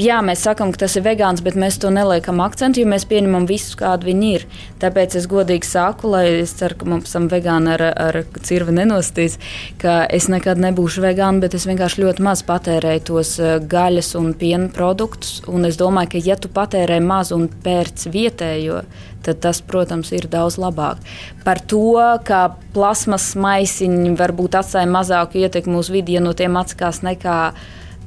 jā, 0.00 0.18
mēs 0.24 0.42
sakām, 0.46 0.72
ka 0.74 0.84
tas 0.84 0.96
ir 0.98 1.04
vegāns, 1.06 1.42
bet 1.44 1.56
mēs 1.58 1.78
to 1.82 1.90
neliekam 1.94 2.40
akcentu, 2.44 2.82
jo 2.82 2.90
mēs 2.90 3.06
pieņemam 3.10 3.46
visus, 3.48 3.76
kādi 3.78 4.08
viņi 4.10 4.30
ir. 4.36 4.46
Tāpēc 4.82 5.16
es 5.20 5.28
godīgi 5.30 5.68
saku, 5.68 6.10
lai 6.14 6.24
es 6.40 6.54
ceru, 6.58 6.78
ka 6.80 6.88
mums 6.90 7.14
tam 7.14 7.28
vegāni 7.32 7.74
ar, 7.76 7.84
ar 8.06 8.20
cirvi 8.44 8.74
nenostīs, 8.78 9.38
ka 9.82 10.02
es 10.06 10.28
nekad 10.32 10.60
nebūšu 10.62 11.04
vegāns, 11.04 11.42
bet 11.44 11.56
es 11.58 11.68
vienkārši 11.70 12.04
ļoti 12.04 12.26
maz 12.26 12.44
patērēju 12.48 13.04
tos 13.10 13.34
eh, 13.40 13.56
gaļas 13.60 14.14
un 14.20 14.32
piena 14.38 14.70
produktus. 14.74 15.40
Un 15.50 15.68
es 15.68 15.78
domāju, 15.80 16.14
ka 16.14 16.24
ja 16.24 16.38
tu 16.40 16.50
patērē 16.52 17.00
maz 17.04 17.32
un 17.34 17.48
pērc 17.48 18.08
vietējo, 18.14 18.82
tad 19.24 19.40
tas, 19.40 19.60
protams, 19.64 20.10
ir 20.12 20.28
daudz 20.30 20.58
labāk. 20.60 21.00
Par 21.44 21.60
to, 21.60 21.96
ka 22.26 22.56
plasmas 22.74 23.30
maisiņi 23.40 24.12
varbūt 24.18 24.58
atstāja 24.60 24.90
mazāku 24.90 25.40
ietekmi 25.40 25.78
uz 25.80 25.88
vidi, 25.92 26.18
ja 26.18 26.24
no 26.24 26.34
tiem 26.36 26.58
atsakās 26.60 27.00
nekā 27.06 27.38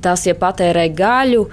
tas, 0.03 0.27
ja 0.29 0.37
patērē 0.37 0.87
gaļu. 0.93 1.47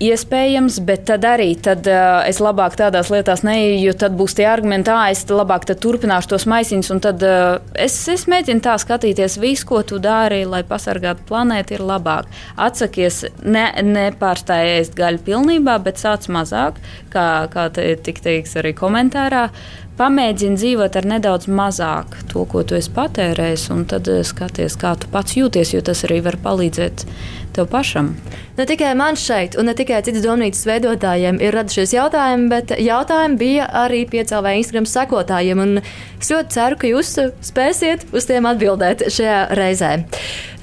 Iespējams, 0.00 0.78
bet 0.88 1.02
tad 1.10 1.26
arī 1.28 1.50
tad, 1.60 1.84
uh, 1.84 2.22
es 2.24 2.38
labāk 2.40 2.72
tādās 2.80 3.10
lietās 3.12 3.42
neieju, 3.44 3.82
jo 3.84 3.92
tad 4.00 4.14
būs 4.16 4.32
tie 4.38 4.46
argumenti, 4.48 4.88
ah, 4.94 5.10
es 5.12 5.26
labāk 5.28 5.66
turpināšu 5.68 6.30
tos 6.32 6.46
maisiņus. 6.48 6.88
Tad 7.04 7.24
uh, 7.26 7.58
es, 7.76 7.98
es 8.08 8.24
mēģinu 8.30 8.64
tā 8.64 8.78
skatīties, 8.80 9.36
visu, 9.42 9.66
ko 9.68 9.82
tu 9.84 10.00
dari, 10.00 10.46
lai 10.48 10.62
pasargātu 10.64 11.26
planētu, 11.28 11.76
ir 11.76 11.84
labāk. 11.84 12.32
Atsakies, 12.56 13.26
ne, 13.44 13.66
nepārstāj 13.84 14.72
ēst 14.78 14.96
gaļu 14.96 15.20
pilnībā, 15.28 15.76
bet 15.84 16.00
sāc 16.00 16.30
mazāk, 16.32 16.80
kā, 17.12 17.28
kā 17.52 17.68
te 17.76 17.92
tika 18.00 18.30
teikts 18.30 18.56
arī 18.56 18.72
komentārā. 18.80 19.50
Pamēģini 20.00 20.56
dzīvot 20.56 20.94
ar 20.96 21.04
nedaudz 21.04 21.44
mazāk 21.52 22.14
to, 22.30 22.46
ko 22.48 22.62
tu 22.64 22.72
esi 22.78 22.88
patērējis, 22.96 23.66
un 23.74 23.82
tad 23.84 24.06
skaties, 24.24 24.72
kā 24.80 24.94
tu 24.96 25.10
pats 25.12 25.34
jūties, 25.36 25.74
jo 25.74 25.82
tas 25.84 26.00
arī 26.06 26.22
var 26.24 26.38
palīdzēt 26.40 27.02
tev 27.52 27.66
pašam. 27.68 28.14
Ne 28.56 28.64
tikai 28.64 28.94
man 28.96 29.18
šeit, 29.20 29.58
un 29.60 29.68
ne 29.68 29.74
tikai 29.76 29.98
citas 30.06 30.24
domnīcas 30.24 30.64
veidotājiem 30.70 31.42
ir 31.44 31.52
radušies 31.52 31.92
jautājumi, 31.92 32.48
bet 32.48 32.72
jautājumi 32.80 33.36
bija 33.42 33.66
arī 33.82 34.06
piecēlē 34.08 34.54
Instagram 34.62 34.86
sekotājiem. 34.88 35.60
Es 36.16 36.32
ļoti 36.32 36.56
ceru, 36.56 36.78
ka 36.80 36.88
jūs 36.88 37.10
spēsiet 37.50 38.06
uz 38.16 38.28
tiem 38.30 38.48
atbildēt 38.48 39.04
šajā 39.12 39.42
reizē. 39.58 39.90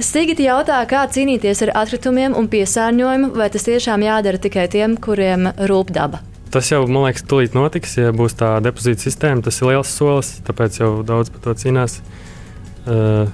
Sigita 0.01 0.47
jautā, 0.47 0.79
kā 0.89 1.03
cīnīties 1.13 1.61
ar 1.67 1.75
atkritumiem 1.83 2.33
un 2.33 2.49
piesārņojumu, 2.49 3.35
vai 3.37 3.51
tas 3.53 3.69
tiešām 3.69 4.07
jādara 4.07 4.41
tikai 4.41 4.65
tiem, 4.73 4.97
kuriem 4.97 5.51
rūp 5.69 5.93
daba. 5.93 6.23
Tas 6.57 6.71
jau, 6.73 6.79
man 6.89 7.05
liekas, 7.05 7.21
tūlīt 7.29 7.53
notiks, 7.53 7.91
ja 7.99 8.09
būs 8.17 8.33
tā 8.39 8.55
depozīta 8.65 9.05
sistēma. 9.05 9.45
Tas 9.45 9.61
ir 9.61 9.69
liels 9.69 9.91
solis, 9.93 10.39
tāpēc 10.47 10.81
jau 10.81 10.93
daudz 11.05 11.29
par 11.29 11.43
to 11.45 11.53
cīnās. 11.61 11.99
Uh, 12.87 13.27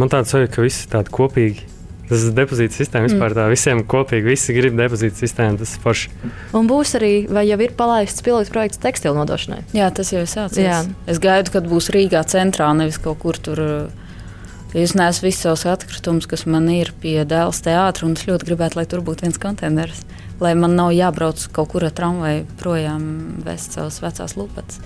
man 0.00 0.08
tāds 0.08 0.32
sajūta, 0.32 0.54
ka 0.54 0.64
visi 0.64 0.86
ir 0.86 0.94
tādi 0.94 1.12
kopīgi 1.12 1.68
Tas 2.10 2.24
ir 2.26 2.32
depozīta 2.34 2.74
sistēma 2.74 3.06
vispār. 3.06 3.34
Tā 3.38 3.44
visiem 3.52 3.84
kopīgi, 3.86 4.32
visi 4.32 4.54
grib 4.56 4.74
depozīta 4.78 5.14
sistēmu. 5.20 5.60
Tas 5.60 5.76
ir 5.76 5.82
forši. 5.84 6.10
Un 6.58 6.66
būs 6.66 6.96
arī, 6.98 7.12
vai 7.30 7.44
jau 7.46 7.58
ir 7.62 7.74
palaists 7.78 8.24
pilots 8.26 8.50
projekts 8.50 8.80
tekstilu 8.82 9.14
nodošanai? 9.14 9.60
Jā, 9.76 9.92
tas 9.94 10.10
jau 10.10 10.24
ir 10.24 10.30
sācies. 10.30 10.64
Jā. 10.64 10.80
Es 11.10 11.22
gaidu, 11.22 11.54
kad 11.54 11.68
būs 11.70 11.92
Rīgā 11.94 12.24
centrā, 12.26 12.72
nevis 12.74 12.98
kaut 13.02 13.22
kur 13.22 13.38
tur. 13.38 13.62
Es 14.70 14.92
nesu 14.94 15.24
visus 15.24 15.42
savus 15.42 15.64
atkritumus, 15.66 16.28
kas 16.30 16.44
man 16.46 16.68
ir 16.70 16.92
pie 17.02 17.24
dēls 17.26 17.58
teātra, 17.66 18.06
un 18.06 18.14
es 18.14 18.22
ļoti 18.28 18.46
gribētu, 18.46 18.78
lai 18.78 18.84
tur 18.86 19.02
būtu 19.02 19.26
viens 19.26 19.40
konteiners. 19.42 20.04
Lai 20.38 20.52
man 20.54 20.76
nav 20.78 20.92
jābrauc 20.94 21.42
kaut 21.56 21.72
kur 21.72 21.88
ar 21.88 21.90
tramvaju 21.96 22.44
projām 22.60 23.02
vest 23.42 23.74
savas 23.74 23.98
vecās 23.98 24.36
lupas. 24.38 24.78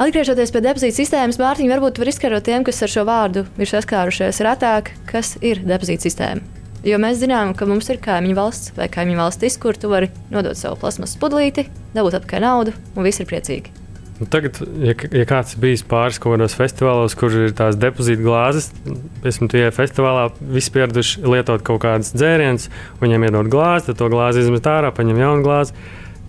Atgriežoties 0.00 0.52
pie 0.52 0.64
depozīta 0.64 0.96
sistēmas, 0.96 1.36
Mārtiņa, 1.40 1.74
varbūt 1.76 2.00
var 2.00 2.12
izskaidrot 2.14 2.48
tiem, 2.48 2.64
kas 2.64 2.80
ar 2.84 2.92
šo 2.92 3.04
vārdu 3.08 3.44
ir 3.60 3.68
saskārušies 3.68 4.40
retāk, 4.48 4.94
kas 5.12 5.36
ir 5.44 5.60
depozīta 5.64 6.08
sistēma. 6.08 6.56
Jo 6.86 6.96
mēs 7.02 7.20
zinām, 7.20 7.52
ka 7.56 7.68
mums 7.68 7.88
ir 7.92 8.00
kaimiņu 8.00 8.36
valsts 8.36 8.76
vai 8.76 8.88
kaimiņu 8.92 9.26
valstis, 9.26 9.60
kur 9.60 9.76
tu 9.76 9.92
vari 9.92 10.08
nodot 10.32 10.56
savu 10.56 10.80
plasmas 10.80 11.18
pudlīti, 11.20 11.68
dabūt 11.96 12.22
atpakaļ 12.22 12.48
naudu, 12.48 12.76
un 12.96 13.08
viss 13.08 13.20
ir 13.20 13.28
priecīgi. 13.28 13.85
Nu, 14.16 14.24
tagad, 14.32 14.56
ja, 14.80 14.94
ja 15.12 15.24
kāds 15.28 15.52
ir 15.52 15.60
bijis 15.60 15.82
pāris 15.84 16.16
kaut 16.22 16.38
kādos 16.38 16.54
festivālos, 16.56 17.12
kur 17.20 17.34
ir 17.36 17.50
tās 17.56 17.76
depozīta 17.76 18.24
glāzes, 18.24 18.70
piemēram, 18.86 19.50
tie 19.52 19.64
festivālā 19.76 20.22
visi 20.40 20.72
pieraduši 20.72 21.24
lietot 21.26 21.64
kaut 21.66 21.82
kādas 21.84 22.14
dzērienas, 22.16 22.70
viņiem 23.02 23.26
iedod 23.28 23.50
glāzi, 23.52 23.90
tad 23.90 24.00
to 24.00 24.08
glāzi 24.12 24.40
izmet 24.40 24.68
ārā, 24.72 24.94
paņem 24.96 25.20
jaunu 25.20 25.44
glāzi. 25.44 25.76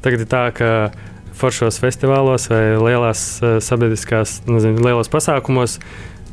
Tagad 0.04 0.26
ir 0.26 0.30
tā, 0.34 0.44
ka 0.58 0.72
foršos 1.38 1.80
festivālos 1.80 2.50
vai 2.52 2.62
lielās 2.76 3.24
uh, 3.40 3.58
sabiedriskās, 3.64 4.42
nezinu, 4.50 4.84
lielos 4.84 5.12
pasākumos. 5.14 5.78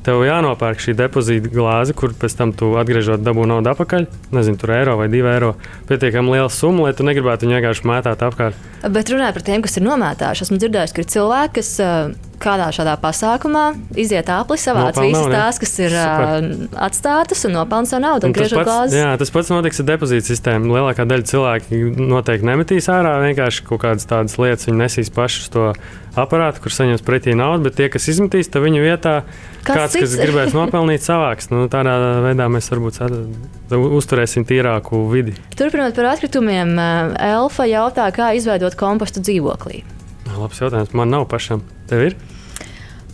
Tev 0.05 0.21
jānopērk 0.21 0.83
šī 0.85 0.93
depozīta 0.99 1.49
glāze, 1.49 1.95
kur 1.97 2.13
pēc 2.13 2.35
tam 2.37 2.51
tu 2.53 2.75
atgriežot 2.77 3.23
dabū 3.25 3.47
naudu 3.49 3.71
atpakaļ. 3.73 4.05
Nezinu, 4.37 4.59
tur 4.61 4.75
eiro 4.77 4.99
vai 5.01 5.07
divi 5.09 5.31
eiro. 5.33 5.55
Pietiekami 5.89 6.35
liela 6.35 6.51
summa, 6.53 6.85
lai 6.85 6.93
tu 6.99 7.07
negribētu 7.09 7.47
viņu 7.47 7.57
vienkārši 7.57 7.89
mētāt 7.89 8.25
apkārt. 8.27 8.59
Bet 8.85 9.09
runājot 9.09 9.39
par 9.39 9.47
tiem, 9.47 9.65
kas 9.65 9.81
ir 9.81 9.87
nomētājuši, 9.87 10.45
esmu 10.45 10.61
dzirdējis, 10.61 10.93
ka 10.93 11.01
ir 11.01 11.09
cilvēki, 11.15 11.55
kas 11.57 11.73
uh, 11.81 12.13
kādā 12.43 12.69
šādā 12.75 12.95
pasākumā 13.03 13.65
iziet 14.01 14.29
apli, 14.33 14.59
savāc 14.61 14.99
visas 15.01 15.27
tās, 15.33 15.61
kas 15.63 15.75
ir 15.83 15.95
Super. 15.95 16.47
atstātas 16.87 17.45
un 17.49 17.57
nopelna 17.59 17.91
savu 17.91 18.05
naudu. 18.05 18.31
Tas 18.35 18.55
pats, 18.55 18.97
jā, 18.97 19.11
tas 19.21 19.35
pats 19.35 19.53
notiks 19.53 19.83
ar 19.83 19.89
depozītu 19.93 20.31
sistēmu. 20.33 20.73
Lielākā 20.77 21.07
daļa 21.09 21.29
cilvēku 21.31 21.83
noteikti 21.99 22.49
nemetīs 22.49 22.91
ārā 22.93 23.17
vienkārši 23.25 23.67
kaut 23.69 23.85
kādas 23.85 24.09
tādas 24.11 24.39
lietas, 24.41 24.69
viņi 24.69 24.81
nesīs 24.81 25.13
paši 25.15 25.45
uz 25.45 25.53
to 25.55 25.69
aparātu, 26.19 26.63
kur 26.65 26.75
saņems 26.75 27.03
pretī 27.07 27.35
naudu, 27.39 27.67
bet 27.67 27.79
tie, 27.79 27.89
kas 27.93 28.07
izmetīs, 28.13 28.51
tad 28.53 28.63
viņu 28.65 28.83
vietā 28.85 29.15
kas 29.67 29.79
kāds, 29.81 29.97
cits? 29.97 30.05
kas 30.05 30.17
gribēs 30.21 30.55
nopelnīt, 30.57 31.03
savāks. 31.09 31.51
Nu, 31.51 31.67
tādā 31.73 31.97
veidā 32.25 32.47
mēs 32.53 32.71
varbūt 32.71 33.01
uzturēsim 33.75 34.47
tīrāku 34.49 35.05
vidi. 35.11 35.35
Turpinot 35.59 35.97
par 35.99 36.13
atkritumiem, 36.15 36.77
Elfa 37.19 37.67
jautā, 37.71 38.07
kā 38.15 38.33
izveidot 38.39 38.79
kompostu 38.79 39.25
dzīvoklī. 39.25 39.83
Labs 40.35 40.61
jautājums. 40.63 40.95
Man 40.97 41.13
nav 41.15 41.29
pašam. 41.31 41.63
Tev 41.91 42.09
ir? 42.09 42.17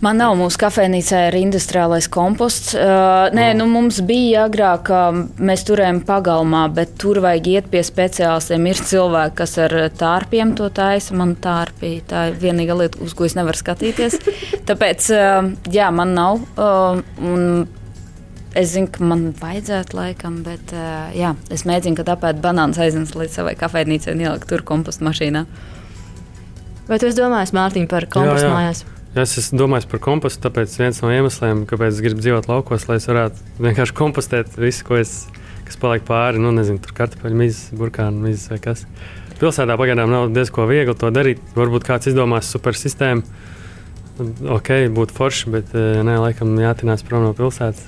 Man 0.01 0.17
nav 0.17 0.33
mūsu 0.33 0.57
kafejnīcā 0.63 1.27
ir 1.27 1.35
industriālais 1.43 2.07
komposts. 2.09 2.71
Uh, 2.73 3.27
nē, 3.37 3.51
nu, 3.53 3.67
mums 3.69 3.99
bija 4.01 4.47
agrāk, 4.47 4.87
mēs 5.37 5.61
turējām 5.67 5.99
pagalmā, 6.07 6.63
bet 6.73 6.95
tur 7.01 7.19
vajag 7.21 7.49
iet 7.51 7.67
pie 7.69 7.83
speciālistiem. 7.85 8.65
Ir 8.71 8.81
cilvēki, 8.81 9.35
kas 9.37 9.53
ar 9.61 9.75
tārpiem 9.99 10.55
to 10.57 10.71
taisa. 10.73 11.13
Man 11.19 11.35
tārpi 11.43 11.99
tā 12.09 12.31
ir 12.31 12.39
vienīgā 12.41 12.79
lieta, 12.79 13.01
uz 13.05 13.13
ko 13.13 13.27
es 13.29 13.37
nevaru 13.37 13.61
skatīties. 13.61 14.17
Tāpēc, 14.71 15.11
uh, 15.13 15.51
jā, 15.69 15.91
man 15.93 16.17
nav. 16.17 16.41
Uh, 16.57 17.77
Es 18.51 18.73
zinu, 18.73 18.89
ka 18.91 19.05
man 19.07 19.29
vajadzētu 19.39 19.95
laikam, 19.95 20.41
bet 20.43 20.73
uh, 20.75 21.07
jā, 21.15 21.29
es 21.55 21.61
mēģinu, 21.63 21.95
kad 22.01 22.09
apēdu 22.11 22.43
banānu 22.43 22.75
aiznes 22.83 23.13
līdz 23.15 23.37
savai 23.37 23.53
kafejnīcai 23.55 24.11
un 24.11 24.23
ielikt 24.25 24.49
tur 24.51 24.65
kompostu 24.67 25.07
mašīnā. 25.07 25.45
Vai 26.91 26.97
tu 26.99 27.07
domāji, 27.15 27.53
Mārtiņ, 27.55 27.85
par 27.87 28.03
kompostu 28.11 28.43
jā, 28.43 28.49
jā. 28.49 28.55
mājās? 28.55 28.79
Es 29.21 29.37
esmu 29.39 29.61
domājis 29.61 29.85
par 29.87 30.01
kompostu, 30.03 30.41
tāpēc 30.43 30.73
viens 30.75 30.97
no 30.99 31.11
iemesliem, 31.13 31.61
kāpēc 31.69 31.93
es 31.93 32.01
gribu 32.03 32.19
dzīvot 32.19 32.49
laukos, 32.51 32.83
lai 32.89 32.97
es 32.99 33.07
varētu 33.07 33.63
vienkārši 33.63 33.95
kompostēt 33.95 34.57
visu, 34.59 34.83
ko 34.89 34.97
es, 34.99 35.13
kas 35.69 35.79
paliek 35.79 36.03
pāri. 36.03 36.41
Nu, 36.43 36.51
nezinu, 36.51 36.81
tur 36.83 36.91
kartupeļu 36.97 37.39
mizas, 37.45 37.69
burkānu 37.79 38.25
mizas 38.25 38.51
vai 38.51 38.59
kas. 38.67 38.83
Pilsētā 39.39 39.79
pagaidām 39.79 40.11
nav 40.11 40.35
diezgan 40.35 40.67
viegli 40.67 40.97
to 40.99 41.13
darīt. 41.15 41.39
Varbūt 41.55 41.87
kāds 41.87 42.11
izdomās 42.11 42.51
super 42.51 42.75
sistēmu. 42.75 43.23
Ok, 44.51 44.75
būtu 44.91 45.15
forši, 45.15 45.55
bet 45.55 45.71
eh, 45.71 46.03
nē, 46.03 46.19
laikam 46.27 46.57
jātinās 46.59 47.07
prom 47.07 47.23
no 47.23 47.31
pilsētas. 47.39 47.87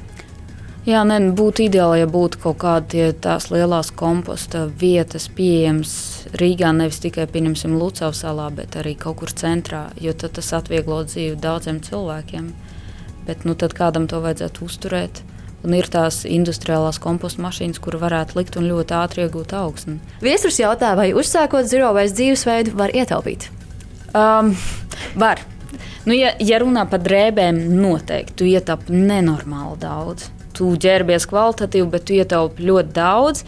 Jā, 0.87 1.03
nē, 1.03 1.19
nu, 1.27 1.35
būtu 1.35 1.67
ideāli, 1.67 2.05
ja 2.05 2.07
būtu 2.07 2.39
kaut 2.47 2.63
kādas 2.63 3.19
tās 3.19 3.51
lielās 3.51 3.91
komposta 3.91 4.69
vietas 4.79 5.27
pieejamas 5.27 6.12
Rīgā 6.39 6.71
nevis 6.75 7.01
tikai 7.03 7.25
pieņemsim 7.29 7.75
Lucavas 7.79 8.23
salā, 8.23 8.47
bet 8.55 8.77
arī 8.79 8.95
kaut 8.99 9.19
kur 9.21 9.33
centrā, 9.35 9.87
jo 10.01 10.13
tas 10.15 10.53
atvieglo 10.55 11.03
dzīvi 11.07 11.35
daudziem 11.41 11.81
cilvēkiem. 11.83 12.49
Bet 13.27 13.45
nu, 13.47 13.55
kādam 13.55 14.07
to 14.07 14.19
vajadzētu 14.23 14.65
uzturēt. 14.65 15.23
Un 15.63 15.71
ir 15.77 15.87
tās 15.87 16.25
industriālās 16.27 16.99
kompostu 16.99 17.39
mašīnas, 17.43 17.79
kur 17.79 17.95
varētu 18.01 18.35
likt 18.35 18.57
un 18.59 18.67
ļoti 18.67 18.95
ātri 18.99 19.23
iegūt 19.23 19.53
augsni. 19.55 19.95
Viesturs 20.23 20.59
jautā, 20.59 20.91
vai 20.99 21.13
uzsākot 21.15 21.71
waste 21.71 22.17
dzīvesveidu 22.19 22.75
var 22.75 22.91
ietaupīt? 22.91 23.47
Um, 24.11 24.51
var. 25.15 25.39
Nu, 26.03 26.11
ja, 26.11 26.33
ja 26.43 26.59
runā 26.59 26.83
par 26.91 26.99
drēbēm, 26.99 27.61
noteikti 27.79 28.35
tu 28.41 28.47
ietaupi 28.51 28.91
nenormāli 28.91 29.79
daudz. 29.79 30.27
Tu 30.53 30.67
ģērbies 30.83 31.25
kvalitatīvi, 31.31 31.87
bet 31.95 32.09
tu 32.09 32.17
ietaupi 32.19 32.67
ļoti 32.67 32.93
daudz. 32.93 33.45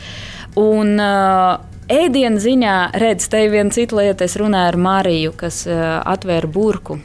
Un, 0.55 0.95
uh, 0.95 1.74
Ēdienu 1.85 2.39
ziņā, 2.41 2.75
redz, 2.97 3.27
te 3.29 3.43
ir 3.45 3.51
viena 3.53 3.69
cita 3.69 3.99
lieta. 3.99 4.25
Es 4.25 4.33
runāju 4.41 4.71
ar 4.71 4.77
Mariju, 4.81 5.35
kas 5.37 5.59
uh, 5.69 5.99
atvēra 6.01 6.49
burku. 6.49 6.97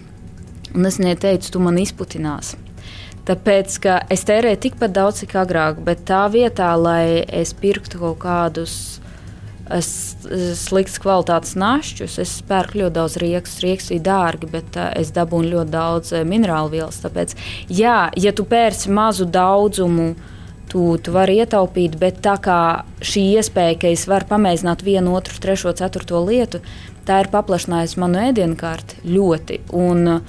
Un 0.72 0.88
es 0.88 0.96
viņai 0.96 1.18
teicu, 1.20 1.50
tu 1.52 1.60
man 1.60 1.76
izputinās. 1.76 2.54
Tāpēc, 3.28 3.76
ka 3.84 3.98
es 4.08 4.24
tērēju 4.24 4.60
tikpat 4.64 4.94
daudz, 4.96 5.20
cik 5.20 5.36
agrāk, 5.36 5.82
bet 5.84 6.06
tā 6.08 6.22
vietā, 6.32 6.70
lai 6.80 7.20
es 7.28 7.52
pirktu 7.52 8.00
kaut 8.00 8.22
kādus 8.24 8.78
sliktas 9.70 10.96
kvalitātes 10.98 11.52
našķus, 11.60 12.16
es 12.24 12.32
pērku 12.48 12.80
ļoti 12.80 12.96
daudz 12.96 13.20
rīks. 13.20 13.60
Rīks 13.62 13.92
ir 13.92 14.00
dārgi, 14.08 14.48
bet 14.48 14.80
uh, 14.80 14.88
es 14.96 15.12
dabūnu 15.12 15.58
ļoti 15.58 15.76
daudz 15.76 16.16
uh, 16.16 16.24
minerālu 16.24 16.78
vielas. 16.78 17.04
Tāpēc, 17.04 17.36
jā, 17.68 18.06
ja 18.16 18.32
tu 18.32 18.48
pērci 18.48 18.96
mazu 18.96 19.28
daudzumu, 19.28 20.14
uh, 20.16 20.36
tu, 20.70 20.84
tu 21.02 21.14
vari 21.14 21.40
ietaupīt, 21.42 21.96
bet 22.00 22.20
tā 22.24 22.36
kā 22.42 22.60
šī 23.02 23.24
iespēja, 23.40 23.78
ka 23.82 23.90
es 23.90 24.06
varu 24.10 24.28
pamēģināt 24.30 24.84
vienu, 24.86 25.16
otru, 25.18 25.40
trešo, 25.42 25.74
ceturto 25.78 26.22
lietu, 26.26 26.62
tā 27.08 27.24
ir 27.24 27.32
paplašinājusi 27.32 27.98
manu 28.00 28.22
ēdienu 28.28 28.58
kārtu 28.60 29.00
ļoti. 29.04 29.60
Un, 29.76 30.20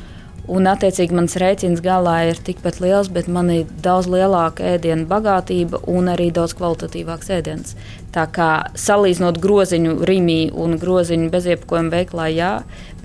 un, 0.52 0.70
attiecīgi, 0.74 1.16
mans 1.18 1.38
rēķins 1.42 1.84
galā 1.86 2.18
ir 2.32 2.42
tikpat 2.42 2.82
liels, 2.84 3.12
bet 3.14 3.30
man 3.32 3.52
ir 3.54 3.70
daudz 3.86 4.10
lielāka 4.12 4.74
ēdienu 4.76 5.06
bagātība 5.10 5.84
un 5.92 6.10
arī 6.12 6.32
daudz 6.34 6.56
kvalitatīvāks 6.58 7.34
ēdiens. 7.38 7.76
Tā 8.16 8.26
kā 8.34 8.52
salīdzinot 8.74 9.40
groziņu 9.44 10.00
rīmī 10.10 10.42
un 10.58 10.80
groziņu 10.82 11.30
bezjebkojuma 11.34 11.94
veiklā, 12.00 12.32
jā, 12.34 12.54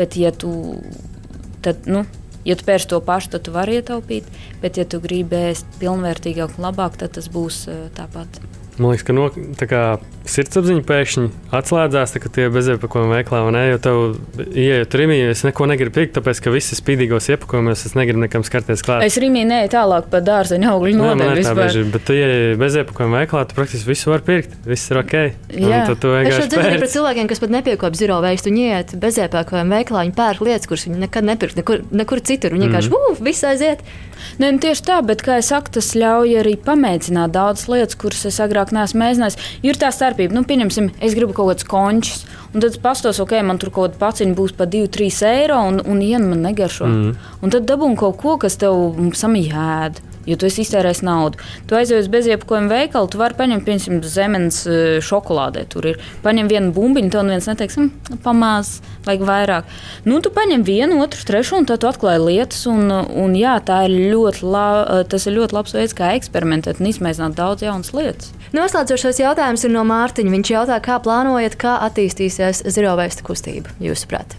bet 0.00 0.16
ja 0.18 0.32
tu 0.32 0.54
tad, 1.66 1.84
nu, 1.90 2.06
Ja 2.46 2.54
tu 2.54 2.66
pērci 2.66 2.92
to 2.92 3.00
pašu, 3.02 3.32
tad 3.34 3.46
tu 3.46 3.54
vari 3.54 3.80
ietaupīt, 3.80 4.28
bet, 4.62 4.78
ja 4.78 4.86
tu 4.86 5.00
gribi 5.02 5.40
ēst 5.48 5.66
pilnvērtīgāk 5.80 6.56
un 6.56 6.68
labāk, 6.68 7.00
tad 7.00 7.16
tas 7.18 7.26
būs 7.32 7.64
uh, 7.66 7.88
tāpat. 7.96 8.38
Man 8.76 8.92
liekas, 8.92 9.06
ka 9.06 9.14
no, 9.16 9.26
kā, 9.70 9.82
sirdsapziņa 10.28 10.82
pēkšņi 10.86 11.26
atslēdzās, 11.56 12.12
tā, 12.14 12.20
kad 12.22 12.34
tie 12.36 12.46
beziepakojumu 12.52 13.14
veiklā 13.14 13.40
un 13.46 13.58
eju 13.58 13.80
tev, 13.84 14.00
ieejot 14.46 14.96
rīmī, 15.00 15.18
es 15.30 15.44
neko 15.46 15.68
negribu 15.70 15.94
pirkt, 15.96 16.14
tāpēc, 16.18 16.40
ka 16.44 16.52
visi 16.54 16.76
spīdīgos 16.78 17.30
iepakojumus 17.32 17.86
es 17.88 17.96
negribu 17.98 18.24
nekam 18.24 18.44
skarties 18.46 18.84
klāt. 18.86 19.04
Es 19.06 19.18
rīmī 19.22 19.46
neju 19.48 19.70
tālāk 19.72 20.10
par 20.12 20.24
dārzeņu 20.26 20.70
augļu 20.72 20.98
nodeļu 21.00 21.38
vispār. 21.40 21.78
Bet, 21.94 22.04
tu, 22.08 22.16
ja 22.18 22.56
beziepakojumu 22.60 23.20
veiklā, 23.20 23.44
tu 23.48 23.58
praktiski 23.58 23.92
visu 23.92 24.12
var 24.12 24.24
pirkt, 24.26 24.58
viss 24.66 24.92
ir 24.92 25.00
ok. 25.02 25.16
Jā, 25.56 25.82
tu 25.94 26.12
vienkārši. 26.12 26.42
Es 26.42 26.52
dzirdēju 26.52 26.82
par 26.82 26.92
cilvēkiem, 26.96 27.30
kas 27.30 27.42
pat 27.44 27.54
nepiekop 27.56 27.96
zero 27.98 28.18
veistu, 28.24 28.52
viņi 28.52 28.66
iet 28.66 28.96
beziepakojumu 29.02 29.78
veiklā, 29.78 30.04
viņi 30.06 30.16
pērk 30.18 30.44
lietas, 30.46 30.68
kuras 30.68 30.88
viņi 30.88 31.04
nekad 31.06 31.30
nepirkt, 31.30 31.60
nekur, 31.62 31.86
nekur 31.94 32.24
citur. 32.26 32.56
Viņi 32.56 32.68
vienkārši, 32.68 32.92
mm. 32.92 33.14
uh, 33.14 33.24
viss 33.24 33.46
aiziet. 33.46 33.84
Ne, 34.40 34.50
nu, 34.50 34.60
tieši 34.60 34.84
tā, 34.86 34.98
bet, 35.06 35.22
kā 35.24 35.38
jau 35.38 35.46
teicu, 35.46 35.76
tas 35.76 35.92
ļauj 35.96 36.36
arī 36.40 36.54
pamēģināt 36.66 37.34
daudzas 37.34 37.68
lietas, 37.70 37.98
kuras 38.00 38.24
es 38.28 38.38
agrāk 38.42 38.65
neesmu 38.74 39.02
mēģinājis. 39.02 39.38
Ir 39.66 39.78
tā 39.80 39.92
starpība, 39.94 40.34
nu, 40.36 40.42
pieņemsim, 40.48 40.90
es 41.04 41.14
gribu 41.18 41.36
kaut 41.36 41.52
kādas 41.52 41.68
končus, 41.68 42.24
un 42.52 42.60
tad 42.60 42.72
es 42.72 42.80
pastos, 42.82 43.20
ok, 43.22 43.36
man 43.46 43.60
tur 43.62 43.70
kaut 43.74 43.94
kāda 43.94 44.02
paciņa 44.02 44.36
būs 44.38 44.56
par 44.58 44.70
2-3 44.72 45.22
eiro, 45.30 45.60
un, 45.70 45.80
un 45.84 46.02
ienu 46.02 46.32
man 46.32 46.44
negaršo. 46.48 46.90
Mm. 46.90 47.16
Un 47.42 47.54
tad 47.54 47.68
dabūnu 47.68 47.98
kaut 48.00 48.18
ko, 48.22 48.36
kas 48.42 48.58
tev 48.62 48.98
samijēd 49.14 50.02
jo 50.26 50.36
tu 50.38 50.48
esi 50.48 50.64
iztērējis 50.64 51.02
naudu. 51.06 51.40
Tu 51.68 51.78
aizjūji 51.78 52.04
uz 52.04 52.10
bezjebkuru 52.12 52.70
veikalu, 52.70 53.10
tu 53.10 53.20
vari 53.20 53.38
paņemt, 53.38 53.66
piemēram, 53.66 54.00
zemes 54.06 54.62
šokolādē. 55.06 55.66
Tur 55.72 55.90
ir 55.92 56.00
paņem 56.24 56.50
vienu 56.50 56.72
bumbiņu, 56.76 57.12
tev 57.12 57.26
neviens 57.26 57.48
neteiks, 57.50 57.78
hm, 57.78 58.18
pamāz, 58.24 58.76
vajag 59.06 59.26
vairāk. 59.28 59.76
Nu, 60.08 60.20
tu 60.24 60.32
paņem 60.34 60.64
vienu, 60.66 61.00
otru, 61.04 61.26
trešo, 61.28 61.60
un 61.60 61.68
tad 61.68 61.82
tu 61.82 61.90
atklāji 61.90 62.24
lietas. 62.24 62.64
Un, 62.70 62.90
un 62.90 63.36
jā, 63.38 63.56
tā 63.66 63.84
ir 63.88 63.96
ļoti, 64.14 64.46
la, 64.46 64.66
tas 65.10 65.28
ir 65.28 65.36
ļoti 65.38 65.58
labs 65.58 65.76
veids, 65.76 65.96
kā 65.96 66.14
eksperimentēt 66.18 66.82
un 66.82 66.90
izmēģināt 66.92 67.38
daudz 67.38 67.66
jaunas 67.66 67.92
lietas. 67.96 68.32
Noslēdzošais 68.56 69.22
jautājums 69.22 69.66
ir 69.66 69.74
no 69.74 69.84
Mārtiņa. 69.88 70.34
Viņš 70.36 70.54
jautā, 70.56 70.80
kā 70.84 70.98
plānojat, 71.02 71.58
kā 71.60 71.78
attīstīsies 71.88 72.66
zero 72.72 72.96
waste 72.98 73.26
kustība, 73.26 73.74
jūsuprāt? 73.82 74.38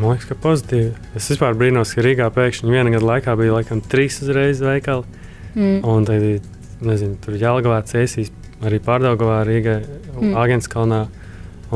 Man 0.00 0.14
liekas, 0.14 0.30
ka 0.30 0.36
pozitīvi. 0.40 0.92
Es 1.18 1.26
vispār 1.28 1.56
brīnos, 1.60 1.90
ka 1.92 2.02
Rīgā 2.04 2.30
pēkšņi 2.32 2.72
vienā 2.72 2.94
gada 2.94 3.04
laikā 3.04 3.34
bija 3.36 3.58
laikam 3.58 3.82
trīs 3.84 4.16
uzreiz 4.24 4.62
veikali. 4.64 5.04
Mm. 5.52 5.80
Un 5.84 6.06
tad, 6.08 6.24
nezinu, 6.86 7.18
tur 7.20 7.36
Jālgavā, 7.36 7.82
Cēsīs, 7.84 8.30
arī 8.64 8.78
Pārdaugavā, 8.84 9.42
Rīgā, 9.44 9.80
mm. 10.14 10.32
Agenskalnā. 10.40 11.02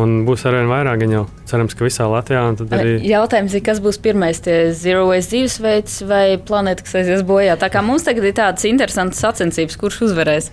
Un 0.00 0.14
būs 0.26 0.42
arvien 0.48 0.66
vairāk, 0.66 1.04
jau 1.06 1.26
cerams, 1.46 1.76
ka 1.76 1.84
visā 1.86 2.08
Latvijā. 2.10 2.40
Arī... 2.64 2.96
Jautājums 3.06 3.52
ir, 3.54 3.62
kas 3.66 3.78
būs 3.84 4.00
pirmais, 4.02 4.40
tie 4.42 4.72
zero 4.74 5.04
waste 5.12 5.36
dzīvesveids 5.36 6.00
vai 6.08 6.24
planēta, 6.48 6.86
kas 6.86 6.96
aizies 7.02 7.22
bojā. 7.28 7.54
Tā 7.60 7.68
kā 7.70 7.84
mums 7.84 8.08
tagad 8.08 8.26
ir 8.26 8.34
tādas 8.40 8.66
interesantas 8.66 9.20
sacensības, 9.22 9.78
kurš 9.78 10.00
uzvarēs. 10.08 10.50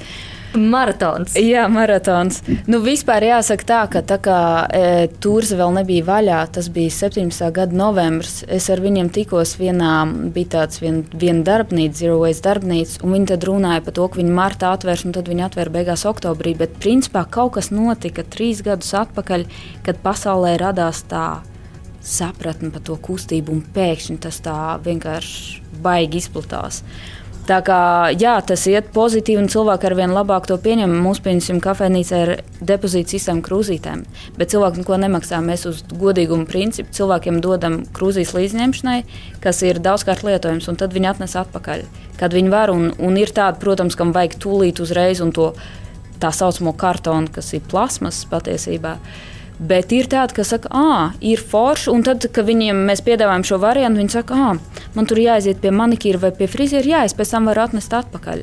Maratons. 0.58 1.36
Jā, 1.40 1.64
maratons. 1.72 2.42
Nu, 2.68 2.82
vispār 2.84 3.24
jāsaka 3.24 3.68
tā, 3.68 3.80
ka 3.94 4.02
tā 4.04 4.18
kā 4.24 4.40
e, 4.68 4.82
tūrs 5.24 5.54
vēl 5.56 5.72
nebija 5.78 6.04
vaļā, 6.10 6.40
tas 6.58 6.68
bija 6.74 6.92
17. 6.92 7.46
gada 7.56 7.78
novembris. 7.78 8.42
Es 8.52 8.68
ar 8.74 8.82
viņiem 8.84 9.12
tikos 9.16 9.56
vienā, 9.62 9.94
bija 10.36 10.58
tāds 10.58 10.82
vien, 10.84 11.02
viena 11.14 11.46
darbnīca, 11.48 12.02
Zero 12.02 12.20
Waste 12.24 12.44
darbnīca, 12.50 13.00
un 13.06 13.16
viņi 13.16 13.32
tad 13.32 13.48
runāja 13.48 13.86
par 13.86 13.96
to, 13.96 14.10
ka 14.12 14.20
viņi 14.20 14.36
martā 14.42 14.74
atvērs, 14.76 15.06
un 15.08 15.16
tad 15.16 15.32
viņi 15.32 15.48
atvēra 15.48 15.76
beigās 15.78 16.04
oktobrī. 16.10 16.56
Bet 16.60 16.76
principā 16.84 17.24
kaut 17.32 17.56
kas 17.56 17.72
notika 17.72 18.28
trīs 18.28 18.64
gadus 18.66 18.92
atpakaļ, 19.06 19.48
kad 19.88 20.04
pasaulē 20.04 20.58
radās 20.60 21.06
tā 21.08 21.26
sapratne 22.02 22.72
par 22.74 22.84
to 22.84 22.98
kustību, 23.00 23.56
un 23.56 23.64
pēkšņi 23.76 24.20
tas 24.26 24.42
tā 24.44 24.58
vienkārši 24.84 25.62
baigi 25.82 26.22
izplatās. 26.22 26.82
Tā 27.48 27.58
kā 27.66 27.80
jā, 28.14 28.36
tas 28.46 28.64
iet 28.70 28.92
pozitīvi, 28.94 29.40
un 29.42 29.50
cilvēki 29.50 29.88
ar 29.90 29.96
vien 29.98 30.12
labāk 30.14 30.46
to 30.50 30.58
pieņem. 30.62 30.92
Mums, 31.04 31.24
piemēram, 31.26 31.62
kafejnīcā 31.64 32.20
ir 32.22 32.32
depozīta 32.62 33.16
sistēma 33.16 33.42
krūzītēm, 33.48 34.04
bet 34.38 34.54
cilvēki 34.54 34.84
neko 34.84 35.00
nemaksā. 35.02 35.40
Mēs 35.46 35.66
uz 35.70 35.82
godīgumu 35.90 36.46
principu 36.50 36.94
cilvēkiem 36.94 37.42
dodam 37.42 37.82
krūzīs 37.98 38.36
līdzņemšanai, 38.38 39.00
kas 39.42 39.64
ir 39.66 39.82
daudzkārt 39.82 40.22
lietojams, 40.28 40.70
un 40.70 40.78
tad 40.78 40.94
viņi 40.94 41.12
atnes 41.16 41.36
atpakaļ, 41.42 41.84
kad 42.22 42.38
viņi 42.38 42.54
var. 42.54 42.76
Un, 42.76 42.92
un 43.02 43.18
ir 43.18 43.34
tādi, 43.34 43.58
protams, 43.64 43.98
kam 43.98 44.14
vajag 44.14 44.38
tūlīt 44.42 44.84
uzreiz 44.86 45.26
un 45.26 45.34
to 45.34 45.52
tā 46.22 46.30
saucamo 46.30 46.76
kartonu, 46.78 47.34
kas 47.34 47.56
ir 47.58 47.66
plasmas 47.66 48.22
patiesībā. 48.30 49.00
Uh, 49.02 49.31
Bet 49.62 49.94
ir 49.94 50.08
tādi, 50.10 50.34
kas 50.40 50.50
saka, 50.56 50.72
ah, 50.74 51.16
ir 51.22 51.38
forši, 51.38 51.92
un 51.94 52.02
tad, 52.06 52.26
kad 52.34 52.48
viņiem 52.48 52.80
mēs 52.88 53.04
piedāvājam 53.06 53.46
šo 53.46 53.60
variantu, 53.62 54.02
viņi 54.02 54.16
saka, 54.16 54.38
ah, 54.50 54.86
man 54.96 55.10
tur 55.10 55.22
jāaiziet 55.22 55.62
pie 55.62 55.70
manikīra 55.76 56.24
vai 56.24 56.32
pie 56.34 56.48
friziera, 56.50 56.88
jā, 56.88 57.02
es 57.06 57.14
pēc 57.18 57.36
tam 57.36 57.50
varu 57.52 57.68
atnest 57.68 57.94
atpakaļ. 57.94 58.42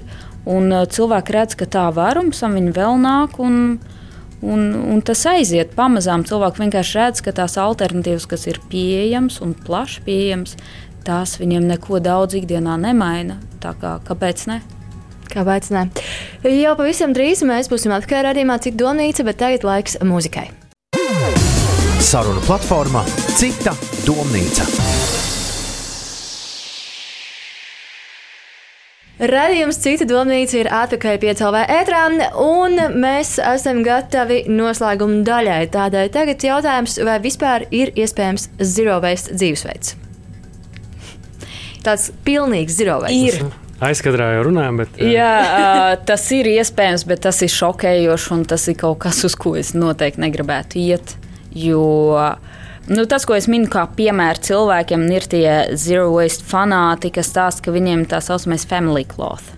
Un 0.48 0.70
cilvēki 0.94 1.34
redz, 1.34 1.56
ka 1.58 1.66
tā 1.66 1.88
var, 1.94 2.20
un 2.22 2.30
viņi 2.30 2.74
vēl 2.76 3.00
nāk. 3.04 3.38
Un, 3.42 3.78
Un, 4.38 4.60
un 4.94 5.00
tas 5.02 5.18
aiziet 5.26 5.72
pamazām. 5.74 6.22
Cilvēki 6.22 6.62
vienkārši 6.62 6.94
redz, 6.94 7.22
ka 7.26 7.32
tās 7.34 7.56
alternatīvas, 7.58 8.28
kas 8.30 8.46
ir 8.46 8.60
pieejamas 8.70 9.40
un 9.42 9.56
plaši 9.66 10.04
pieejamas, 10.06 10.54
tās 11.02 11.34
viņiem 11.40 11.66
neko 11.66 11.98
daudz 11.98 12.38
ikdienā 12.38 12.76
nemaina. 12.78 13.40
Tā 13.58 13.74
kā, 13.80 13.96
kāpēc 14.06 14.46
ne? 14.52 14.60
Kāpēc 15.32 15.72
ne? 15.74 15.88
Jau 16.46 16.76
pavisam 16.78 17.18
drīz 17.18 17.42
mēs 17.50 17.66
būsim 17.72 17.92
atkārt 17.98 18.30
redzamā 18.30 18.60
cita 18.62 18.78
domnīca, 18.84 19.26
bet 19.26 19.42
tagad 19.42 19.66
laiks 19.66 19.98
muzikai. 20.06 20.46
Saruna 21.98 22.38
platformā 22.46 23.00
Cita 23.34 23.72
domnīca. 24.06 24.62
Radījums 29.18 29.80
Cita 29.82 30.06
domnīca 30.06 30.60
ir 30.60 30.70
atpakaļ 30.70 31.18
pie 31.18 31.34
CLV 31.40 31.64
ētrā, 31.74 32.04
un 32.38 32.78
mēs 33.02 33.34
esam 33.42 33.82
gatavi 33.82 34.44
noslēguma 34.46 35.24
daļai. 35.26 35.58
Tādēļ 35.74 36.14
tagad 36.14 36.46
jautājums, 36.46 37.00
vai 37.02 37.18
vispār 37.26 37.66
ir 37.74 37.90
iespējams 37.98 38.46
zero 38.62 39.00
waste 39.02 39.34
dzīvesveids? 39.34 39.96
Tāds 41.82 42.12
pilnīgs 42.22 42.78
zero 42.78 43.00
waste. 43.02 43.42
Ir. 43.42 43.54
Aizkadrā 43.82 44.36
jau 44.36 44.48
runājam, 44.52 44.84
bet. 44.84 45.02
Jā, 45.02 45.32
jā 45.42 46.02
tas 46.06 46.30
ir 46.34 46.46
iespējams, 46.54 47.10
bet 47.10 47.26
tas 47.26 47.42
ir 47.42 47.50
šokējoši, 47.58 48.36
un 48.38 48.46
tas 48.54 48.70
ir 48.70 48.78
kaut 48.78 49.02
kas, 49.02 49.26
uz 49.26 49.34
ko 49.38 49.58
es 49.58 49.74
noteikti 49.74 50.22
negribētu 50.22 50.86
iet. 50.86 51.18
Jo 51.54 51.84
nu, 52.88 53.04
tas, 53.08 53.26
ko 53.28 53.36
es 53.36 53.48
minu 53.50 53.68
kā 53.72 53.84
piemēru 53.98 54.42
cilvēkiem, 54.48 55.06
ir 55.12 55.28
tie 55.28 55.46
zero 55.76 56.08
waste 56.14 56.46
fanāti, 56.48 57.12
kas 57.14 57.30
stāsta, 57.32 57.66
ka 57.66 57.74
viņiem 57.74 58.06
tā 58.08 58.20
saucamais 58.24 58.66
family 58.68 59.04
cloth. 59.08 59.54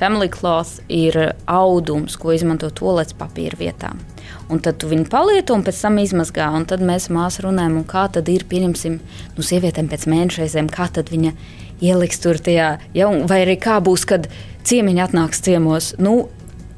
Family 0.00 0.28
cloth 0.28 0.80
ir 0.92 1.16
audums, 1.46 2.18
ko 2.20 2.34
izmanto 2.34 2.68
toplets 2.74 3.14
papīra 3.16 3.56
vietā. 3.60 3.92
Un 4.52 4.60
tad 4.60 4.80
tu 4.82 4.88
viņu 4.90 5.06
palieto 5.08 5.54
un 5.56 5.62
pēc 5.64 5.78
tam 5.86 6.00
izmazgā. 6.02 6.48
Un 6.52 6.66
tad 6.68 6.82
mēs 6.84 7.08
māsā 7.14 7.46
runājam, 7.46 7.78
kā 7.88 8.08
tad 8.12 8.28
ir, 8.28 8.44
pieņemsim, 8.50 8.98
nu, 9.36 9.44
sievietēm 9.46 9.88
pēc 9.88 10.08
mēneša 10.10 10.42
reizēm, 10.42 10.68
kā 10.72 10.90
tad 10.92 11.12
viņa 11.14 11.32
ieliks 11.84 12.20
tur 12.22 12.40
tajā, 12.42 12.74
ja, 12.96 13.08
vai 13.28 13.40
arī 13.44 13.56
kā 13.60 13.78
būs, 13.84 14.04
kad 14.08 14.28
ciemiņi 14.66 15.04
atnāks 15.06 15.42
ciemos. 15.44 15.92
Nu, 16.02 16.26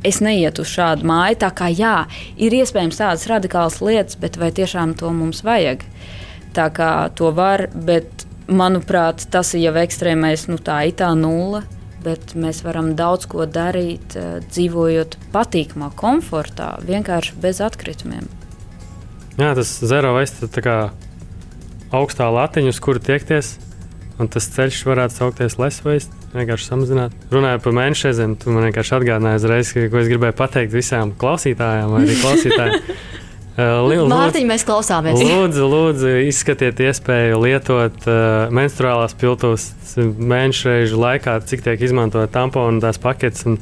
es 0.07 0.20
neietu 0.24 0.64
uz 0.64 0.72
šādu 0.72 1.07
māju. 1.09 1.40
Tā 1.42 1.50
kā 1.57 1.70
jā, 1.72 1.96
ir 2.38 2.54
iespējams 2.57 3.00
tādas 3.00 3.26
radikālas 3.30 3.80
lietas, 3.84 4.18
bet 4.20 4.38
vai 4.40 4.52
tiešām 4.54 4.94
to 4.98 5.11
mums 5.14 5.42
vajag? 5.46 5.84
Tā 6.57 6.70
kā 6.72 6.90
to 7.18 7.32
var, 7.36 7.66
bet 7.74 8.26
manuprāt, 8.46 9.26
tas 9.30 9.52
ir 9.54 9.66
jau 9.66 9.74
ekstrēmais, 9.82 10.46
nu 10.50 10.61
tā 10.62 10.84
ir 10.88 10.96
tā 11.00 11.11
nulle. 11.18 11.64
Bet 12.07 12.36
mēs 12.38 12.61
varam 12.62 12.92
daudz 12.94 13.26
ko 13.26 13.48
darīt, 13.50 14.14
eh, 14.14 14.38
dzīvojot 14.46 15.16
patīkamā, 15.34 15.90
komfortā, 15.98 16.76
vienkārši 16.86 17.34
bez 17.42 17.59
atkritumiem. 17.59 18.28
Jā, 19.36 19.54
tas 19.54 19.68
zero 19.82 20.14
waste 20.14 20.46
ir 20.46 20.92
augstā 21.92 22.30
latiņa, 22.30 22.68
uz 22.68 22.80
kuru 22.80 23.00
tiekties. 23.00 23.57
Un 24.18 24.28
tas 24.28 24.46
ceļš 24.48 24.84
varētu 24.88 25.18
saukties 25.18 25.59
waste 25.59 26.26
vienkārši 26.41 26.68
samazināt. 26.70 27.14
Runājot 27.32 27.64
par 27.64 27.76
mēnešu 27.76 28.09
reizēm, 28.09 28.34
tu 28.41 28.55
man 28.55 28.66
vienkārši 28.68 28.97
atgādināji 28.99 29.43
uzreiz, 29.43 29.72
ko 29.76 30.01
es 30.03 30.11
gribēju 30.11 30.37
pateikt 30.39 30.74
visām 30.74 31.14
klausītājām 31.18 31.95
vai 31.95 32.03
arī 32.07 32.18
klausītājiem. 32.24 32.99
Uh, 33.57 34.05
Mārtiņ, 34.11 34.45
mēs 34.51 34.66
klausāmies. 34.68 35.16
Lūdzu, 35.16 35.64
lūdzu, 35.72 36.11
izskatiet 36.28 36.80
iespēju 36.84 37.39
lietot 37.41 38.05
uh, 38.05 38.51
menstruālās 38.53 39.16
piltuvas 39.16 39.70
mēnešu 39.97 40.68
reižu 40.68 41.01
laikā, 41.01 41.39
cik 41.49 41.64
tiek 41.64 41.87
izmantot 41.89 42.28
tamponu 42.34 42.74
un 42.74 42.82
tās 42.84 43.01
paketes. 43.01 43.47
Un, 43.49 43.57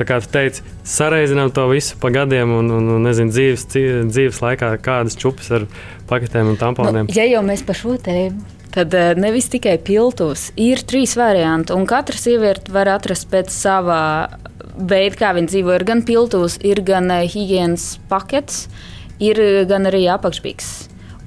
tā 0.00 0.08
kā 0.08 0.16
tu 0.24 0.32
teici, 0.32 0.64
sareizinām 0.88 1.52
to 1.54 1.68
visu 1.68 2.00
pa 2.00 2.08
gadiem 2.14 2.56
un, 2.56 2.72
un, 2.72 2.88
un 2.96 3.04
nezinu, 3.04 3.34
dzīves, 3.36 3.68
dzīves 4.08 4.40
laikā, 4.42 4.72
kādas 4.82 5.20
čupas 5.20 5.52
ar 5.60 5.68
paketēm 6.08 6.54
un 6.54 6.58
tamponiem. 6.58 7.12
Nu, 7.12 7.14
ja 7.14 7.28
jau 7.28 7.44
mēs 7.44 7.68
par 7.68 7.78
šo 7.78 7.98
tēmu 8.00 8.54
tad 8.74 8.94
eh, 8.94 9.12
nevis 9.18 9.48
tikai 9.52 9.76
piltuvs. 9.82 10.48
Ir 10.60 10.82
trīs 10.88 11.14
varianti, 11.18 11.74
un 11.76 11.86
katra 11.88 12.18
sieviete 12.18 12.72
var 12.74 12.90
atrast 12.96 13.28
pēc 13.32 13.52
sava 13.54 14.00
veida, 14.74 15.14
kā 15.20 15.34
viņa 15.36 15.52
dzīvo. 15.52 15.76
Ir 15.76 15.86
gan 15.86 16.02
piltuvs, 16.06 16.58
ir 16.66 16.82
gan 16.86 17.10
eh, 17.14 17.28
higiēnas 17.30 17.94
pakets, 18.10 18.66
ir 19.22 19.40
gan 19.70 19.90
arī 19.90 20.06
apakšbīgs. 20.16 20.72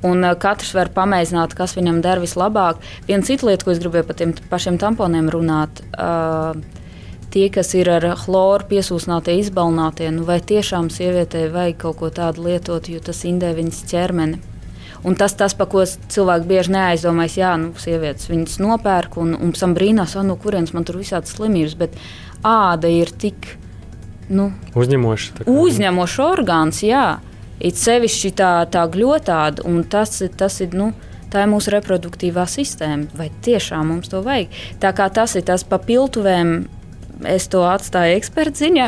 Un 0.07 0.25
eh, 0.27 0.35
katrs 0.39 0.73
var 0.77 0.91
pamēģināt, 0.95 1.55
kas 1.57 1.77
viņam 1.77 2.01
der 2.05 2.21
vislabāk. 2.23 2.83
Viena 3.07 3.25
cita 3.27 3.47
lieta, 3.47 3.65
ko 3.65 3.73
es 3.73 3.81
gribēju 3.83 4.09
par 4.09 4.19
tiem 4.19 4.35
pašiem 4.51 4.81
tamponiem 4.81 5.31
runāt, 5.33 5.81
uh, 5.97 6.57
tie, 7.33 7.47
kas 7.53 7.73
ir 7.77 7.89
ar 7.91 8.05
chloru 8.21 8.67
piesūsnātie, 8.69 9.39
izbalnātie, 9.41 10.11
nu 10.13 10.27
vai 10.27 10.37
tiešām 10.39 10.91
sievietei 10.93 11.47
vajag 11.53 11.81
kaut 11.81 11.99
ko 12.01 12.11
tādu 12.13 12.45
lietot, 12.47 12.91
jo 12.91 13.01
tas 13.03 13.23
indē 13.27 13.55
viņas 13.57 13.83
ķermeni. 13.89 14.56
Un 15.05 15.17
tas, 15.19 15.35
tas, 15.37 15.53
par 15.57 15.69
ko 15.71 15.83
cilvēki 15.85 16.49
bieži 16.49 16.73
neaizdomājas, 16.73 17.37
jā, 17.37 17.53
nu, 17.61 17.73
sievietes 17.77 18.29
viņas 18.31 18.57
nopērk 18.63 19.19
un, 19.21 19.35
un 19.37 19.53
pēc 19.53 19.63
tam 19.63 19.75
brīnās, 19.77 20.17
no 20.25 20.37
kurienes 20.41 20.73
man 20.73 20.87
tur 20.87 20.99
visādas 21.01 21.35
slimības. 21.37 21.77
Bet 21.77 21.97
āda 22.47 22.89
ir 22.91 23.13
tik 23.13 23.53
nu, 24.33 24.51
uzņemoša. 24.77 25.47
Uzņemošs 25.51 26.21
orgāns, 26.25 26.81
jā. 26.85 27.19
It 27.57 27.79
sevišķi 27.81 28.33
tā, 28.37 28.51
tā 28.69 28.85
gļotāda, 28.93 29.65
un 29.65 29.83
tas, 29.89 30.21
tas 30.37 30.61
ir. 30.65 30.73
Nu, 30.77 30.93
Tā 31.27 31.41
ir 31.43 31.49
mūsu 31.51 31.73
reproduktīvā 31.73 32.45
sistēma. 32.47 33.09
Vai 33.19 33.25
tiešām 33.43 33.89
mums 33.91 34.07
to 34.07 34.21
vajag? 34.23 34.53
Tā 34.79 34.93
kā 34.95 35.09
tas 35.11 35.33
ir 35.35 35.43
tas 35.43 35.65
papiltuvēm, 35.67 36.53
es 37.27 37.49
to 37.51 37.65
atstāju 37.67 38.15
ekspertu 38.15 38.63
ziņā. 38.63 38.85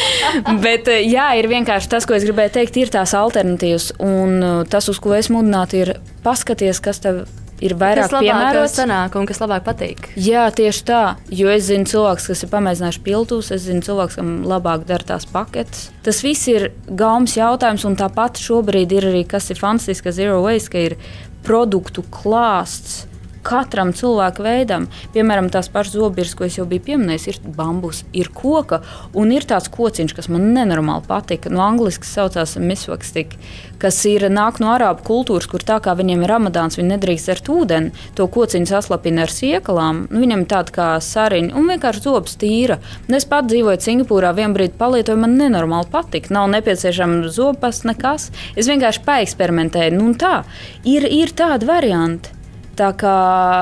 Bet 0.64 0.88
eh, 0.90 1.04
jā, 1.06 1.28
ir 1.40 1.48
vienkārši 1.52 1.90
tas, 1.92 2.08
ko 2.08 2.16
es 2.16 2.26
gribēju 2.26 2.56
teikt, 2.58 2.80
ir 2.80 2.92
tās 2.92 3.14
alternatīvas. 3.18 3.92
Un 4.02 4.34
eh, 4.40 4.58
tas, 4.70 4.88
uz 4.92 5.00
ko 5.02 5.14
es 5.16 5.30
mudinātu, 5.32 5.82
ir 5.84 5.94
paskaties, 6.24 6.80
kas 6.84 7.02
tev 7.04 7.24
ir 7.62 7.76
vairāk 7.78 8.10
piemērots. 8.16 8.74
Sanāk, 8.80 9.16
un 9.18 9.28
kas 9.28 9.40
labāk 9.42 9.64
patīk. 9.66 10.08
Jā, 10.18 10.48
tieši 10.54 10.84
tā. 10.88 11.02
Jo 11.30 11.52
es 11.52 11.68
zinu 11.68 11.86
cilvēks, 11.88 12.26
kas 12.32 12.42
ir 12.44 12.50
pamēģinājuši 12.52 13.04
piltus, 13.06 13.52
es 13.54 13.66
zinu 13.68 13.84
cilvēks, 13.86 14.18
kam 14.18 14.32
labāk 14.48 14.86
dara 14.88 15.06
tās 15.14 15.28
paketes. 15.30 15.90
Tas 16.06 16.22
viss 16.26 16.50
ir 16.50 16.70
gaumas 16.88 17.36
jautājums, 17.38 17.86
un 17.88 17.98
tāpat 18.00 18.42
šobrīd 18.42 18.96
ir 18.98 19.08
arī, 19.12 19.22
kas 19.28 19.50
ir 19.54 19.62
fantastiski, 19.62 20.08
ka 20.08 20.16
Zero 20.16 20.42
Waste, 20.46 20.72
ka 20.74 20.86
ir 20.90 20.98
produktu 21.46 22.04
klāsts 22.10 23.04
katram 23.46 23.92
cilvēka 23.96 24.44
veidam. 24.44 24.88
Piemēram, 25.14 25.50
tās 25.52 25.70
pašas 25.72 25.96
zobirs, 25.98 26.34
ko 26.38 26.46
es 26.46 26.58
jau 26.58 26.66
biju 26.68 26.84
pieminējis, 26.88 27.28
ir 27.30 27.40
bambus, 27.56 28.02
ir 28.16 28.30
koka 28.34 28.82
un 29.18 29.32
ir 29.34 29.46
tāds 29.48 29.70
kociņš, 29.72 30.14
kas 30.16 30.30
man 30.32 30.52
nenormāli 30.56 31.06
patika. 31.08 31.52
No 31.52 31.64
angļuiski 31.66 32.08
saucās 32.08 32.56
misvakstik, 32.62 33.36
kas 33.82 33.98
ir 34.08 34.28
nāk 34.30 34.60
no 34.62 34.70
arābu 34.74 35.04
kultūras, 35.06 35.48
kur 35.50 35.64
tā 35.66 35.78
kā 35.82 35.94
viņiem 35.98 36.22
ir 36.24 36.32
ramadāns, 36.32 36.78
viņi 36.78 36.94
nedrīkst 36.94 37.30
dzert 37.30 37.50
ūdeni, 37.52 37.92
to 38.18 38.28
kociņu 38.30 38.70
saslapina 38.70 39.26
ar 39.26 39.34
siekalām. 39.34 40.04
Nu, 40.10 40.22
viņam 40.22 40.46
tāda 40.50 40.74
kā 40.76 40.88
sariņa 41.02 41.56
un 41.58 41.70
vienkārši 41.72 42.04
zobs 42.06 42.38
tīra. 42.40 42.78
Un 43.08 43.18
es 43.18 43.26
pat 43.28 43.48
dzīvoju 43.50 43.82
Singapūrā, 43.82 44.34
vienā 44.36 44.54
brīdī 44.56 44.78
palietoju, 44.78 45.22
man 45.22 45.34
nenormāli 45.40 45.90
patika. 45.92 46.34
Nav 46.36 46.50
nepieciešama 46.54 47.32
zopas, 47.32 47.82
nekas. 47.88 48.30
Es 48.56 48.70
vienkārši 48.70 49.02
paeksperimentēju. 49.08 49.98
Nu, 49.98 50.14
tā 50.18 50.42
ir, 50.88 51.08
ir 51.08 51.34
tādi 51.36 51.68
varianti. 51.68 52.41
Tā 52.72 52.88
kā 52.96 53.12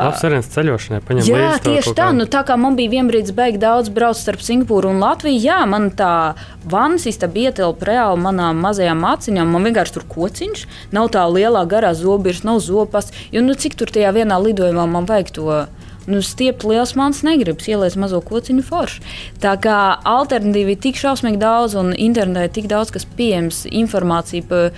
apsvērums 0.07 0.49
ceļošanai, 0.53 1.01
paņem 1.03 1.27
jā, 1.27 1.39
līdzi. 1.39 1.63
Tieši 1.65 1.95
tā, 1.99 2.11
nu, 2.15 2.29
tā 2.31 2.45
kā 2.47 2.55
man 2.61 2.77
bija 2.79 2.93
vienbrīd 2.93 3.33
beigts 3.35 3.59
daudz 3.59 3.91
braukt 3.91 4.21
starp 4.21 4.45
Singapūru 4.47 4.93
un 4.93 5.03
Latviju, 5.03 5.41
jā, 5.43 5.59
man 5.67 5.89
tā 5.99 6.37
vannas 6.71 7.09
istaba 7.11 7.43
ietilpa 7.43 7.89
reāli 7.89 8.23
manām 8.23 8.63
mazajām 8.63 9.03
maciņām. 9.03 9.51
Man 9.51 9.67
vienkārši 9.67 9.97
tur 9.99 10.07
kociņš, 10.15 10.65
nav 10.95 11.11
tā 11.17 11.27
lielā 11.27 11.65
garā 11.67 11.91
zobirs, 11.99 12.45
nav 12.47 12.63
zopas. 12.63 13.11
Jo, 13.35 13.43
nu, 13.43 13.59
cik 13.59 13.75
tur 13.81 13.91
tajā 13.91 14.15
vienā 14.15 14.39
lidojumā 14.39 14.87
man 14.95 15.11
vajag 15.11 15.35
to? 15.35 15.61
Nu, 16.07 16.23
stiept 16.25 16.63
liels 16.65 16.95
mans 16.99 17.25
negribas, 17.27 17.67
ieliec 17.71 17.99
mazo 17.99 18.23
kociņu 18.25 18.63
foršu. 18.67 19.03
Tā 19.43 19.59
kā 19.63 19.77
alternatīvi 20.07 20.79
ir 20.79 20.83
tik 20.87 21.03
šausmīgi 21.03 21.43
daudz, 21.43 21.75
un 21.79 21.93
internetā 21.99 22.47
ir 22.47 22.55
tik 22.57 22.71
daudz, 22.71 22.95
kas 22.95 23.11
pieejams 23.19 23.67
informācija, 23.69 24.47
par 24.47 24.71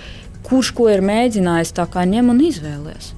kurš 0.43 0.73
ko 0.77 0.89
ir 0.91 1.05
mēģinājis, 1.05 1.77
tā 1.77 1.87
kā 1.89 2.03
ņem 2.09 2.33
un 2.33 2.47
izvēlēties 2.51 3.13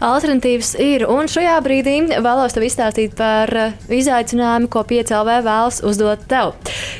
alternatīvas 0.00 0.74
ir. 0.80 1.04
Un 1.10 1.28
šajā 1.30 1.56
brīdī 1.64 1.96
vēlos 2.10 2.56
tev 2.56 2.64
izstāstīt 2.66 3.14
par 3.18 3.52
eh, 3.56 3.74
izaicinājumu, 4.00 4.70
ko 4.72 4.84
piecēlē 4.88 5.40
vēlas 5.46 5.82
uzdot 5.86 6.24
tev. 6.30 6.54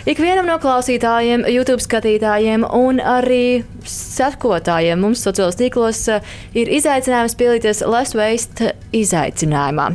Ikvienam 0.08 0.48
no 0.48 0.58
klausītājiem, 0.60 1.46
YouTube 1.48 1.82
skatītājiem 1.84 2.66
un 2.76 3.00
arī 3.00 3.62
sekotājiem 3.88 5.00
mums 5.00 5.22
sociālos 5.24 5.58
tīklos 5.60 6.02
eh, 6.12 6.26
ir 6.56 6.70
izaicinājums 6.76 7.36
piedalīties 7.40 7.82
Less 7.88 8.16
Waste 8.18 8.74
izaicinājumā. 8.96 9.88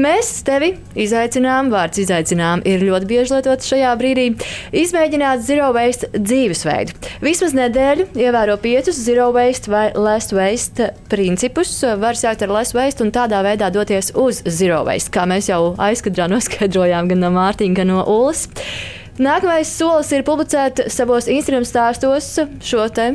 Mēs 0.00 0.30
tevi 0.46 0.74
izaicinām, 1.00 1.72
vārds 1.74 2.02
izaicinām 2.04 2.62
ir 2.68 2.84
ļoti 2.86 3.10
bieži 3.10 3.34
lietots 3.34 3.70
šajā 3.72 3.94
brīdī, 3.98 4.28
izmēģināt 4.84 5.42
Zero 5.46 5.72
Waste 5.74 6.10
dzīvesveidu. 6.14 6.94
Vismaz 7.24 7.56
nedēļu 7.56 8.08
ievēro 8.20 8.56
piecus 8.62 9.00
Zero 9.02 9.30
Waste 9.34 9.72
vai 9.72 9.86
Less 9.98 10.34
Waste 10.36 10.92
principus. 11.10 11.72
Var 11.82 12.18
sākt 12.18 12.43
ar 12.44 12.54
less 12.54 12.76
waste 12.76 13.04
un 13.04 13.12
tādā 13.14 13.40
veidā 13.44 13.70
doties 13.74 14.12
uz 14.14 14.42
zero 14.46 14.82
waste, 14.86 15.12
kā 15.14 15.26
mēs 15.28 15.50
jau 15.50 15.74
aizkadrā 15.80 16.28
noskaidrojām 16.34 17.10
gan 17.12 17.24
no 17.24 17.32
Mārtiņa, 17.34 17.78
gan 17.80 17.92
no 17.92 18.04
Ulas. 18.04 18.46
Nākamais 19.14 19.70
solis 19.70 20.10
ir 20.14 20.24
publicēt 20.26 20.88
savos 20.90 21.28
Instagram 21.30 21.66
stāstos 21.68 22.34
šo 22.66 22.88
te 22.90 23.12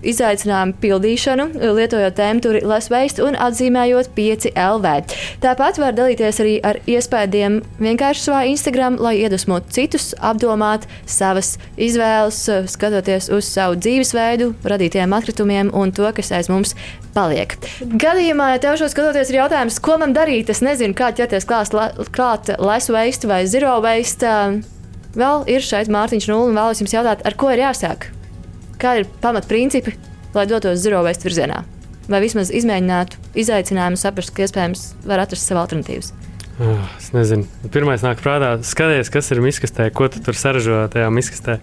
izaicinājumu 0.00 0.76
pildīšanu, 0.82 1.48
lietojot 1.76 2.20
Less 2.64 2.90
Waste 2.92 3.24
un 3.24 3.36
atzīmējot 3.36 4.12
5 4.16 4.48
LV. 4.56 4.94
Tāpat 5.42 5.80
var 5.82 5.96
dalīties 5.96 6.40
arī 6.42 6.54
ar 6.64 6.78
iespējām 6.88 7.60
vienkārši 7.82 8.26
savā 8.26 8.42
Instagram, 8.50 8.98
lai 9.02 9.18
iedvesmotu 9.20 9.72
citus, 9.74 10.12
apdomāt 10.18 10.88
savas 11.06 11.56
izvēles, 11.76 12.40
skatoties 12.72 13.28
uz 13.32 13.48
savu 13.48 13.78
dzīvesveidu, 13.80 14.52
radītajiem 14.64 15.16
atkritumiem 15.18 15.72
un 15.76 15.92
to, 15.94 16.08
kas 16.16 16.32
aiz 16.34 16.50
mums 16.52 16.76
paliek. 17.16 17.56
Gadījumā, 17.82 18.54
ja 18.54 18.62
tev 18.62 18.78
šo 18.80 18.88
skatoties, 18.92 19.32
ir 19.32 19.42
jautājums, 19.42 19.80
ko 19.84 19.98
man 20.00 20.16
darīt, 20.16 20.50
es 20.52 20.64
nezinu, 20.64 20.96
kā 20.96 21.12
ķerties 21.16 21.48
klāt, 21.48 21.76
klāt 22.14 22.54
Less 22.58 22.92
Waste 22.92 23.28
vai 23.30 23.44
Zero 23.50 23.78
Waste. 23.84 24.32
Vēl 25.12 25.44
ir 25.52 25.60
šeit 25.64 25.92
Mārtiņš 25.92 26.30
Nulle 26.30 26.48
un 26.48 26.56
vēlos 26.56 26.80
jums 26.80 26.96
jautāt, 26.96 27.24
ar 27.28 27.36
ko 27.36 27.52
ir 27.52 27.66
jāsāk? 27.66 28.08
Kādi 28.82 29.04
ir 29.04 29.12
pamatprincipi, 29.22 29.94
lai 30.34 30.48
dotos 30.50 30.82
zero 30.82 31.02
waste 31.06 31.28
virzienā? 31.28 31.62
Vai 32.10 32.18
vismaz 32.24 32.50
izmēģinātu 32.50 33.20
izaicinājumu, 33.38 34.00
saprast, 34.00 34.34
ka 34.34 34.44
iespējams 34.46 34.88
var 35.06 35.22
atrast 35.22 35.46
sev 35.46 35.60
alternatīvas? 35.60 36.10
Oh, 36.60 36.82
es 36.98 37.12
nezinu. 37.14 37.46
Pirmais 37.72 38.02
nāk 38.04 38.20
prātā, 38.22 38.56
skaties, 38.66 39.10
kas 39.12 39.30
ir 39.32 39.40
miskastē, 39.44 39.88
ko 39.94 40.10
tu 40.12 40.20
tur 40.24 40.36
saražo 40.36 40.82
tajā 40.92 41.08
miskastē. 41.14 41.58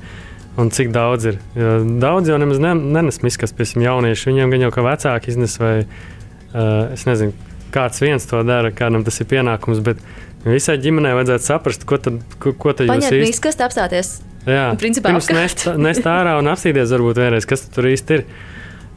Un 0.59 0.71
cik 0.75 0.89
daudz 0.91 1.27
ir? 1.29 1.37
Jo 1.55 1.75
daudz 2.01 2.31
jau 2.31 2.39
nemaz 2.41 2.59
ne, 2.59 2.73
nenes 2.97 3.21
miskas, 3.23 3.53
piemēram, 3.55 3.85
jaunieši. 3.85 4.31
Viņiem 4.31 4.55
gan 4.55 4.65
jau 4.65 4.71
kā 4.75 4.83
vecāki 4.83 5.31
iznes, 5.31 5.55
vai 5.61 5.75
uh, 5.83 6.89
es 6.95 7.05
nezinu, 7.07 7.35
kāds 7.75 8.01
viens 8.03 8.25
to 8.27 8.41
dara, 8.47 8.73
kādam 8.75 9.05
tas 9.07 9.21
ir 9.21 9.29
pienākums. 9.29 9.83
Bet 9.85 10.01
visai 10.47 10.79
ģimenei 10.81 11.13
vajadzētu 11.19 11.45
saprast, 11.45 11.85
ko 11.87 12.01
tad, 12.01 12.19
ko, 12.41 12.55
ko 12.57 12.73
tad 12.73 12.89
jūs 12.89 13.05
īstenībā. 13.05 13.29
Miskas 13.29 13.61
apstāties 13.63 14.17
Jā, 14.47 14.69
principā 14.79 15.11
pirms 15.11 15.27
nest, 15.35 15.65
nest 15.79 16.05
ārā 16.07 16.37
un 16.39 16.47
apstīties, 16.51 16.93
varbūt 16.95 17.19
vienreiz, 17.19 17.47
kas 17.49 17.65
tur 17.73 17.89
īsti 17.89 18.17
ir. 18.17 18.23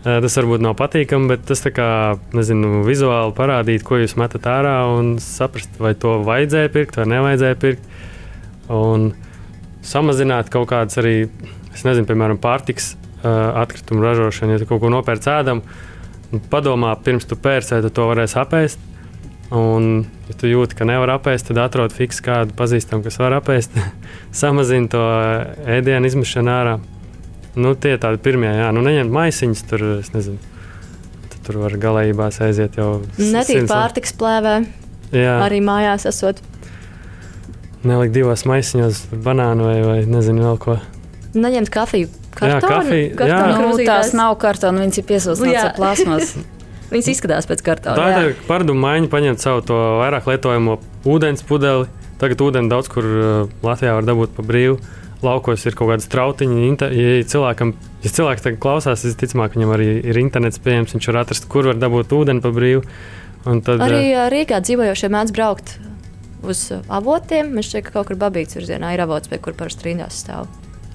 Tas 0.02 0.34
varbūt 0.34 0.62
nav 0.64 0.74
patīkami, 0.78 1.28
bet 1.30 1.44
tas 1.46 1.62
kā, 1.74 1.88
nezinu, 2.34 2.80
vizuāli 2.86 3.34
parādīt, 3.36 3.84
ko 3.86 4.00
jūs 4.00 4.16
metat 4.18 4.48
ārā 4.50 4.74
un 4.90 5.16
saprast, 5.22 5.76
vai 5.82 5.92
to 5.94 6.16
vajadzēja 6.26 6.72
pirkt 6.74 6.98
vai 6.98 7.06
nevajadzēja 7.12 7.58
pirkt. 7.62 7.86
Un 8.72 9.12
samazināt 9.86 10.50
kaut 10.50 10.70
kādas 10.72 10.98
arī, 11.02 11.28
es 11.70 11.86
nezinu, 11.86 12.08
piemēram, 12.10 12.40
pārtiks 12.42 12.96
atkritumu 13.22 14.02
ražošanu. 14.02 14.56
Ja 14.56 14.62
tu 14.62 14.70
kaut 14.70 14.82
ko 14.82 14.90
nopērci 14.90 15.30
ēdam, 15.36 15.62
padomā, 16.50 16.96
pirms 17.06 17.28
tu 17.30 17.38
pērci, 17.38 17.76
vai 17.76 17.84
tu 17.86 17.94
to 17.94 18.10
varēsi 18.10 18.40
apēst 18.42 18.91
Un, 19.52 20.06
ja 20.30 20.36
tu 20.40 20.48
jūti, 20.48 20.76
ka 20.78 20.86
nevar 20.88 21.10
apēst, 21.18 21.50
tad 21.50 21.58
atrod 21.60 21.92
fiksu 21.92 22.24
kādu 22.24 22.54
pazīstamu, 22.56 23.04
kas 23.04 23.18
var 23.20 23.36
apēst, 23.36 23.74
samazina 24.42 24.88
to 24.92 25.02
ēdienu 25.68 26.08
izmešanu 26.08 26.52
ārā. 26.52 26.78
Nu, 27.52 27.74
tie 27.76 27.98
ir 27.98 28.00
tādi 28.00 28.20
pirmie, 28.24 28.48
jā, 28.48 28.70
nu, 28.72 28.80
neņemt 28.86 29.12
maisiņus 29.12 29.66
tur, 29.68 29.84
es 29.98 30.08
nezinu. 30.14 30.40
Tur 31.42 31.58
var 31.58 31.74
galējībās 31.82 32.38
aiziet 32.46 32.78
jau. 32.78 33.02
Netīk 33.18 33.66
pārtiks 33.66 34.14
plēvē. 34.14 34.60
Jā. 35.12 35.34
Arī 35.42 35.58
mājās 35.64 36.06
esot. 36.08 36.38
Nelikt 37.82 38.14
divos 38.14 38.46
maisiņos 38.46 39.08
banānu 39.26 39.66
vai, 39.66 39.76
vai 39.82 39.98
nezinu 40.06 40.46
vēl 40.46 40.60
ko. 40.62 40.78
Neņemt 41.34 41.72
kafiju. 41.74 42.08
Kartonu, 42.32 42.54
jā, 42.54 42.60
kafija. 42.62 43.12
Kartonu, 43.18 43.58
jā. 43.58 43.66
Nu, 43.66 43.86
tās 43.90 44.14
nav 44.16 44.38
kartona, 44.40 44.84
viņas 44.86 45.02
ir 45.02 45.08
piesūtītas 45.10 45.62
ar 45.66 45.74
plasmas. 45.76 46.36
Viņas 46.92 47.10
izskatās 47.14 47.48
pēc 47.48 47.62
kartona. 47.64 47.96
Tā 47.96 48.24
ir 48.28 48.34
paradumu 48.48 48.82
maiņa, 48.84 49.08
paņemt 49.12 49.42
savu 49.42 49.62
to 49.68 49.78
vairāk 50.02 50.28
lietojamo 50.28 50.78
ūdens 51.08 51.44
pudeli. 51.48 51.88
Tagad 52.20 52.42
ūdeni 52.44 52.70
daudz 52.70 52.90
kur 52.92 53.06
uh, 53.06 53.54
Latvijā 53.64 53.96
var 53.96 54.06
dabūt 54.06 54.34
pa 54.36 54.44
brīvu. 54.46 54.76
Laukos 55.22 55.64
ir 55.66 55.76
kaut 55.78 55.88
kāda 55.90 56.04
strautiņa. 56.04 56.90
Ja 56.94 57.22
cilvēkam, 57.32 57.72
ja 58.02 58.12
cilvēks 58.12 58.44
tagad 58.44 58.60
klausās, 58.62 59.06
visticamāk, 59.06 59.56
viņam 59.56 59.72
arī 59.74 59.88
ir 60.12 60.20
internets 60.20 60.60
pieejams, 60.62 60.94
viņš 60.94 61.08
var 61.10 61.22
atrast, 61.22 61.48
kur 61.50 61.70
var 61.70 61.80
dabūt 61.80 62.12
ūdeni 62.14 62.44
pa 62.44 62.52
brīvu. 62.54 62.84
Tad, 63.42 63.72
arī 63.82 64.04
uh, 64.12 64.28
Rīgā 64.30 64.60
dzīvojošie 64.62 65.10
mēdz 65.10 65.34
braukt 65.34 65.76
uz 66.46 66.68
avotiem. 66.92 67.54
Man 67.56 67.66
šķiet, 67.66 67.86
ka 67.88 67.96
kaut 67.96 68.10
kur 68.10 68.20
Babīts 68.20 68.58
virzienā 68.58 68.92
ir 68.94 69.02
avots, 69.06 69.30
pie 69.30 69.40
kur 69.42 69.56
parasti 69.58 69.88
rindās 69.88 70.20
stāv. 70.22 70.50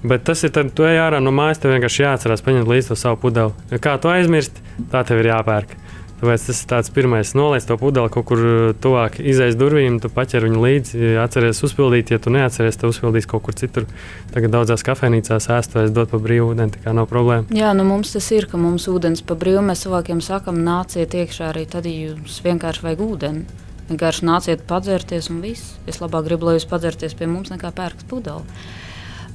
Bet 0.08 0.24
tas 0.28 0.44
ir 0.46 0.54
tad, 0.54 0.70
tu 0.78 0.86
ej 0.86 1.00
ārā 1.02 1.20
no 1.24 1.34
mājas, 1.34 1.60
tev 1.64 1.74
vienkārši 1.74 2.04
jāatcerās 2.04 2.44
paņemt 2.46 2.70
līdzi 2.70 2.92
to 2.92 2.98
savu 3.00 3.18
pudeli. 3.24 3.80
Kā 3.82 3.96
tu 4.00 4.12
aizmirsti, 4.12 4.62
tā 4.92 5.02
tev 5.08 5.24
ir 5.24 5.32
jāpērk. 5.32 5.74
Tāpēc 6.18 6.48
tas 6.48 6.60
ir 6.64 6.70
tāds 6.72 6.90
pirmais, 6.90 7.32
nolaist 7.38 7.70
to 7.70 7.76
pudeli 7.78 8.10
kaut 8.10 8.26
kur 8.26 8.40
uh, 8.42 8.70
tuvāk 8.82 9.20
izējas 9.22 9.58
durvīm, 9.60 10.00
tu 10.02 10.10
paķer 10.10 10.48
viņu 10.48 10.64
līdzi, 10.64 11.12
atceries 11.22 11.62
uzpildīt, 11.68 12.10
ja 12.10 12.18
tu 12.18 12.34
neatceries, 12.34 12.80
tad 12.82 12.90
uzpildīs 12.90 13.30
kaut 13.30 13.44
kur 13.46 13.58
citur. 13.58 13.86
Tagad 14.34 14.56
daudzās 14.56 14.82
kafejnīcās 14.88 15.50
ēstuvēs 15.54 15.94
dot 15.94 16.10
pa 16.10 16.22
brīvu 16.24 16.50
ūdeni, 16.56 16.74
tā 16.74 16.82
kā 16.88 16.96
nav 16.98 17.06
problēma. 17.12 17.46
Jā, 17.54 17.70
nu 17.78 17.86
mums 17.86 18.16
tas 18.16 18.32
ir, 18.34 18.50
ka 18.50 18.58
mums 18.58 18.90
ūdens 18.90 19.22
pa 19.22 19.38
brīvu 19.38 19.62
mēs 19.70 19.86
cilvēkiem 19.86 20.24
sakam, 20.26 20.58
nāciet 20.66 21.14
iekšā 21.14 21.52
arī 21.52 21.68
tad, 21.70 21.86
ja 21.86 22.10
jums 22.10 22.42
vienkārši 22.48 22.88
vajag 22.88 23.06
ūdeni. 23.12 23.64
Vienkārši 23.88 24.26
nāciet 24.28 24.66
padzerties 24.68 25.30
un 25.32 25.40
viss. 25.46 25.78
Es 25.88 26.02
labāk 26.02 26.26
gribu, 26.26 26.50
lai 26.50 26.58
jūs 26.58 26.68
padzerties 26.68 27.14
pie 27.16 27.30
mums 27.30 27.54
nekā 27.54 27.70
pērkat 27.78 28.10
pudeli. 28.10 28.44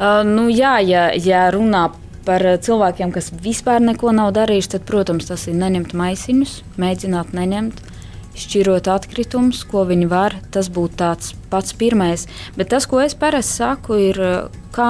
Uh, 0.02 0.20
nu, 0.26 0.48
jā, 0.50 0.80
ja, 0.82 1.06
ja 1.14 1.46
runā 1.54 1.86
par 2.26 2.44
cilvēkiem, 2.64 3.12
kas 3.14 3.32
vispār 3.42 3.82
neko 3.82 4.12
nav 4.16 4.32
darījuši, 4.36 4.76
tad, 4.76 4.86
protams, 4.88 5.28
tas 5.30 5.48
ir 5.50 5.58
neņemt 5.58 5.94
maisiņus, 5.98 6.54
mēģināt 6.80 7.34
neņemt, 7.36 7.82
šķirot 8.38 8.88
atkritumus, 8.88 9.62
ko 9.68 9.84
viņi 9.88 10.08
var. 10.10 10.36
Tas 10.54 10.70
būtu 10.72 10.98
tāds 11.02 11.34
pats 11.52 11.74
pirmais. 11.76 12.24
Bet 12.56 12.70
tas, 12.72 12.86
ko 12.88 13.02
es 13.04 13.14
parasti 13.18 13.58
saku, 13.60 13.98
ir, 14.08 14.20
kā, 14.72 14.88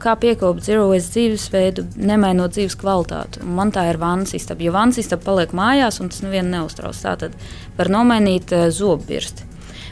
kā 0.00 0.16
piekopt 0.20 0.64
zero 0.64 0.88
waste 0.92 1.18
dzīvesveidu, 1.18 1.86
nemainot 2.00 2.56
dzīves 2.56 2.78
kvalitāti. 2.80 3.44
Un 3.44 3.54
man 3.58 3.74
tā 3.74 3.86
ir 3.90 4.00
vannas 4.00 4.34
istaba. 4.38 4.64
Jo 4.64 4.74
vannas 4.76 5.02
istaba 5.02 5.26
paliek 5.28 5.54
mājās, 5.56 6.00
un 6.00 6.12
tas 6.12 6.24
nevienu 6.24 6.54
neuztrauc. 6.56 6.96
Tā 7.04 7.16
tad 7.26 7.36
var 7.76 7.92
nomainīt 7.92 8.54
zobbirsti 8.72 9.49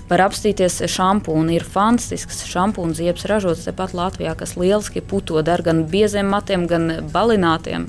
var 0.09 0.25
apstīties 0.25 0.81
šampūnu. 0.89 1.53
Ir 1.57 1.67
fantastisks 1.69 2.45
šampūnu 2.49 2.97
ziepes 2.97 3.27
ražots 3.29 3.67
tepat 3.69 3.95
Latvijā, 3.97 4.35
kas 4.39 4.57
lieliski 4.59 5.03
puto 5.05 5.43
dar 5.45 5.63
gan 5.67 5.85
bieziem 5.91 6.31
matiem, 6.33 6.67
gan 6.71 6.91
balinātiem. 7.13 7.89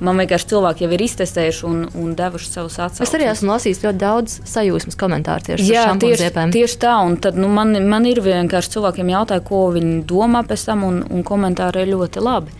Man 0.00 0.16
vienkārši 0.16 0.48
cilvēki 0.54 0.86
jau 0.86 0.92
ir 0.96 1.02
iztestējuši 1.04 1.64
un, 1.68 1.80
un 2.00 2.12
devuši 2.16 2.48
savus 2.48 2.78
atsauksmes. 2.80 3.08
Es 3.08 3.16
arī 3.18 3.28
esmu 3.28 3.52
lasījis 3.52 3.82
ļoti 3.84 4.00
daudz 4.00 4.36
sajūsmas 4.48 4.96
komentāru 5.00 5.50
tieši 5.50 5.66
Jā, 5.68 5.86
par 5.90 6.00
tieši, 6.00 6.22
ziepēm. 6.24 6.54
tieši 6.56 6.78
tā, 6.80 6.94
un 7.04 7.18
tad 7.20 7.36
nu, 7.36 7.50
man, 7.52 7.76
man 7.84 8.08
ir 8.08 8.22
vienkārši 8.24 8.76
cilvēkiem 8.78 9.12
jautāja, 9.12 9.44
ko 9.44 9.66
viņi 9.76 9.98
domā 10.08 10.40
pēc 10.48 10.64
tam, 10.70 10.86
un, 10.88 11.02
un 11.04 11.26
komentāri 11.26 11.84
ir 11.84 11.92
ļoti 11.92 12.24
labi. 12.24 12.56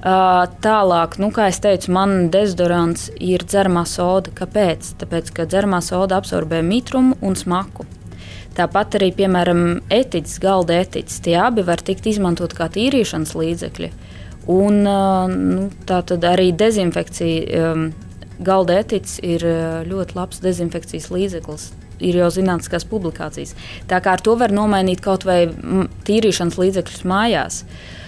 Uh, 0.00 0.46
tālāk, 0.64 1.18
nu, 1.20 1.28
kā 1.28 1.50
jau 1.50 1.60
teicu, 1.66 1.92
man 1.92 2.30
dezodorants 2.32 3.10
ir 3.20 3.44
dzeramā 3.44 3.84
soda. 3.84 4.32
Kāpēc? 4.32 4.94
Tāpēc, 5.02 5.28
ka 5.36 5.44
dzeramā 5.44 5.82
soda 5.84 6.16
absorbē 6.16 6.62
mitrumu 6.64 7.20
un 7.20 7.36
smaku. 7.36 7.84
Tāpat 8.60 8.98
arī, 8.98 9.08
piemēram, 9.16 9.60
etiķis, 9.94 10.36
galda 10.42 10.82
etiķis, 10.82 11.20
tie 11.24 11.38
abi 11.40 11.64
var 11.64 11.80
tikt 11.80 12.10
izmantot 12.10 12.52
kā 12.56 12.66
tīrīšanas 12.72 13.32
līdzekļi. 13.38 13.88
Un 14.52 14.82
nu, 14.84 15.62
tā 15.88 16.00
tad 16.04 16.26
arī 16.28 16.50
dezinfekcija, 16.56 17.70
galda 18.44 18.80
etiķis 18.82 19.14
ir 19.24 19.46
ļoti 19.88 20.18
labs 20.18 20.42
dezinfekcijas 20.44 21.08
līdzeklis. 21.14 21.70
Ir 22.04 22.16
jau 22.20 22.28
zinātniskās 22.32 22.84
publikācijas. 22.88 23.54
Tā 23.88 24.00
kā 24.04 24.16
ar 24.16 24.22
to 24.24 24.36
var 24.40 24.52
nomainīt 24.52 25.02
kaut 25.04 25.24
vai 25.28 25.42
tīrīšanas 26.08 26.56
līdzekļus 26.60 27.02
mājās. 27.08 27.62
Uh, 27.64 28.00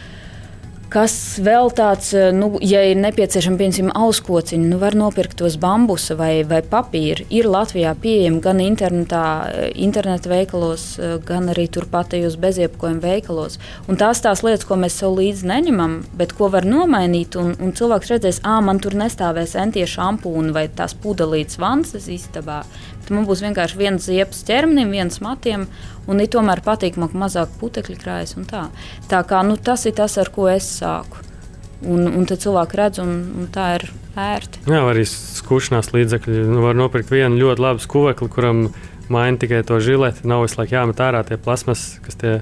Kas 0.92 1.12
vēl 1.40 1.70
tāds, 1.72 2.10
eh, 2.12 2.28
nu, 2.36 2.58
ja 2.60 2.82
ir 2.84 2.98
nepieciešama, 3.00 3.56
piemēram, 3.56 3.94
auskociņa, 3.96 4.66
nu, 4.68 4.76
var 4.76 4.92
nopirkt 4.92 5.38
tos 5.40 5.54
bambusa 5.56 6.18
vai, 6.18 6.42
vai 6.44 6.60
papīra. 6.60 7.24
Ir 7.32 7.48
Latvijā 7.48 7.94
pieejami 7.96 8.42
gan 8.44 8.60
internetā, 8.60 9.48
eh, 9.48 9.70
interneta 9.72 10.28
veikalos, 10.28 10.98
eh, 10.98 11.16
gan 11.24 11.48
arī 11.48 11.64
turpat 11.70 12.10
tajos 12.10 12.36
beziepakojuma 12.36 13.00
veikalos. 13.00 13.56
Un 13.88 13.96
tās 13.96 14.20
tās 14.20 14.42
lietas, 14.42 14.66
ko 14.66 14.76
mēs 14.76 14.98
sev 15.00 15.16
līdzi 15.16 15.48
neņemam, 15.48 16.04
bet 16.14 16.34
ko 16.36 16.50
var 16.50 16.68
nomainīt, 16.68 17.36
un, 17.36 17.56
un 17.58 17.72
cilvēks 17.72 18.12
redzēs, 18.12 18.40
ah, 18.44 18.60
man 18.60 18.78
tur 18.78 18.92
nestāvēs 18.92 19.56
entie 19.56 19.86
šampūni 19.86 20.52
vai 20.52 20.68
tās 20.68 20.92
pudelītes 20.92 21.56
vannas 21.56 22.06
istabā. 22.06 22.66
Tad 23.02 23.16
man 23.16 23.26
būs 23.26 23.42
vienkārši 23.44 23.80
viens 23.80 24.06
ziepes 24.06 24.44
ķermenim, 24.48 24.92
viens 24.94 25.18
matiem, 25.24 25.66
un 26.06 26.22
ir 26.22 26.30
tomēr 26.32 26.62
patīkamāk, 26.64 27.16
mazāk 27.18 27.56
putekļi 27.60 27.98
krājas. 27.98 28.36
Tā. 28.50 28.68
tā 29.10 29.22
kā 29.26 29.42
nu, 29.46 29.58
tas 29.58 29.86
ir 29.90 29.96
tas, 29.98 30.18
ar 30.22 30.30
ko 30.34 30.48
es 30.52 30.68
sāku. 30.78 31.24
Un, 31.82 32.06
un 32.06 32.28
tad 32.30 32.38
cilvēki 32.44 32.78
redz, 32.78 33.02
un, 33.02 33.10
un 33.42 33.50
tā 33.50 33.72
ir 33.80 33.88
ērti. 34.14 34.62
Jā, 34.70 34.84
arī 34.86 35.02
skūšanās 35.08 35.90
līdzekļi. 35.90 36.44
Nu, 36.46 36.62
var 36.62 36.78
nopirkt 36.78 37.10
vienu 37.10 37.40
ļoti 37.40 37.64
labu 37.64 37.82
skuvekli, 37.82 38.30
kuram 38.30 38.68
maina 39.10 39.42
tikai 39.42 39.64
to 39.66 39.80
žileti. 39.82 40.22
Nav 40.30 40.44
visu 40.46 40.60
laiku 40.60 40.76
jāmet 40.76 41.02
ārā 41.02 41.24
tie 41.26 41.40
plasmas, 41.42 41.96
kas 42.06 42.20
tie 42.20 42.36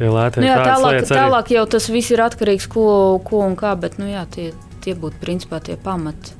tie 0.00 0.08
lētie. 0.08 0.42
Nu, 0.42 0.48
jā, 0.48 0.58
tālāk, 0.64 1.04
tālāk 1.10 1.54
jau 1.54 1.64
tas 1.76 1.88
viss 1.92 2.12
ir 2.14 2.24
atkarīgs 2.24 2.68
no 2.70 2.74
ko, 2.74 2.84
ko 3.26 3.44
un 3.44 3.56
kā, 3.60 3.74
bet 3.80 4.00
nu, 4.00 4.08
jā, 4.10 4.24
tie, 4.32 4.50
tie 4.84 4.96
būtu 4.96 5.20
principā 5.20 5.60
tie 5.64 5.76
pamati. 5.80 6.39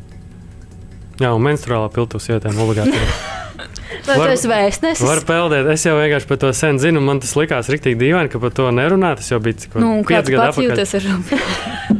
Jā, 1.20 1.34
un 1.36 1.42
menstruālā 1.44 1.90
piltuvs 1.92 2.30
sievietēm 2.30 2.62
obligāti. 2.64 2.96
Vai 4.06 4.16
var, 4.16 4.30
tu 4.30 4.36
esi 4.36 4.50
vēstnesis? 4.50 5.04
Var 5.06 5.22
peldēt. 5.28 5.70
Es 5.74 5.86
jau 5.86 5.96
vienkārši 5.98 6.30
par 6.30 6.40
to 6.44 6.52
sen 6.56 6.80
zinu. 6.82 7.02
Man 7.04 7.22
tas 7.22 7.34
likās 7.38 7.70
rīktīgi 7.72 7.98
dīvaini, 8.00 8.32
ka 8.32 8.42
par 8.42 8.54
to 8.56 8.68
nerunā. 8.74 9.14
Tas 9.20 9.30
jau 9.32 9.40
bija 9.44 9.60
cik 9.64 9.78
nu, 9.82 9.96
pieci 10.08 10.36
gadi 10.36 10.50
atpakaļ. 10.50 11.40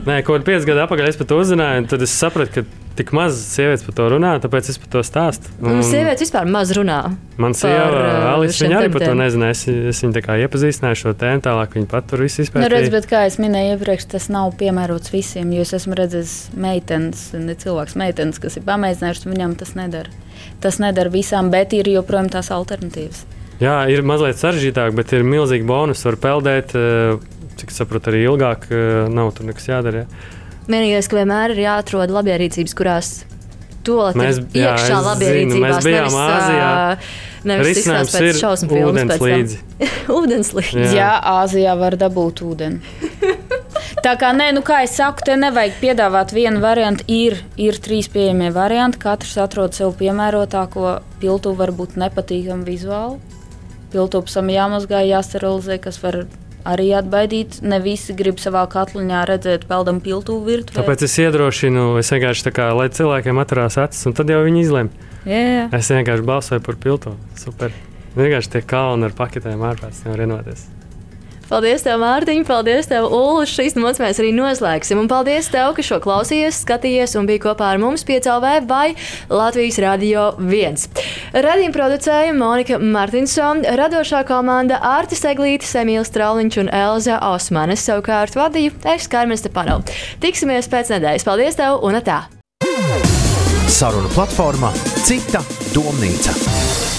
Nē, 0.07 0.21
kaut 0.25 0.41
kādā 0.41 0.47
pieci 0.53 0.71
gadi 0.71 0.85
atpakaļ 0.87 1.11
es 1.11 1.21
par 1.21 1.31
to 1.31 1.41
uzzināju. 1.43 1.89
Tad 1.93 2.07
es 2.07 2.15
sapratu, 2.17 2.61
ka 2.61 2.91
tik 3.01 3.13
maz 3.17 3.39
sievietes 3.55 3.85
par 3.87 3.95
to 3.97 4.07
runā, 4.13 4.33
tāpēc 4.43 4.71
es 4.73 4.79
par 4.81 4.91
to 4.93 5.03
stāstu. 5.07 5.53
Un, 5.63 5.79
un 5.79 5.85
sievietes 5.87 6.25
vispār 6.27 6.49
maz 6.51 6.73
runā. 6.77 6.99
Man 7.41 7.55
sieva, 7.57 7.87
uh, 7.89 8.27
Alice, 8.35 8.61
viņa 8.61 8.81
arī 8.83 8.91
par 8.93 9.05
to 9.07 9.13
nezināja. 9.17 9.57
Es, 9.57 9.63
es 9.95 10.03
viņu 10.05 10.17
tā 10.19 10.23
kā 10.27 10.37
iepazīstināju 10.45 11.01
šo 11.01 11.15
tēmu, 11.21 11.45
tālāk 11.47 11.77
viņa 11.79 11.89
pat 11.91 12.11
tur 12.11 12.25
viss 12.27 12.43
izpētīja. 12.43 12.67
Nu, 12.67 12.73
redz, 12.75 12.93
bet 12.93 13.09
kā 13.11 13.23
es 13.29 13.39
minēju 13.41 13.79
iepriekš, 13.79 14.11
tas 14.17 14.29
nav 14.33 14.53
piemērots 14.61 15.15
visiem, 15.15 15.55
jo 15.57 15.65
es 15.65 15.73
esmu 15.81 15.97
redzējis 16.01 16.35
meitenes, 16.61 17.31
ne 17.39 17.57
cilvēks, 17.63 17.97
meitenes, 18.01 18.43
kas 18.43 18.61
ir 18.61 18.67
pamēģinājušas, 18.69 19.31
viņam 19.31 19.57
tas 19.63 19.73
nedara. 19.79 20.13
Tas 20.61 20.81
nedara 20.83 21.13
visām, 21.13 21.49
bet 21.53 21.73
ir 21.77 21.89
joprojām 21.89 22.29
tās 22.33 22.51
alternatīvas. 22.53 23.25
Jā, 23.61 23.77
ir 23.93 24.05
mazliet 24.07 24.41
sarežģītāk, 24.41 24.93
bet 24.97 25.13
ir 25.17 25.25
milzīgi 25.25 25.67
bonus. 25.69 26.05
Var 26.07 26.17
peldēt, 26.21 26.77
uh, 26.77 27.21
cik 27.61 27.73
saprotu, 27.75 28.13
arī 28.13 28.23
ilgāk. 28.27 28.69
Uh, 28.73 29.09
nav 29.13 29.35
tur 29.37 29.49
nekas 29.49 29.69
jādara. 29.69 30.05
Ja. 30.05 30.39
Vienīgais, 30.71 31.09
ka 31.11 31.19
vienmēr 31.19 31.57
ir 31.57 31.65
jāatrod 31.65 32.13
labierīcības, 32.15 32.77
kurās 32.79 33.11
mēs, 34.17 34.41
jā, 34.55 34.75
iekšā 34.77 35.01
labierīcībās. 35.07 35.63
Mēs 35.65 35.87
bijām 35.87 36.07
nevis, 36.07 36.21
Āzijā. 36.21 36.71
Nevis 37.51 37.71
Risinājums 37.71 38.17
ir 38.21 38.37
šausmu 38.37 38.69
filmas 38.69 38.91
ūdens 38.93 39.25
līdzi. 39.25 39.61
ūdens 40.19 40.53
līdzi. 40.59 40.83
Jā. 40.85 40.93
jā, 40.99 41.13
Āzijā 41.41 41.77
var 41.81 41.97
dabūt 42.01 42.45
ūdeni. 42.45 42.81
Tā 44.05 44.15
kā 44.21 44.33
nē, 44.37 44.51
nu 44.57 44.63
kā 44.67 44.83
es 44.87 44.97
saku, 44.99 45.25
te 45.27 45.37
nevajag 45.39 45.79
piedāvāt 45.83 46.35
vienu 46.37 46.63
variantu. 46.63 47.07
Ir, 47.09 47.39
ir 47.61 47.81
trīs 47.83 48.11
pieejamie 48.13 48.53
varianti. 48.55 49.01
Katrs 49.03 49.37
atrod 49.43 49.77
sev 49.77 49.97
piemērotāko. 50.01 51.01
Piltu 51.23 51.55
var 51.59 51.75
būt 51.77 51.99
nepatīkami 52.01 52.67
vizuāli. 52.69 53.19
Piltūpsam 53.91 54.51
jāmazgā, 54.53 55.03
jāsterilizē, 55.09 55.81
kas 55.83 55.99
var 56.03 56.25
arī 56.69 56.91
atbaidīt. 56.99 57.61
Ne 57.67 57.81
visi 57.83 58.15
grib 58.17 58.41
savā 58.43 58.65
katliņā 58.71 59.25
redzēt 59.31 59.67
peldam 59.71 60.01
piltu 60.05 60.39
virtuvē. 60.47 60.83
Tāpēc 60.83 61.07
es 61.07 61.19
iedrošinu, 61.25 61.93
es 62.01 62.13
vienkārši 62.15 62.49
tā 62.49 62.55
kā, 62.57 62.71
lai 62.77 62.91
cilvēkiem 62.95 63.41
atcerās 63.43 63.79
acis, 63.83 64.07
un 64.09 64.17
tad 64.19 64.33
jau 64.33 64.43
viņi 64.47 64.67
izlem. 64.67 64.93
Jā, 65.29 65.41
jā. 65.41 65.65
Es 65.77 65.91
vienkārši 65.93 66.27
balsoju 66.27 66.65
par 66.65 66.81
piltu. 66.81 67.15
Super. 67.39 67.75
Vienkārši 68.17 68.57
tie 68.57 68.63
kalni 68.67 69.09
ar 69.09 69.17
paketēm 69.17 69.63
ārpus 69.69 70.05
nevar 70.07 70.25
renoties. 70.25 70.69
Paldies, 71.51 71.83
tev, 71.83 71.99
Mārtiņ, 71.99 72.45
paldies, 72.47 72.87
tev, 72.87 73.09
Ulu. 73.11 73.43
Šīs 73.51 73.75
mums 73.75 73.99
mēs 73.99 74.21
arī 74.23 74.31
noslēgsim. 74.37 75.01
Un 75.03 75.09
paldies 75.11 75.49
tev, 75.51 75.73
ka 75.75 75.83
šo 75.83 75.99
klausījies, 76.03 76.61
skatījies 76.63 77.17
un 77.19 77.27
bija 77.27 77.43
kopā 77.49 77.73
ar 77.75 77.81
mums 77.83 78.07
piecēlvē 78.07 78.53
vai 78.71 78.93
Latvijas 79.27 79.81
Radio 79.83 80.29
1. 80.39 80.87
Radījuma 81.35 81.75
producēja 81.75 82.37
Monika 82.39 82.79
Martinsona, 82.79 83.75
radošā 83.81 84.23
komanda 84.29 84.79
Ārtis 84.93 85.27
Eglītis, 85.27 85.75
Emīls 85.83 86.15
Trauliņš 86.15 86.61
un 86.63 86.71
Elza 86.85 87.19
Osmanes. 87.33 87.83
Savukārt 87.83 88.39
vadīju 88.39 88.77
es 88.95 89.11
Karmen 89.11 89.41
Stepanov. 89.41 89.91
Tiksimies 90.23 90.71
pēc 90.71 90.95
nedēļas. 90.95 91.27
Paldies 91.27 91.59
tev 91.59 91.83
un 91.83 91.99
tā! 92.07 92.23
Saruna 93.71 94.11
platformā 94.15 94.71
Cita 95.03 95.43
domnīca. 95.75 96.90